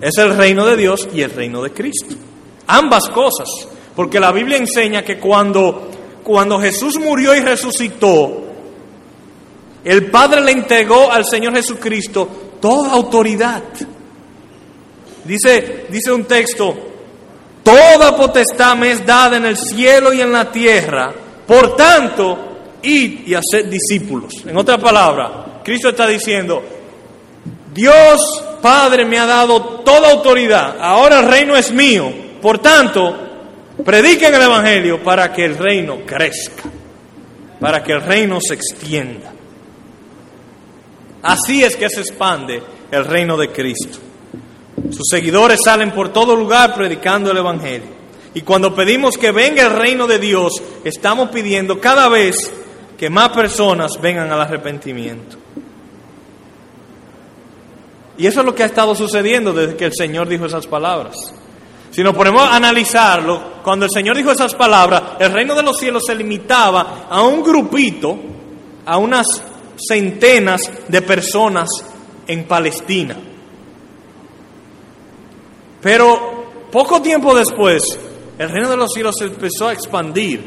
Es 0.00 0.18
el 0.18 0.36
reino 0.36 0.66
de 0.66 0.76
Dios 0.76 1.08
y 1.14 1.22
el 1.22 1.30
reino 1.30 1.62
de 1.62 1.72
Cristo. 1.72 2.14
Ambas 2.66 3.08
cosas. 3.08 3.48
Porque 3.94 4.18
la 4.18 4.32
Biblia 4.32 4.56
enseña 4.56 5.02
que 5.02 5.18
cuando, 5.18 5.88
cuando 6.22 6.58
Jesús 6.58 6.98
murió 6.98 7.34
y 7.34 7.40
resucitó, 7.40 8.42
el 9.84 10.10
Padre 10.10 10.40
le 10.40 10.52
entregó 10.52 11.10
al 11.10 11.24
Señor 11.24 11.54
Jesucristo 11.54 12.28
toda 12.60 12.92
autoridad. 12.92 13.62
Dice, 15.24 15.86
dice 15.90 16.10
un 16.10 16.24
texto, 16.24 16.74
toda 17.62 18.16
potestad 18.16 18.76
me 18.76 18.92
es 18.92 19.04
dada 19.04 19.36
en 19.36 19.44
el 19.44 19.56
cielo 19.56 20.12
y 20.12 20.20
en 20.20 20.32
la 20.32 20.50
tierra. 20.50 21.12
Por 21.46 21.76
tanto, 21.76 22.38
id 22.82 23.26
y 23.26 23.34
haced 23.34 23.66
discípulos. 23.66 24.32
En 24.46 24.56
otra 24.56 24.78
palabra, 24.78 25.51
Cristo 25.64 25.90
está 25.90 26.06
diciendo, 26.06 26.62
Dios 27.72 28.44
Padre 28.62 29.04
me 29.04 29.18
ha 29.18 29.26
dado 29.26 29.60
toda 29.84 30.12
autoridad, 30.12 30.76
ahora 30.80 31.20
el 31.20 31.26
reino 31.26 31.56
es 31.56 31.72
mío. 31.72 32.12
Por 32.40 32.58
tanto, 32.60 33.16
prediquen 33.84 34.34
el 34.34 34.42
Evangelio 34.42 35.02
para 35.02 35.32
que 35.32 35.44
el 35.44 35.58
reino 35.58 35.98
crezca, 36.06 36.62
para 37.60 37.82
que 37.82 37.92
el 37.92 38.02
reino 38.02 38.38
se 38.40 38.54
extienda. 38.54 39.32
Así 41.22 41.62
es 41.62 41.76
que 41.76 41.88
se 41.88 42.00
expande 42.00 42.62
el 42.90 43.04
reino 43.04 43.36
de 43.36 43.50
Cristo. 43.50 43.98
Sus 44.90 45.08
seguidores 45.10 45.60
salen 45.64 45.92
por 45.92 46.12
todo 46.12 46.34
lugar 46.36 46.74
predicando 46.74 47.30
el 47.30 47.38
Evangelio. 47.38 48.02
Y 48.34 48.42
cuando 48.42 48.74
pedimos 48.74 49.18
que 49.18 49.30
venga 49.30 49.64
el 49.64 49.72
reino 49.72 50.06
de 50.06 50.18
Dios, 50.18 50.52
estamos 50.84 51.30
pidiendo 51.30 51.80
cada 51.80 52.08
vez 52.08 52.52
que 52.96 53.10
más 53.10 53.30
personas 53.30 53.92
vengan 54.00 54.30
al 54.32 54.40
arrepentimiento. 54.40 55.41
Y 58.18 58.26
eso 58.26 58.40
es 58.40 58.46
lo 58.46 58.54
que 58.54 58.62
ha 58.62 58.66
estado 58.66 58.94
sucediendo 58.94 59.52
desde 59.52 59.76
que 59.76 59.86
el 59.86 59.92
Señor 59.94 60.28
dijo 60.28 60.46
esas 60.46 60.66
palabras. 60.66 61.32
Si 61.90 62.02
nos 62.02 62.14
ponemos 62.14 62.42
a 62.42 62.56
analizarlo, 62.56 63.60
cuando 63.62 63.84
el 63.84 63.90
Señor 63.90 64.16
dijo 64.16 64.30
esas 64.30 64.54
palabras, 64.54 65.02
el 65.18 65.32
reino 65.32 65.54
de 65.54 65.62
los 65.62 65.76
cielos 65.78 66.04
se 66.06 66.14
limitaba 66.14 67.06
a 67.08 67.22
un 67.22 67.42
grupito, 67.42 68.18
a 68.86 68.96
unas 68.96 69.26
centenas 69.76 70.70
de 70.88 71.02
personas 71.02 71.68
en 72.26 72.44
Palestina. 72.44 73.16
Pero 75.82 76.68
poco 76.70 77.02
tiempo 77.02 77.34
después, 77.34 77.98
el 78.38 78.48
reino 78.48 78.70
de 78.70 78.76
los 78.76 78.90
cielos 78.92 79.16
se 79.18 79.26
empezó 79.26 79.68
a 79.68 79.72
expandir 79.72 80.42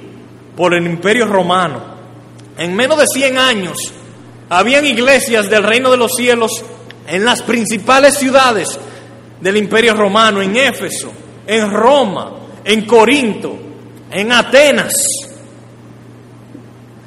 por 0.56 0.74
el 0.74 0.86
imperio 0.86 1.28
romano. 1.28 1.96
En 2.58 2.76
menos 2.76 2.98
de 2.98 3.06
100 3.06 3.38
años, 3.38 3.78
habían 4.50 4.86
iglesias 4.86 5.50
del 5.50 5.64
reino 5.64 5.92
de 5.92 5.98
los 5.98 6.14
cielos 6.16 6.64
en 7.08 7.26
las 7.26 7.42
principales 7.42 8.16
ciudades 8.16 8.80
del 9.40 9.58
imperio 9.58 9.94
romano, 9.94 10.42
en 10.42 10.56
Éfeso, 10.56 11.12
en 11.46 11.72
Roma, 11.72 12.32
en 12.64 12.86
Corinto, 12.86 13.58
en 14.12 14.32
Atenas. 14.32 14.94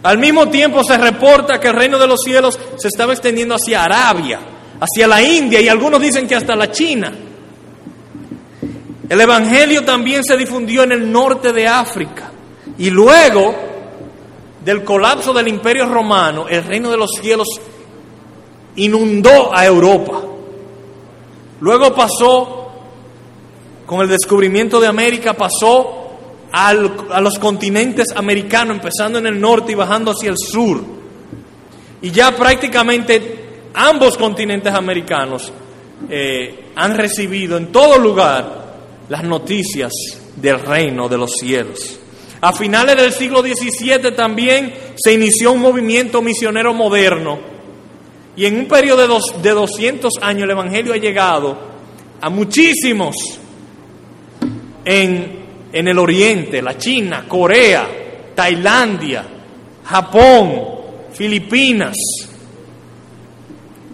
Al 0.03 0.19
mismo 0.19 0.49
tiempo 0.49 0.85
se 0.85 0.97
reporta 0.97 1.59
que 1.59 1.69
el 1.69 1.75
reino 1.75 1.99
de 1.99 2.07
los 2.07 2.21
cielos 2.23 2.59
se 2.77 2.89
estaba 2.89 3.13
extendiendo 3.13 3.57
hacia 3.57 3.85
Arabia, 3.85 4.41
hacia 4.81 5.09
la 5.09 5.21
India 5.21 5.61
y 5.61 5.69
algunos 5.69 6.01
dicen 6.01 6.29
que 6.29 6.37
hasta 6.37 6.55
la 6.55 6.71
China. 6.71 7.13
El 9.09 9.21
Evangelio 9.21 9.85
también 9.85 10.23
se 10.23 10.37
difundió 10.37 10.85
en 10.85 10.93
el 10.93 11.11
norte 11.11 11.53
de 11.53 11.67
África 11.67 12.31
y 12.77 12.91
luego 12.91 13.55
del 14.65 14.85
colapso 14.85 15.33
del 15.33 15.49
imperio 15.49 15.87
romano, 15.87 16.47
el 16.49 16.63
reino 16.63 16.91
de 16.91 16.99
los 16.99 17.11
cielos 17.21 17.49
inundó 18.79 19.55
a 19.55 19.65
Europa. 19.65 20.23
Luego 21.61 21.95
pasó, 21.95 22.71
con 23.87 24.01
el 24.01 24.09
descubrimiento 24.09 24.81
de 24.81 24.87
América, 24.87 25.35
pasó 25.35 25.95
a 26.53 26.73
los 26.73 27.39
continentes 27.39 28.07
americanos, 28.15 28.77
empezando 28.77 29.19
en 29.19 29.27
el 29.27 29.41
norte 29.41 29.73
y 29.73 29.75
bajando 29.75 30.13
hacia 30.13 30.31
el 30.31 30.39
sur. 30.39 30.83
Y 32.01 32.11
ya 32.11 32.35
prácticamente 32.37 33.69
ambos 33.75 34.17
continentes 34.17 34.73
americanos 34.73 35.53
eh, 36.09 36.71
han 36.77 36.97
recibido 36.97 37.57
en 37.57 37.73
todo 37.73 37.99
lugar 37.99 38.69
las 39.09 39.25
noticias 39.25 39.93
del 40.37 40.61
reino 40.61 41.09
de 41.09 41.19
los 41.19 41.33
cielos. 41.33 41.99
A 42.41 42.53
finales 42.53 42.97
del 42.97 43.13
siglo 43.13 43.43
XVII 43.43 44.13
también 44.13 44.73
se 44.95 45.13
inició 45.13 45.53
un 45.53 45.61
movimiento 45.61 46.23
misionero 46.23 46.73
moderno 46.73 47.58
y 48.39 48.47
en 48.47 48.57
un 48.57 48.67
periodo 48.67 49.03
de, 49.03 49.09
dos, 49.09 49.43
de 49.43 49.51
200 49.51 50.13
años 50.23 50.45
el 50.45 50.53
Evangelio 50.53 50.95
ha 50.95 50.97
llegado 50.97 51.59
a 52.21 52.31
muchísimos 52.31 53.17
en, 54.85 55.45
en 55.73 55.89
el 55.89 55.99
Oriente, 55.99 56.63
la 56.63 56.79
China, 56.79 57.25
Corea, 57.27 58.31
Tailandia, 58.37 59.27
Japón, 59.85 60.53
Filipinas 61.13 61.97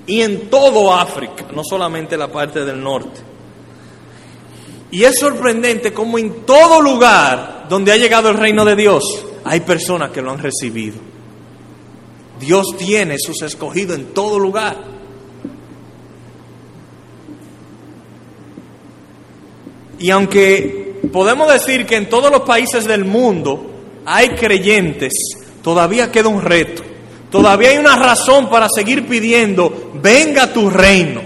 y 0.06 0.20
en 0.20 0.50
todo 0.50 0.92
África, 0.92 1.46
no 1.54 1.64
solamente 1.64 2.14
la 2.14 2.30
parte 2.30 2.66
del 2.66 2.82
norte. 2.82 3.22
Y 4.90 5.04
es 5.04 5.18
sorprendente 5.18 5.94
cómo 5.94 6.18
en 6.18 6.44
todo 6.44 6.82
lugar 6.82 7.64
donde 7.70 7.92
ha 7.92 7.96
llegado 7.96 8.28
el 8.28 8.36
reino 8.36 8.66
de 8.66 8.76
Dios 8.76 9.24
hay 9.42 9.60
personas 9.60 10.10
que 10.10 10.20
lo 10.20 10.32
han 10.32 10.38
recibido. 10.38 11.13
Dios 12.44 12.66
tiene 12.76 13.16
sus 13.18 13.40
escogidos 13.42 13.96
en 13.96 14.06
todo 14.12 14.38
lugar. 14.38 14.76
Y 19.98 20.10
aunque 20.10 21.00
podemos 21.10 21.50
decir 21.50 21.86
que 21.86 21.96
en 21.96 22.08
todos 22.10 22.30
los 22.30 22.42
países 22.42 22.84
del 22.84 23.04
mundo 23.04 23.70
hay 24.04 24.28
creyentes, 24.30 25.12
todavía 25.62 26.12
queda 26.12 26.28
un 26.28 26.42
reto. 26.42 26.82
Todavía 27.30 27.70
hay 27.70 27.78
una 27.78 27.96
razón 27.96 28.50
para 28.50 28.68
seguir 28.68 29.08
pidiendo, 29.08 29.92
venga 29.94 30.52
tu 30.52 30.68
reino. 30.68 31.22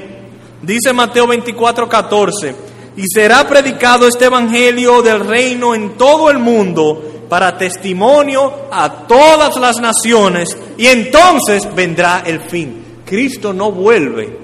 Dice 0.62 0.92
Mateo 0.92 1.26
24, 1.26 1.88
14 1.88 2.54
y 2.96 3.04
será 3.06 3.46
predicado 3.46 4.08
este 4.08 4.24
Evangelio 4.24 5.02
del 5.02 5.20
reino 5.20 5.72
en 5.72 5.96
todo 5.96 6.30
el 6.30 6.38
mundo 6.38 7.17
para 7.28 7.56
testimonio 7.56 8.68
a 8.70 9.06
todas 9.06 9.56
las 9.56 9.80
naciones 9.80 10.56
y 10.76 10.86
entonces 10.86 11.72
vendrá 11.74 12.22
el 12.26 12.40
fin. 12.40 12.84
Cristo 13.04 13.52
no 13.52 13.72
vuelve 13.72 14.38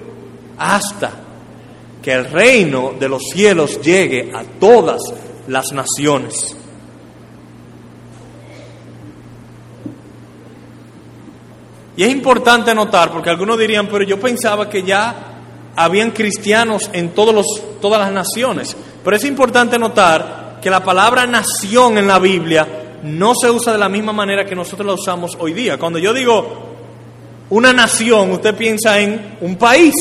hasta 0.59 1.13
que 2.03 2.13
el 2.13 2.31
reino 2.31 2.93
de 2.99 3.09
los 3.09 3.23
cielos 3.33 3.81
llegue 3.81 4.31
a 4.35 4.43
todas 4.61 5.01
las 5.49 5.73
naciones. 5.73 6.57
Y 11.97 12.03
es 12.03 12.11
importante 12.11 12.75
notar, 12.75 13.13
porque 13.13 13.31
algunos 13.31 13.59
dirían, 13.59 13.87
pero 13.87 14.05
yo 14.05 14.19
pensaba 14.19 14.69
que 14.69 14.83
ya 14.83 15.15
habían 15.77 16.11
cristianos 16.11 16.91
en 16.93 17.11
todos 17.11 17.35
los, 17.35 17.81
todas 17.81 18.01
las 18.01 18.13
naciones. 18.13 18.77
Pero 19.03 19.17
es 19.17 19.25
importante 19.25 19.79
notar 19.79 20.44
que 20.65 20.71
la 20.71 20.83
palabra 20.83 21.27
nación 21.27 21.99
en 21.99 22.07
la 22.07 22.19
Biblia 22.19 22.67
no 23.03 23.35
se 23.35 23.51
usa 23.51 23.71
de 23.71 23.79
la 23.79 23.91
misma 23.91 24.15
manera 24.15 24.47
que 24.47 24.55
nosotros 24.55 24.87
la 24.87 24.95
usamos 24.95 25.37
hoy 25.39 25.53
día. 25.53 25.77
Cuando 25.77 25.99
yo 25.99 26.15
digo 26.15 26.77
una 27.51 27.71
nación, 27.75 28.31
usted 28.31 28.57
piensa 28.57 28.99
en 28.99 29.37
un 29.43 29.57
país, 29.57 29.93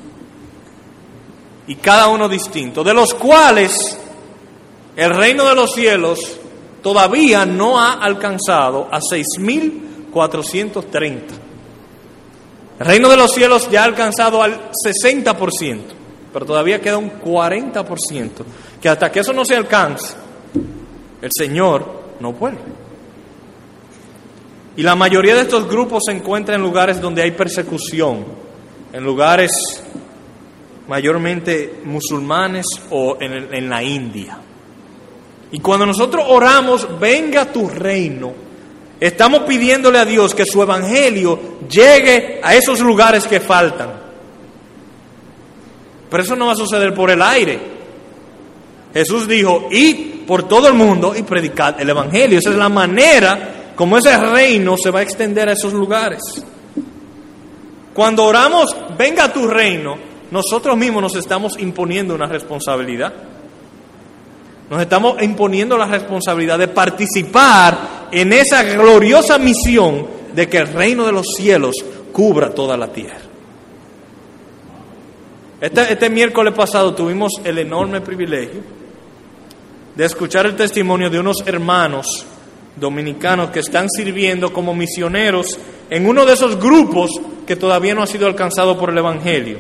Y 1.68 1.76
cada 1.76 2.10
uno 2.10 2.28
distinto, 2.28 2.84
de 2.84 2.94
los 2.94 3.14
cuales 3.14 3.98
el 4.96 5.10
reino 5.10 5.48
de 5.48 5.56
los 5.56 5.74
cielos 5.74 6.20
todavía 6.84 7.48
no 7.48 7.80
ha 7.80 7.94
alcanzado 7.94 8.88
a 8.92 9.00
6.430. 9.00 11.22
El 12.80 12.86
reino 12.86 13.10
de 13.10 13.18
los 13.18 13.32
cielos 13.32 13.68
ya 13.72 13.82
ha 13.82 13.86
alcanzado 13.86 14.44
al 14.44 14.70
60%, 14.72 15.80
pero 16.32 16.46
todavía 16.46 16.80
queda 16.82 16.98
un 16.98 17.20
40%, 17.22 18.30
que 18.82 18.90
hasta 18.90 19.12
que 19.12 19.22
eso 19.22 19.34
no 19.34 19.46
se 19.46 19.56
alcance, 19.56 20.14
el 21.22 21.30
Señor 21.36 22.04
no 22.20 22.34
vuelve. 22.34 22.84
Y 24.76 24.84
la 24.84 24.96
mayoría 24.96 25.36
de 25.36 25.42
estos 25.42 25.70
grupos 25.70 26.04
se 26.06 26.12
encuentran 26.12 26.60
en 26.60 26.64
lugares 26.64 27.00
donde 27.00 27.22
hay 27.22 27.30
persecución, 27.32 28.26
en 28.92 29.04
lugares 29.04 29.84
mayormente 30.88 31.82
musulmanes 31.86 32.66
o 32.90 33.16
en 33.22 33.70
la 33.70 33.84
India. 33.84 34.40
Y 35.54 35.60
cuando 35.60 35.86
nosotros 35.86 36.26
oramos, 36.28 37.00
venga 37.00 37.46
tu 37.46 37.70
reino, 37.70 38.34
estamos 39.00 39.42
pidiéndole 39.44 40.00
a 40.00 40.06
Dios 40.06 40.34
que 40.34 40.48
su 40.48 40.60
evangelio 40.64 41.60
llegue 41.70 42.42
a 42.42 42.56
esos 42.56 42.80
lugares 42.80 43.28
que 43.28 43.40
faltan. 43.40 43.92
Pero 46.10 46.24
eso 46.24 46.36
no 46.36 46.48
va 46.48 46.54
a 46.54 46.56
suceder 46.56 46.92
por 46.96 47.12
el 47.12 47.22
aire. 47.22 47.60
Jesús 48.96 49.28
dijo, 49.28 49.68
id 49.70 50.26
por 50.26 50.48
todo 50.48 50.68
el 50.68 50.74
mundo 50.74 51.14
y 51.16 51.22
predicad 51.22 51.80
el 51.80 51.88
evangelio. 51.88 52.40
Esa 52.40 52.50
es 52.50 52.56
la 52.56 52.70
manera 52.70 53.74
como 53.76 54.00
ese 54.00 54.18
reino 54.18 54.76
se 54.76 54.90
va 54.90 55.02
a 55.02 55.04
extender 55.04 55.50
a 55.50 55.54
esos 55.54 55.72
lugares. 55.72 56.44
Cuando 57.94 58.24
oramos, 58.26 58.76
venga 58.98 59.32
tu 59.32 59.48
reino, 59.48 59.98
nosotros 60.32 60.76
mismos 60.76 61.04
nos 61.04 61.16
estamos 61.16 61.60
imponiendo 61.60 62.16
una 62.16 62.26
responsabilidad. 62.26 63.33
Nos 64.74 64.82
estamos 64.82 65.22
imponiendo 65.22 65.78
la 65.78 65.86
responsabilidad 65.86 66.58
de 66.58 66.68
participar 66.68 68.08
en 68.12 68.34
esa 68.34 68.64
gloriosa 68.64 69.38
misión 69.38 70.08
de 70.34 70.50
que 70.50 70.58
el 70.58 70.74
reino 70.74 71.06
de 71.06 71.12
los 71.12 71.28
cielos 71.38 71.76
cubra 72.12 72.50
toda 72.50 72.76
la 72.76 72.88
tierra. 72.88 73.20
Este, 75.62 75.94
este, 75.94 76.10
miércoles 76.10 76.56
pasado 76.56 76.96
tuvimos 76.96 77.34
el 77.44 77.60
enorme 77.60 78.02
privilegio 78.02 78.62
de 79.94 80.06
escuchar 80.06 80.48
el 80.48 80.56
testimonio 80.56 81.08
de 81.12 81.20
unos 81.20 81.46
hermanos 81.46 82.26
dominicanos 82.76 83.52
que 83.52 83.60
están 83.60 83.88
sirviendo 83.92 84.52
como 84.52 84.74
misioneros 84.74 85.60
en 85.92 86.08
uno 86.08 86.26
de 86.26 86.34
esos 86.34 86.60
grupos 86.60 87.12
que 87.46 87.56
todavía 87.56 87.94
no 87.94 88.02
ha 88.02 88.08
sido 88.08 88.26
alcanzado 88.26 88.76
por 88.76 88.90
el 88.90 88.98
Evangelio. 88.98 89.60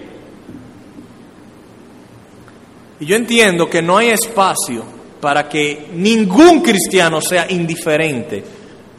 Y 2.99 3.05
yo 3.05 3.15
entiendo 3.15 3.69
que 3.69 3.83
no 3.83 3.97
hay 3.97 4.09
espacio 4.09 5.02
para 5.23 5.47
que 5.47 5.87
ningún 5.93 6.59
cristiano 6.59 7.21
sea 7.21 7.49
indiferente 7.49 8.43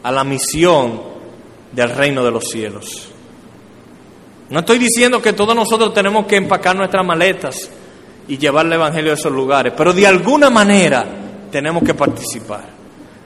a 0.02 0.10
la 0.10 0.24
misión 0.24 0.98
del 1.70 1.90
reino 1.90 2.24
de 2.24 2.30
los 2.30 2.44
cielos. 2.44 3.10
No 4.48 4.60
estoy 4.60 4.78
diciendo 4.78 5.20
que 5.20 5.34
todos 5.34 5.54
nosotros 5.54 5.92
tenemos 5.92 6.24
que 6.24 6.36
empacar 6.36 6.76
nuestras 6.76 7.04
maletas 7.04 7.68
y 8.26 8.38
llevar 8.38 8.64
el 8.64 8.72
Evangelio 8.72 9.10
a 9.10 9.16
esos 9.16 9.30
lugares, 9.30 9.74
pero 9.76 9.92
de 9.92 10.06
alguna 10.06 10.48
manera 10.48 11.04
tenemos 11.52 11.82
que 11.82 11.92
participar. 11.92 12.64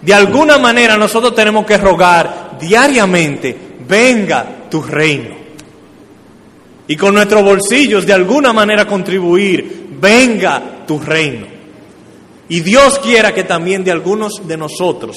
De 0.02 0.12
alguna 0.12 0.58
manera 0.58 0.96
nosotros 0.96 1.36
tenemos 1.36 1.64
que 1.64 1.78
rogar 1.78 2.58
diariamente, 2.58 3.56
venga 3.86 4.68
tu 4.68 4.82
reino. 4.82 5.36
Y 6.88 6.96
con 6.96 7.14
nuestros 7.14 7.44
bolsillos 7.44 8.04
de 8.04 8.12
alguna 8.12 8.52
manera 8.52 8.86
contribuir, 8.86 9.86
venga 10.00 10.84
tu 10.84 10.98
reino. 10.98 11.57
Y 12.48 12.60
Dios 12.60 12.98
quiera 12.98 13.34
que 13.34 13.44
también 13.44 13.84
de 13.84 13.90
algunos 13.90 14.46
de 14.46 14.56
nosotros 14.56 15.16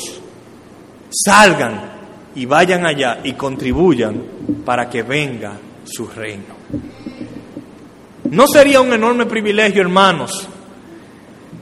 salgan 1.09 1.91
y 2.35 2.45
vayan 2.45 2.85
allá 2.85 3.21
y 3.23 3.31
contribuyan 3.33 4.21
para 4.65 4.89
que 4.89 5.03
venga 5.03 5.53
su 5.85 6.07
reino. 6.07 6.55
¿No 8.29 8.47
sería 8.47 8.81
un 8.81 8.91
enorme 8.93 9.25
privilegio, 9.25 9.81
hermanos, 9.81 10.47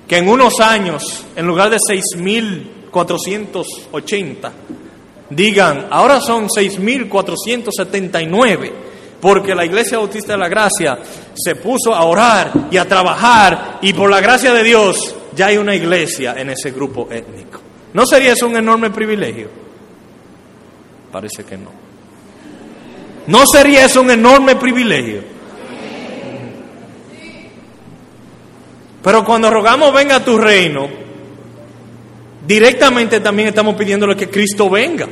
que 0.08 0.18
en 0.18 0.28
unos 0.28 0.60
años, 0.60 1.24
en 1.36 1.48
lugar 1.48 1.70
de 1.70 1.78
6.480, 1.78 4.52
digan, 5.30 5.88
ahora 5.90 6.20
son 6.22 6.48
6.479, 6.48 8.72
porque 9.22 9.56
la 9.56 9.66
Iglesia 9.66 9.98
Bautista 9.98 10.34
de 10.34 10.40
la 10.40 10.50
Gracia 10.50 11.00
se 11.34 11.56
puso 11.56 11.94
a 11.94 12.04
orar 12.04 12.52
y 12.72 12.78
a 12.78 12.88
trabajar 12.88 13.80
y 13.82 13.94
por 13.94 14.10
la 14.10 14.22
gracia 14.22 14.54
de 14.54 14.64
Dios 14.64 15.16
ya 15.36 15.48
hay 15.48 15.58
una 15.58 15.76
iglesia 15.76 16.36
en 16.38 16.50
ese 16.50 16.72
grupo 16.72 17.08
étnico. 17.12 17.60
¿No 17.94 18.06
sería 18.06 18.34
eso 18.34 18.48
un 18.48 18.56
enorme 18.56 18.90
privilegio? 18.90 19.50
Parece 21.12 21.44
que 21.44 21.58
no. 21.58 21.72
¿No 23.28 23.46
sería 23.46 23.86
eso 23.86 24.02
un 24.02 24.12
enorme 24.12 24.56
privilegio? 24.56 25.22
Pero 29.04 29.24
cuando 29.24 29.50
rogamos 29.50 29.94
venga 29.94 30.18
a 30.18 30.26
tu 30.26 30.38
reino, 30.38 30.88
directamente 32.46 33.20
también 33.20 33.50
estamos 33.50 33.76
pidiéndole 33.76 34.16
que 34.16 34.30
Cristo 34.30 34.70
venga. 34.70 35.08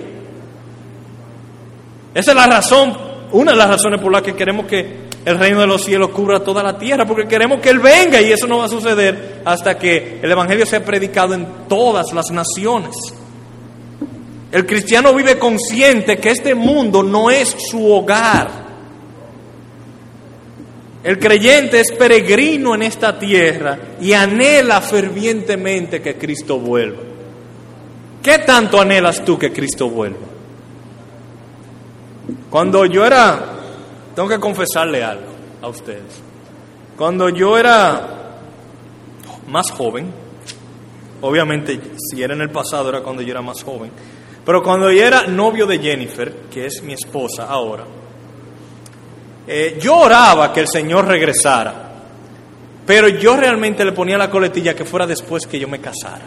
Esa 2.13 2.31
es 2.31 2.37
la 2.37 2.47
razón, 2.47 2.97
una 3.31 3.51
de 3.51 3.57
las 3.57 3.69
razones 3.69 4.01
por 4.01 4.11
las 4.11 4.21
que 4.21 4.35
queremos 4.35 4.65
que 4.65 5.06
el 5.27 5.37
reino 5.37 5.59
de 5.59 5.67
los 5.67 5.83
cielos 5.83 6.11
cubra 6.11 6.39
toda 6.39 6.63
la 6.63 6.77
tierra, 6.77 7.05
porque 7.05 7.27
queremos 7.27 7.59
que 7.59 7.69
Él 7.69 7.79
venga 7.79 8.21
y 8.21 8.31
eso 8.31 8.47
no 8.47 8.59
va 8.59 8.65
a 8.65 8.69
suceder 8.69 9.41
hasta 9.43 9.77
que 9.77 10.21
el 10.23 10.31
Evangelio 10.31 10.65
sea 10.65 10.85
predicado 10.85 11.33
en 11.33 11.45
todas 11.67 12.13
las 12.13 12.31
naciones. 12.31 12.95
El 14.53 14.65
cristiano 14.65 15.13
vive 15.13 15.37
consciente 15.37 16.15
que 16.15 16.29
este 16.29 16.55
mundo 16.55 17.03
no 17.03 17.29
es 17.29 17.53
su 17.69 17.91
hogar. 17.91 18.49
El 21.03 21.19
creyente 21.19 21.81
es 21.81 21.91
peregrino 21.91 22.73
en 22.73 22.83
esta 22.83 23.19
tierra 23.19 23.77
y 23.99 24.13
anhela 24.13 24.79
fervientemente 24.79 26.01
que 26.01 26.15
Cristo 26.15 26.57
vuelva. 26.57 27.01
¿Qué 28.23 28.39
tanto 28.39 28.79
anhelas 28.79 29.25
tú 29.25 29.37
que 29.37 29.51
Cristo 29.51 29.89
vuelva? 29.89 30.19
Cuando 32.49 32.85
yo 32.85 33.05
era, 33.05 33.56
tengo 34.17 34.29
que 34.29 34.39
confesarle 34.39 35.03
algo 35.03 35.27
a 35.61 35.67
ustedes, 35.67 36.23
cuando 36.97 37.29
yo 37.29 37.55
era 37.55 38.31
más 39.45 39.69
joven, 39.69 40.11
obviamente 41.21 41.79
si 41.99 42.23
era 42.23 42.33
en 42.33 42.41
el 42.41 42.49
pasado 42.49 42.89
era 42.89 43.01
cuando 43.01 43.21
yo 43.21 43.29
era 43.29 43.43
más 43.43 43.61
joven, 43.61 43.91
pero 44.43 44.63
cuando 44.63 44.91
yo 44.91 45.05
era 45.05 45.27
novio 45.27 45.67
de 45.67 45.77
Jennifer, 45.77 46.33
que 46.49 46.65
es 46.65 46.81
mi 46.81 46.93
esposa 46.93 47.45
ahora, 47.45 47.83
eh, 49.45 49.77
yo 49.79 49.95
oraba 49.95 50.51
que 50.51 50.61
el 50.61 50.67
Señor 50.67 51.05
regresara, 51.05 51.75
pero 52.87 53.09
yo 53.09 53.37
realmente 53.37 53.85
le 53.85 53.91
ponía 53.91 54.17
la 54.17 54.31
coletilla 54.31 54.73
que 54.73 54.83
fuera 54.83 55.05
después 55.05 55.45
que 55.45 55.59
yo 55.59 55.67
me 55.67 55.79
casara. 55.79 56.25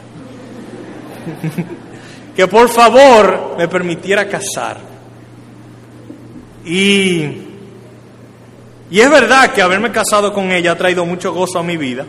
que 2.37 2.47
por 2.47 2.69
favor 2.69 3.57
me 3.59 3.67
permitiera 3.67 4.29
casar. 4.29 4.79
Y, 6.65 7.50
y 8.91 9.01
es 9.01 9.11
verdad 9.11 9.53
que 9.53 9.63
haberme 9.63 9.93
casado 9.93 10.33
con 10.33 10.51
ella 10.51 10.73
ha 10.73 10.77
traído 10.77 11.07
mucho 11.07 11.33
gozo 11.33 11.59
a 11.59 11.63
mi 11.63 11.77
vida, 11.77 12.05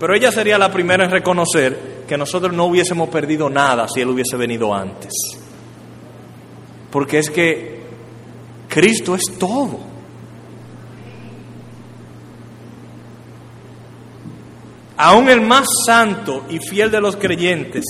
pero 0.00 0.14
ella 0.14 0.32
sería 0.32 0.58
la 0.58 0.72
primera 0.72 1.04
en 1.04 1.10
reconocer 1.10 1.96
que 2.08 2.16
nosotros 2.16 2.52
no 2.54 2.64
hubiésemos 2.64 3.08
perdido 3.08 3.50
nada 3.50 3.86
si 3.88 4.00
Él 4.00 4.08
hubiese 4.08 4.36
venido 4.36 4.74
antes. 4.74 5.12
Porque 6.90 7.18
es 7.18 7.30
que 7.30 7.80
Cristo 8.68 9.14
es 9.14 9.24
todo. 9.38 9.80
Aún 14.98 15.28
el 15.28 15.42
más 15.42 15.66
santo 15.84 16.44
y 16.48 16.58
fiel 16.58 16.90
de 16.90 17.02
los 17.02 17.16
creyentes 17.16 17.84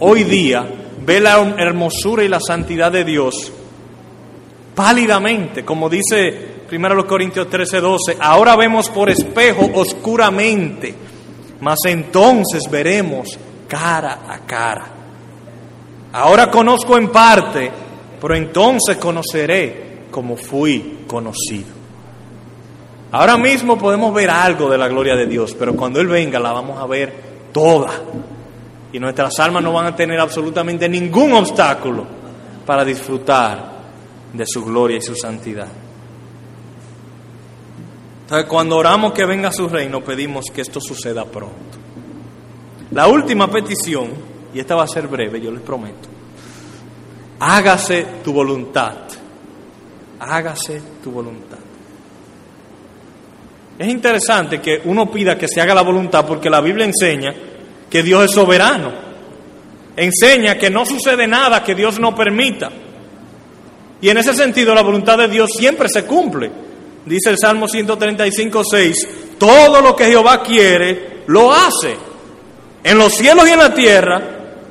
hoy 0.00 0.24
día 0.24 0.68
ve 1.06 1.20
la 1.20 1.38
hermosura 1.58 2.24
y 2.24 2.28
la 2.28 2.40
santidad 2.40 2.90
de 2.90 3.04
Dios 3.04 3.52
pálidamente, 4.74 5.64
como 5.64 5.88
dice 5.88 6.53
1 6.74 7.06
Corintios 7.06 7.48
13, 7.48 7.80
12, 7.80 8.16
ahora 8.20 8.56
vemos 8.56 8.88
por 8.90 9.08
espejo 9.08 9.70
oscuramente, 9.74 10.94
mas 11.60 11.78
entonces 11.86 12.64
veremos 12.68 13.38
cara 13.68 14.20
a 14.28 14.38
cara. 14.40 14.86
Ahora 16.12 16.50
conozco 16.50 16.96
en 16.96 17.08
parte, 17.08 17.70
pero 18.20 18.34
entonces 18.34 18.96
conoceré 18.96 20.06
como 20.10 20.36
fui 20.36 21.04
conocido. 21.06 21.74
Ahora 23.12 23.36
mismo 23.36 23.78
podemos 23.78 24.12
ver 24.12 24.30
algo 24.30 24.68
de 24.68 24.78
la 24.78 24.88
gloria 24.88 25.14
de 25.14 25.26
Dios, 25.26 25.54
pero 25.56 25.76
cuando 25.76 26.00
Él 26.00 26.08
venga 26.08 26.40
la 26.40 26.52
vamos 26.52 26.80
a 26.80 26.86
ver 26.86 27.12
toda. 27.52 27.90
Y 28.92 28.98
nuestras 28.98 29.38
almas 29.38 29.62
no 29.62 29.72
van 29.72 29.86
a 29.86 29.94
tener 29.94 30.18
absolutamente 30.18 30.88
ningún 30.88 31.32
obstáculo 31.34 32.04
para 32.66 32.84
disfrutar 32.84 33.74
de 34.32 34.44
su 34.46 34.64
gloria 34.64 34.96
y 34.96 35.02
su 35.02 35.14
santidad. 35.14 35.83
Entonces, 38.24 38.48
cuando 38.48 38.76
oramos 38.76 39.12
que 39.12 39.26
venga 39.26 39.52
su 39.52 39.68
reino, 39.68 40.02
pedimos 40.02 40.46
que 40.52 40.62
esto 40.62 40.80
suceda 40.80 41.24
pronto. 41.26 41.78
La 42.90 43.06
última 43.06 43.50
petición, 43.50 44.08
y 44.54 44.60
esta 44.60 44.74
va 44.74 44.84
a 44.84 44.88
ser 44.88 45.08
breve, 45.08 45.40
yo 45.40 45.50
les 45.50 45.60
prometo, 45.60 46.08
hágase 47.38 48.06
tu 48.24 48.32
voluntad, 48.32 48.96
hágase 50.20 50.80
tu 51.02 51.10
voluntad. 51.10 51.58
Es 53.78 53.88
interesante 53.88 54.60
que 54.60 54.80
uno 54.84 55.10
pida 55.10 55.36
que 55.36 55.48
se 55.48 55.60
haga 55.60 55.74
la 55.74 55.82
voluntad 55.82 56.24
porque 56.26 56.48
la 56.48 56.60
Biblia 56.60 56.86
enseña 56.86 57.34
que 57.90 58.02
Dios 58.02 58.24
es 58.24 58.30
soberano. 58.30 58.92
Enseña 59.96 60.56
que 60.56 60.70
no 60.70 60.86
sucede 60.86 61.26
nada 61.26 61.62
que 61.62 61.74
Dios 61.74 61.98
no 61.98 62.14
permita. 62.14 62.70
Y 64.00 64.08
en 64.08 64.18
ese 64.18 64.34
sentido 64.34 64.74
la 64.74 64.82
voluntad 64.82 65.18
de 65.18 65.28
Dios 65.28 65.50
siempre 65.58 65.88
se 65.88 66.04
cumple. 66.04 66.63
Dice 67.06 67.30
el 67.30 67.38
Salmo 67.38 67.68
135, 67.68 68.62
6, 68.64 69.08
todo 69.38 69.80
lo 69.82 69.94
que 69.94 70.06
Jehová 70.06 70.42
quiere, 70.42 71.22
lo 71.26 71.52
hace. 71.52 71.96
En 72.82 72.98
los 72.98 73.14
cielos 73.14 73.48
y 73.48 73.52
en 73.52 73.58
la 73.58 73.74
tierra, 73.74 74.22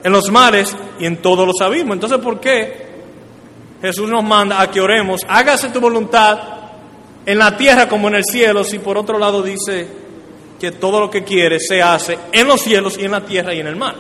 en 0.04 0.12
los 0.12 0.32
mares 0.32 0.76
y 1.00 1.06
en 1.06 1.18
todos 1.18 1.48
los 1.48 1.62
abismos. 1.62 1.96
Entonces, 1.96 2.20
¿por 2.20 2.40
qué 2.40 2.88
Jesús 3.82 4.10
nos 4.10 4.24
manda 4.24 4.62
a 4.62 4.70
que 4.70 4.82
oremos? 4.82 5.22
Hágase 5.28 5.70
tu 5.70 5.80
voluntad 5.80 6.40
en 7.26 7.38
la 7.38 7.56
tierra 7.56 7.88
como 7.88 8.08
en 8.08 8.16
el 8.16 8.24
cielo, 8.24 8.64
si 8.64 8.80
por 8.80 8.98
otro 8.98 9.18
lado 9.18 9.42
dice 9.42 9.88
que 10.60 10.72
todo 10.72 11.00
lo 11.00 11.10
que 11.10 11.24
quiere 11.24 11.60
se 11.60 11.82
hace 11.82 12.18
en 12.32 12.48
los 12.48 12.62
cielos 12.62 12.98
y 12.98 13.06
en 13.06 13.12
la 13.12 13.26
tierra 13.26 13.54
y 13.54 13.60
en 13.60 13.68
el 13.68 13.76
mar. 13.76 13.96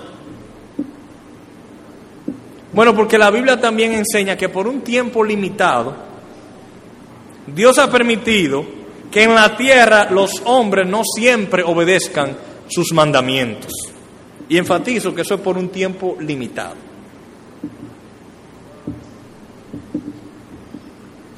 Bueno, 2.74 2.96
porque 2.96 3.18
la 3.18 3.30
Biblia 3.30 3.62
también 3.62 3.94
enseña 3.94 4.36
que 4.36 4.50
por 4.50 4.68
un 4.68 4.82
tiempo 4.82 5.24
limitado, 5.24 5.96
Dios 7.48 7.78
ha 7.78 7.90
permitido 7.92 8.66
que 9.12 9.24
en 9.24 9.36
la 9.36 9.56
tierra 9.56 10.10
los 10.10 10.42
hombres 10.46 10.88
no 10.88 11.02
siempre 11.04 11.64
obedezcan 11.64 12.36
sus 12.68 12.92
mandamientos. 12.94 13.72
Y 14.50 14.58
enfatizo 14.58 15.14
que 15.14 15.22
eso 15.22 15.36
es 15.36 15.42
por 15.42 15.58
un 15.58 15.70
tiempo 15.70 16.18
limitado. 16.20 16.76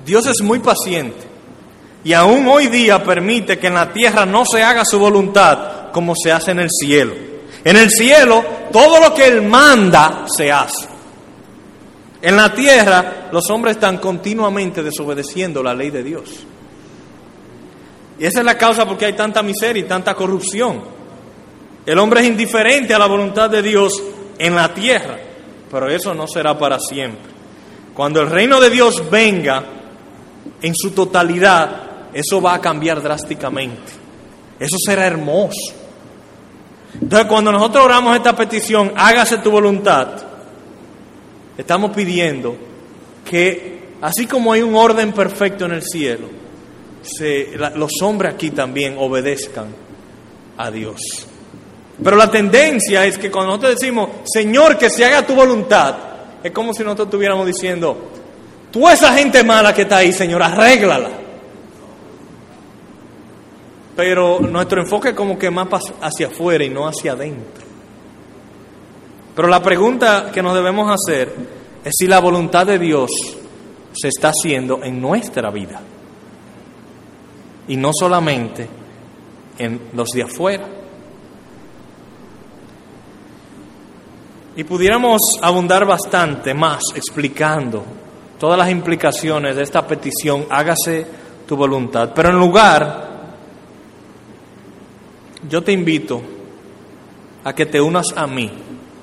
Dios 0.06 0.26
es 0.28 0.42
muy 0.42 0.60
paciente 0.60 1.26
y 2.04 2.14
aún 2.14 2.48
hoy 2.48 2.68
día 2.68 3.04
permite 3.04 3.58
que 3.58 3.68
en 3.68 3.74
la 3.74 3.92
tierra 3.92 4.26
no 4.26 4.46
se 4.46 4.62
haga 4.62 4.86
su 4.86 5.00
voluntad 5.00 5.92
como 5.92 6.14
se 6.16 6.32
hace 6.32 6.52
en 6.52 6.60
el 6.60 6.70
cielo. 6.70 7.16
En 7.64 7.76
el 7.76 7.90
cielo 7.90 8.46
todo 8.72 9.00
lo 9.00 9.14
que 9.14 9.26
Él 9.26 9.42
manda 9.42 10.26
se 10.28 10.52
hace. 10.52 10.95
En 12.26 12.36
la 12.36 12.52
tierra 12.52 13.28
los 13.32 13.48
hombres 13.52 13.76
están 13.76 14.00
continuamente 14.00 14.82
desobedeciendo 14.82 15.62
la 15.62 15.76
ley 15.76 15.92
de 15.92 16.02
Dios. 16.02 16.24
Y 18.18 18.26
esa 18.26 18.40
es 18.40 18.46
la 18.46 18.58
causa 18.58 18.84
por 18.88 18.98
qué 18.98 19.06
hay 19.06 19.14
tanta 19.14 19.44
miseria 19.44 19.84
y 19.84 19.88
tanta 19.88 20.16
corrupción. 20.16 20.82
El 21.86 22.00
hombre 22.00 22.22
es 22.22 22.28
indiferente 22.28 22.96
a 22.96 22.98
la 22.98 23.06
voluntad 23.06 23.48
de 23.52 23.62
Dios 23.62 24.02
en 24.40 24.56
la 24.56 24.74
tierra, 24.74 25.20
pero 25.70 25.88
eso 25.88 26.16
no 26.16 26.26
será 26.28 26.58
para 26.58 26.80
siempre. 26.80 27.32
Cuando 27.94 28.22
el 28.22 28.32
reino 28.32 28.60
de 28.60 28.72
Dios 28.72 29.08
venga, 29.12 29.64
en 30.64 30.74
su 30.76 30.90
totalidad, 30.94 32.10
eso 32.12 32.42
va 32.42 32.56
a 32.56 32.60
cambiar 32.60 33.04
drásticamente. 33.04 33.92
Eso 34.60 34.78
será 34.84 35.06
hermoso. 35.06 35.76
Entonces, 37.00 37.28
cuando 37.28 37.52
nosotros 37.52 37.86
oramos 37.86 38.16
esta 38.16 38.36
petición, 38.36 38.94
hágase 38.96 39.38
tu 39.38 39.52
voluntad, 39.52 40.08
estamos 41.58 41.92
pidiendo 41.92 42.56
que, 43.30 43.80
así 44.02 44.26
como 44.26 44.54
hay 44.54 44.62
un 44.62 44.76
orden 44.76 45.12
perfecto 45.14 45.66
en 45.66 45.72
el 45.72 45.84
cielo, 45.84 46.28
los 47.76 47.92
hombres 48.02 48.34
aquí 48.34 48.52
también 48.52 48.96
obedezcan 48.98 49.68
a 50.58 50.72
Dios. 50.72 51.00
Pero 52.04 52.18
la 52.18 52.30
tendencia 52.30 53.06
es 53.06 53.18
que 53.18 53.32
cuando 53.32 53.52
nosotros 53.52 53.80
decimos, 53.80 54.10
Señor, 54.26 54.78
que 54.78 54.90
se 54.90 55.06
haga 55.06 55.26
tu 55.26 55.34
voluntad, 55.34 55.96
es 56.44 56.52
como 56.52 56.74
si 56.74 56.84
nosotros 56.84 57.08
estuviéramos 57.08 57.48
diciendo, 57.48 57.98
tú 58.72 58.88
esa 58.90 59.14
gente 59.14 59.44
mala 59.44 59.74
que 59.74 59.84
está 59.84 59.98
ahí, 59.98 60.12
Señor, 60.12 60.44
arréglala. 60.44 61.10
Pero 63.96 64.40
nuestro 64.42 64.82
enfoque 64.82 65.10
es 65.10 65.16
como 65.16 65.40
que 65.40 65.50
más 65.50 65.68
hacia 66.02 66.28
afuera 66.28 66.64
y 66.64 66.70
no 66.70 66.86
hacia 66.86 67.14
adentro. 67.14 67.65
Pero 69.36 69.50
la 69.50 69.62
pregunta 69.62 70.32
que 70.34 70.42
nos 70.42 70.56
debemos 70.56 70.90
hacer 70.90 71.36
es 71.84 71.94
si 71.98 72.08
la 72.08 72.20
voluntad 72.20 72.66
de 72.66 72.80
Dios 72.80 73.12
se 73.92 74.08
está 74.08 74.30
haciendo 74.30 74.82
en 74.82 75.02
nuestra 75.02 75.52
vida 75.52 75.82
y 77.68 77.76
no 77.76 77.92
solamente 77.94 78.68
en 79.58 79.82
los 79.94 80.10
de 80.10 80.24
afuera. 80.24 80.68
Y 84.56 84.64
pudiéramos 84.64 85.20
abundar 85.42 85.86
bastante 85.86 86.54
más 86.54 86.82
explicando 86.96 87.84
todas 88.40 88.58
las 88.58 88.70
implicaciones 88.70 89.58
de 89.58 89.64
esta 89.64 89.86
petición, 89.86 90.46
hágase 90.50 91.06
tu 91.46 91.58
voluntad. 91.58 92.12
Pero 92.16 92.30
en 92.30 92.40
lugar, 92.40 93.10
yo 95.50 95.62
te 95.62 95.74
invito 95.74 96.22
a 97.44 97.54
que 97.54 97.66
te 97.66 97.82
unas 97.82 98.08
a 98.16 98.28
mí 98.28 98.50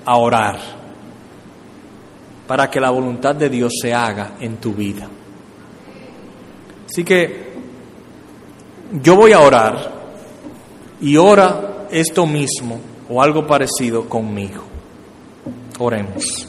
a 0.05 0.17
orar 0.17 0.59
para 2.47 2.71
que 2.71 2.81
la 2.81 2.91
voluntad 2.91 3.35
de 3.35 3.49
Dios 3.49 3.73
se 3.81 3.95
haga 3.95 4.35
en 4.41 4.57
tu 4.57 4.73
vida. 4.73 5.09
Así 6.89 7.05
que 7.05 7.53
yo 9.03 9.17
voy 9.17 9.33
a 9.33 9.41
orar 9.41 9.91
y 11.01 11.17
ora 11.17 11.87
esto 11.91 12.27
mismo 12.27 12.79
o 13.09 13.23
algo 13.23 13.47
parecido 13.47 14.09
conmigo. 14.09 14.65
Oremos. 15.79 16.47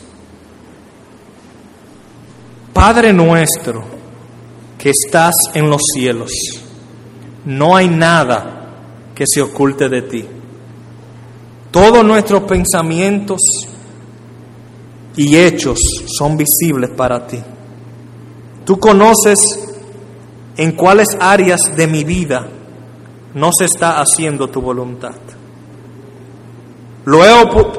Padre 2.73 3.13
nuestro 3.13 3.83
que 4.77 4.89
estás 4.89 5.33
en 5.53 5.69
los 5.69 5.81
cielos, 5.93 6.31
no 7.45 7.75
hay 7.75 7.87
nada 7.87 8.67
que 9.15 9.25
se 9.25 9.41
oculte 9.41 9.87
de 9.87 10.01
ti. 10.01 10.25
Todos 11.73 12.05
nuestros 12.05 12.43
pensamientos 12.43 13.39
y 15.15 15.35
hechos 15.35 15.79
son 16.05 16.37
visibles 16.37 16.91
para 16.91 17.25
ti. 17.25 17.39
Tú 18.63 18.77
conoces 18.77 19.39
en 20.55 20.73
cuáles 20.73 21.17
áreas 21.19 21.61
de 21.75 21.87
mi 21.87 22.03
vida 22.03 22.47
no 23.33 23.49
se 23.51 23.65
está 23.65 23.99
haciendo 23.99 24.51
tu 24.51 24.61
voluntad. 24.61 25.15
Lo 27.05 27.25
he, 27.25 27.29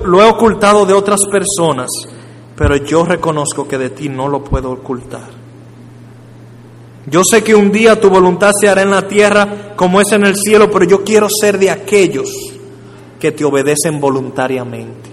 lo 0.04 0.22
he 0.22 0.28
ocultado 0.28 0.84
de 0.86 0.92
otras 0.92 1.20
personas, 1.30 1.88
pero 2.56 2.74
yo 2.74 3.04
reconozco 3.04 3.68
que 3.68 3.78
de 3.78 3.90
ti 3.90 4.08
no 4.08 4.26
lo 4.26 4.42
puedo 4.42 4.72
ocultar. 4.72 5.30
Yo 7.06 7.22
sé 7.22 7.44
que 7.44 7.54
un 7.54 7.70
día 7.70 8.00
tu 8.00 8.10
voluntad 8.10 8.50
se 8.60 8.68
hará 8.68 8.82
en 8.82 8.90
la 8.90 9.06
tierra 9.06 9.76
como 9.76 10.00
es 10.00 10.10
en 10.10 10.24
el 10.24 10.34
cielo, 10.34 10.68
pero 10.68 10.84
yo 10.84 11.04
quiero 11.04 11.28
ser 11.30 11.60
de 11.60 11.70
aquellos 11.70 12.53
que 13.24 13.32
te 13.32 13.42
obedecen 13.42 13.98
voluntariamente. 14.02 15.08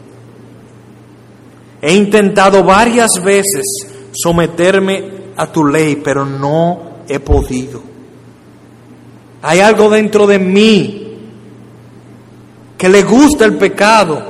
He 1.81 1.93
intentado 1.93 2.61
varias 2.61 3.09
veces 3.23 3.63
someterme 4.11 5.31
a 5.37 5.49
tu 5.49 5.63
ley, 5.63 5.95
pero 5.95 6.25
no 6.25 7.03
he 7.07 7.21
podido. 7.21 7.81
Hay 9.41 9.61
algo 9.61 9.89
dentro 9.89 10.27
de 10.27 10.39
mí 10.39 11.19
que 12.77 12.89
le 12.89 13.01
gusta 13.03 13.45
el 13.45 13.57
pecado, 13.57 14.21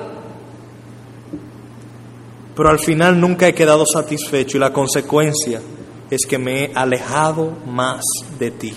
pero 2.55 2.69
al 2.69 2.77
final 2.77 3.19
nunca 3.19 3.47
he 3.47 3.55
quedado 3.55 3.83
satisfecho 3.91 4.57
y 4.57 4.59
la 4.59 4.71
consecuencia 4.71 5.59
es 6.07 6.21
que 6.29 6.37
me 6.37 6.65
he 6.65 6.71
alejado 6.75 7.51
más 7.65 8.03
de 8.37 8.51
ti. 8.51 8.75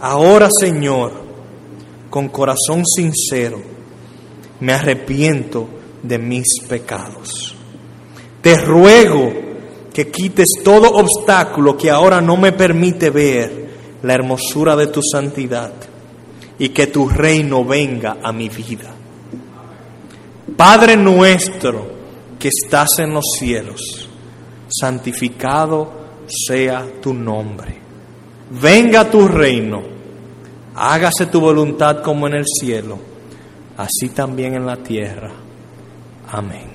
Ahora, 0.00 0.48
Señor, 0.58 1.29
con 2.10 2.28
corazón 2.28 2.84
sincero, 2.84 3.62
me 4.60 4.72
arrepiento 4.72 5.68
de 6.02 6.18
mis 6.18 6.46
pecados. 6.68 7.54
Te 8.42 8.56
ruego 8.56 9.32
que 9.92 10.10
quites 10.10 10.48
todo 10.64 10.90
obstáculo 10.90 11.76
que 11.76 11.90
ahora 11.90 12.20
no 12.20 12.36
me 12.36 12.52
permite 12.52 13.10
ver 13.10 13.70
la 14.02 14.14
hermosura 14.14 14.76
de 14.76 14.88
tu 14.88 15.00
santidad 15.02 15.72
y 16.58 16.70
que 16.70 16.88
tu 16.88 17.08
reino 17.08 17.64
venga 17.64 18.18
a 18.22 18.32
mi 18.32 18.48
vida. 18.48 18.94
Padre 20.56 20.96
nuestro 20.96 21.86
que 22.38 22.48
estás 22.48 22.88
en 22.98 23.14
los 23.14 23.24
cielos, 23.38 24.08
santificado 24.68 25.92
sea 26.26 26.86
tu 27.00 27.14
nombre. 27.14 27.78
Venga 28.50 29.10
tu 29.10 29.28
reino, 29.28 29.82
hágase 30.74 31.26
tu 31.26 31.40
voluntad 31.40 32.02
como 32.02 32.26
en 32.26 32.34
el 32.34 32.44
cielo, 32.46 32.98
así 33.76 34.08
también 34.14 34.54
en 34.54 34.66
la 34.66 34.76
tierra. 34.76 35.30
Amén. 36.30 36.69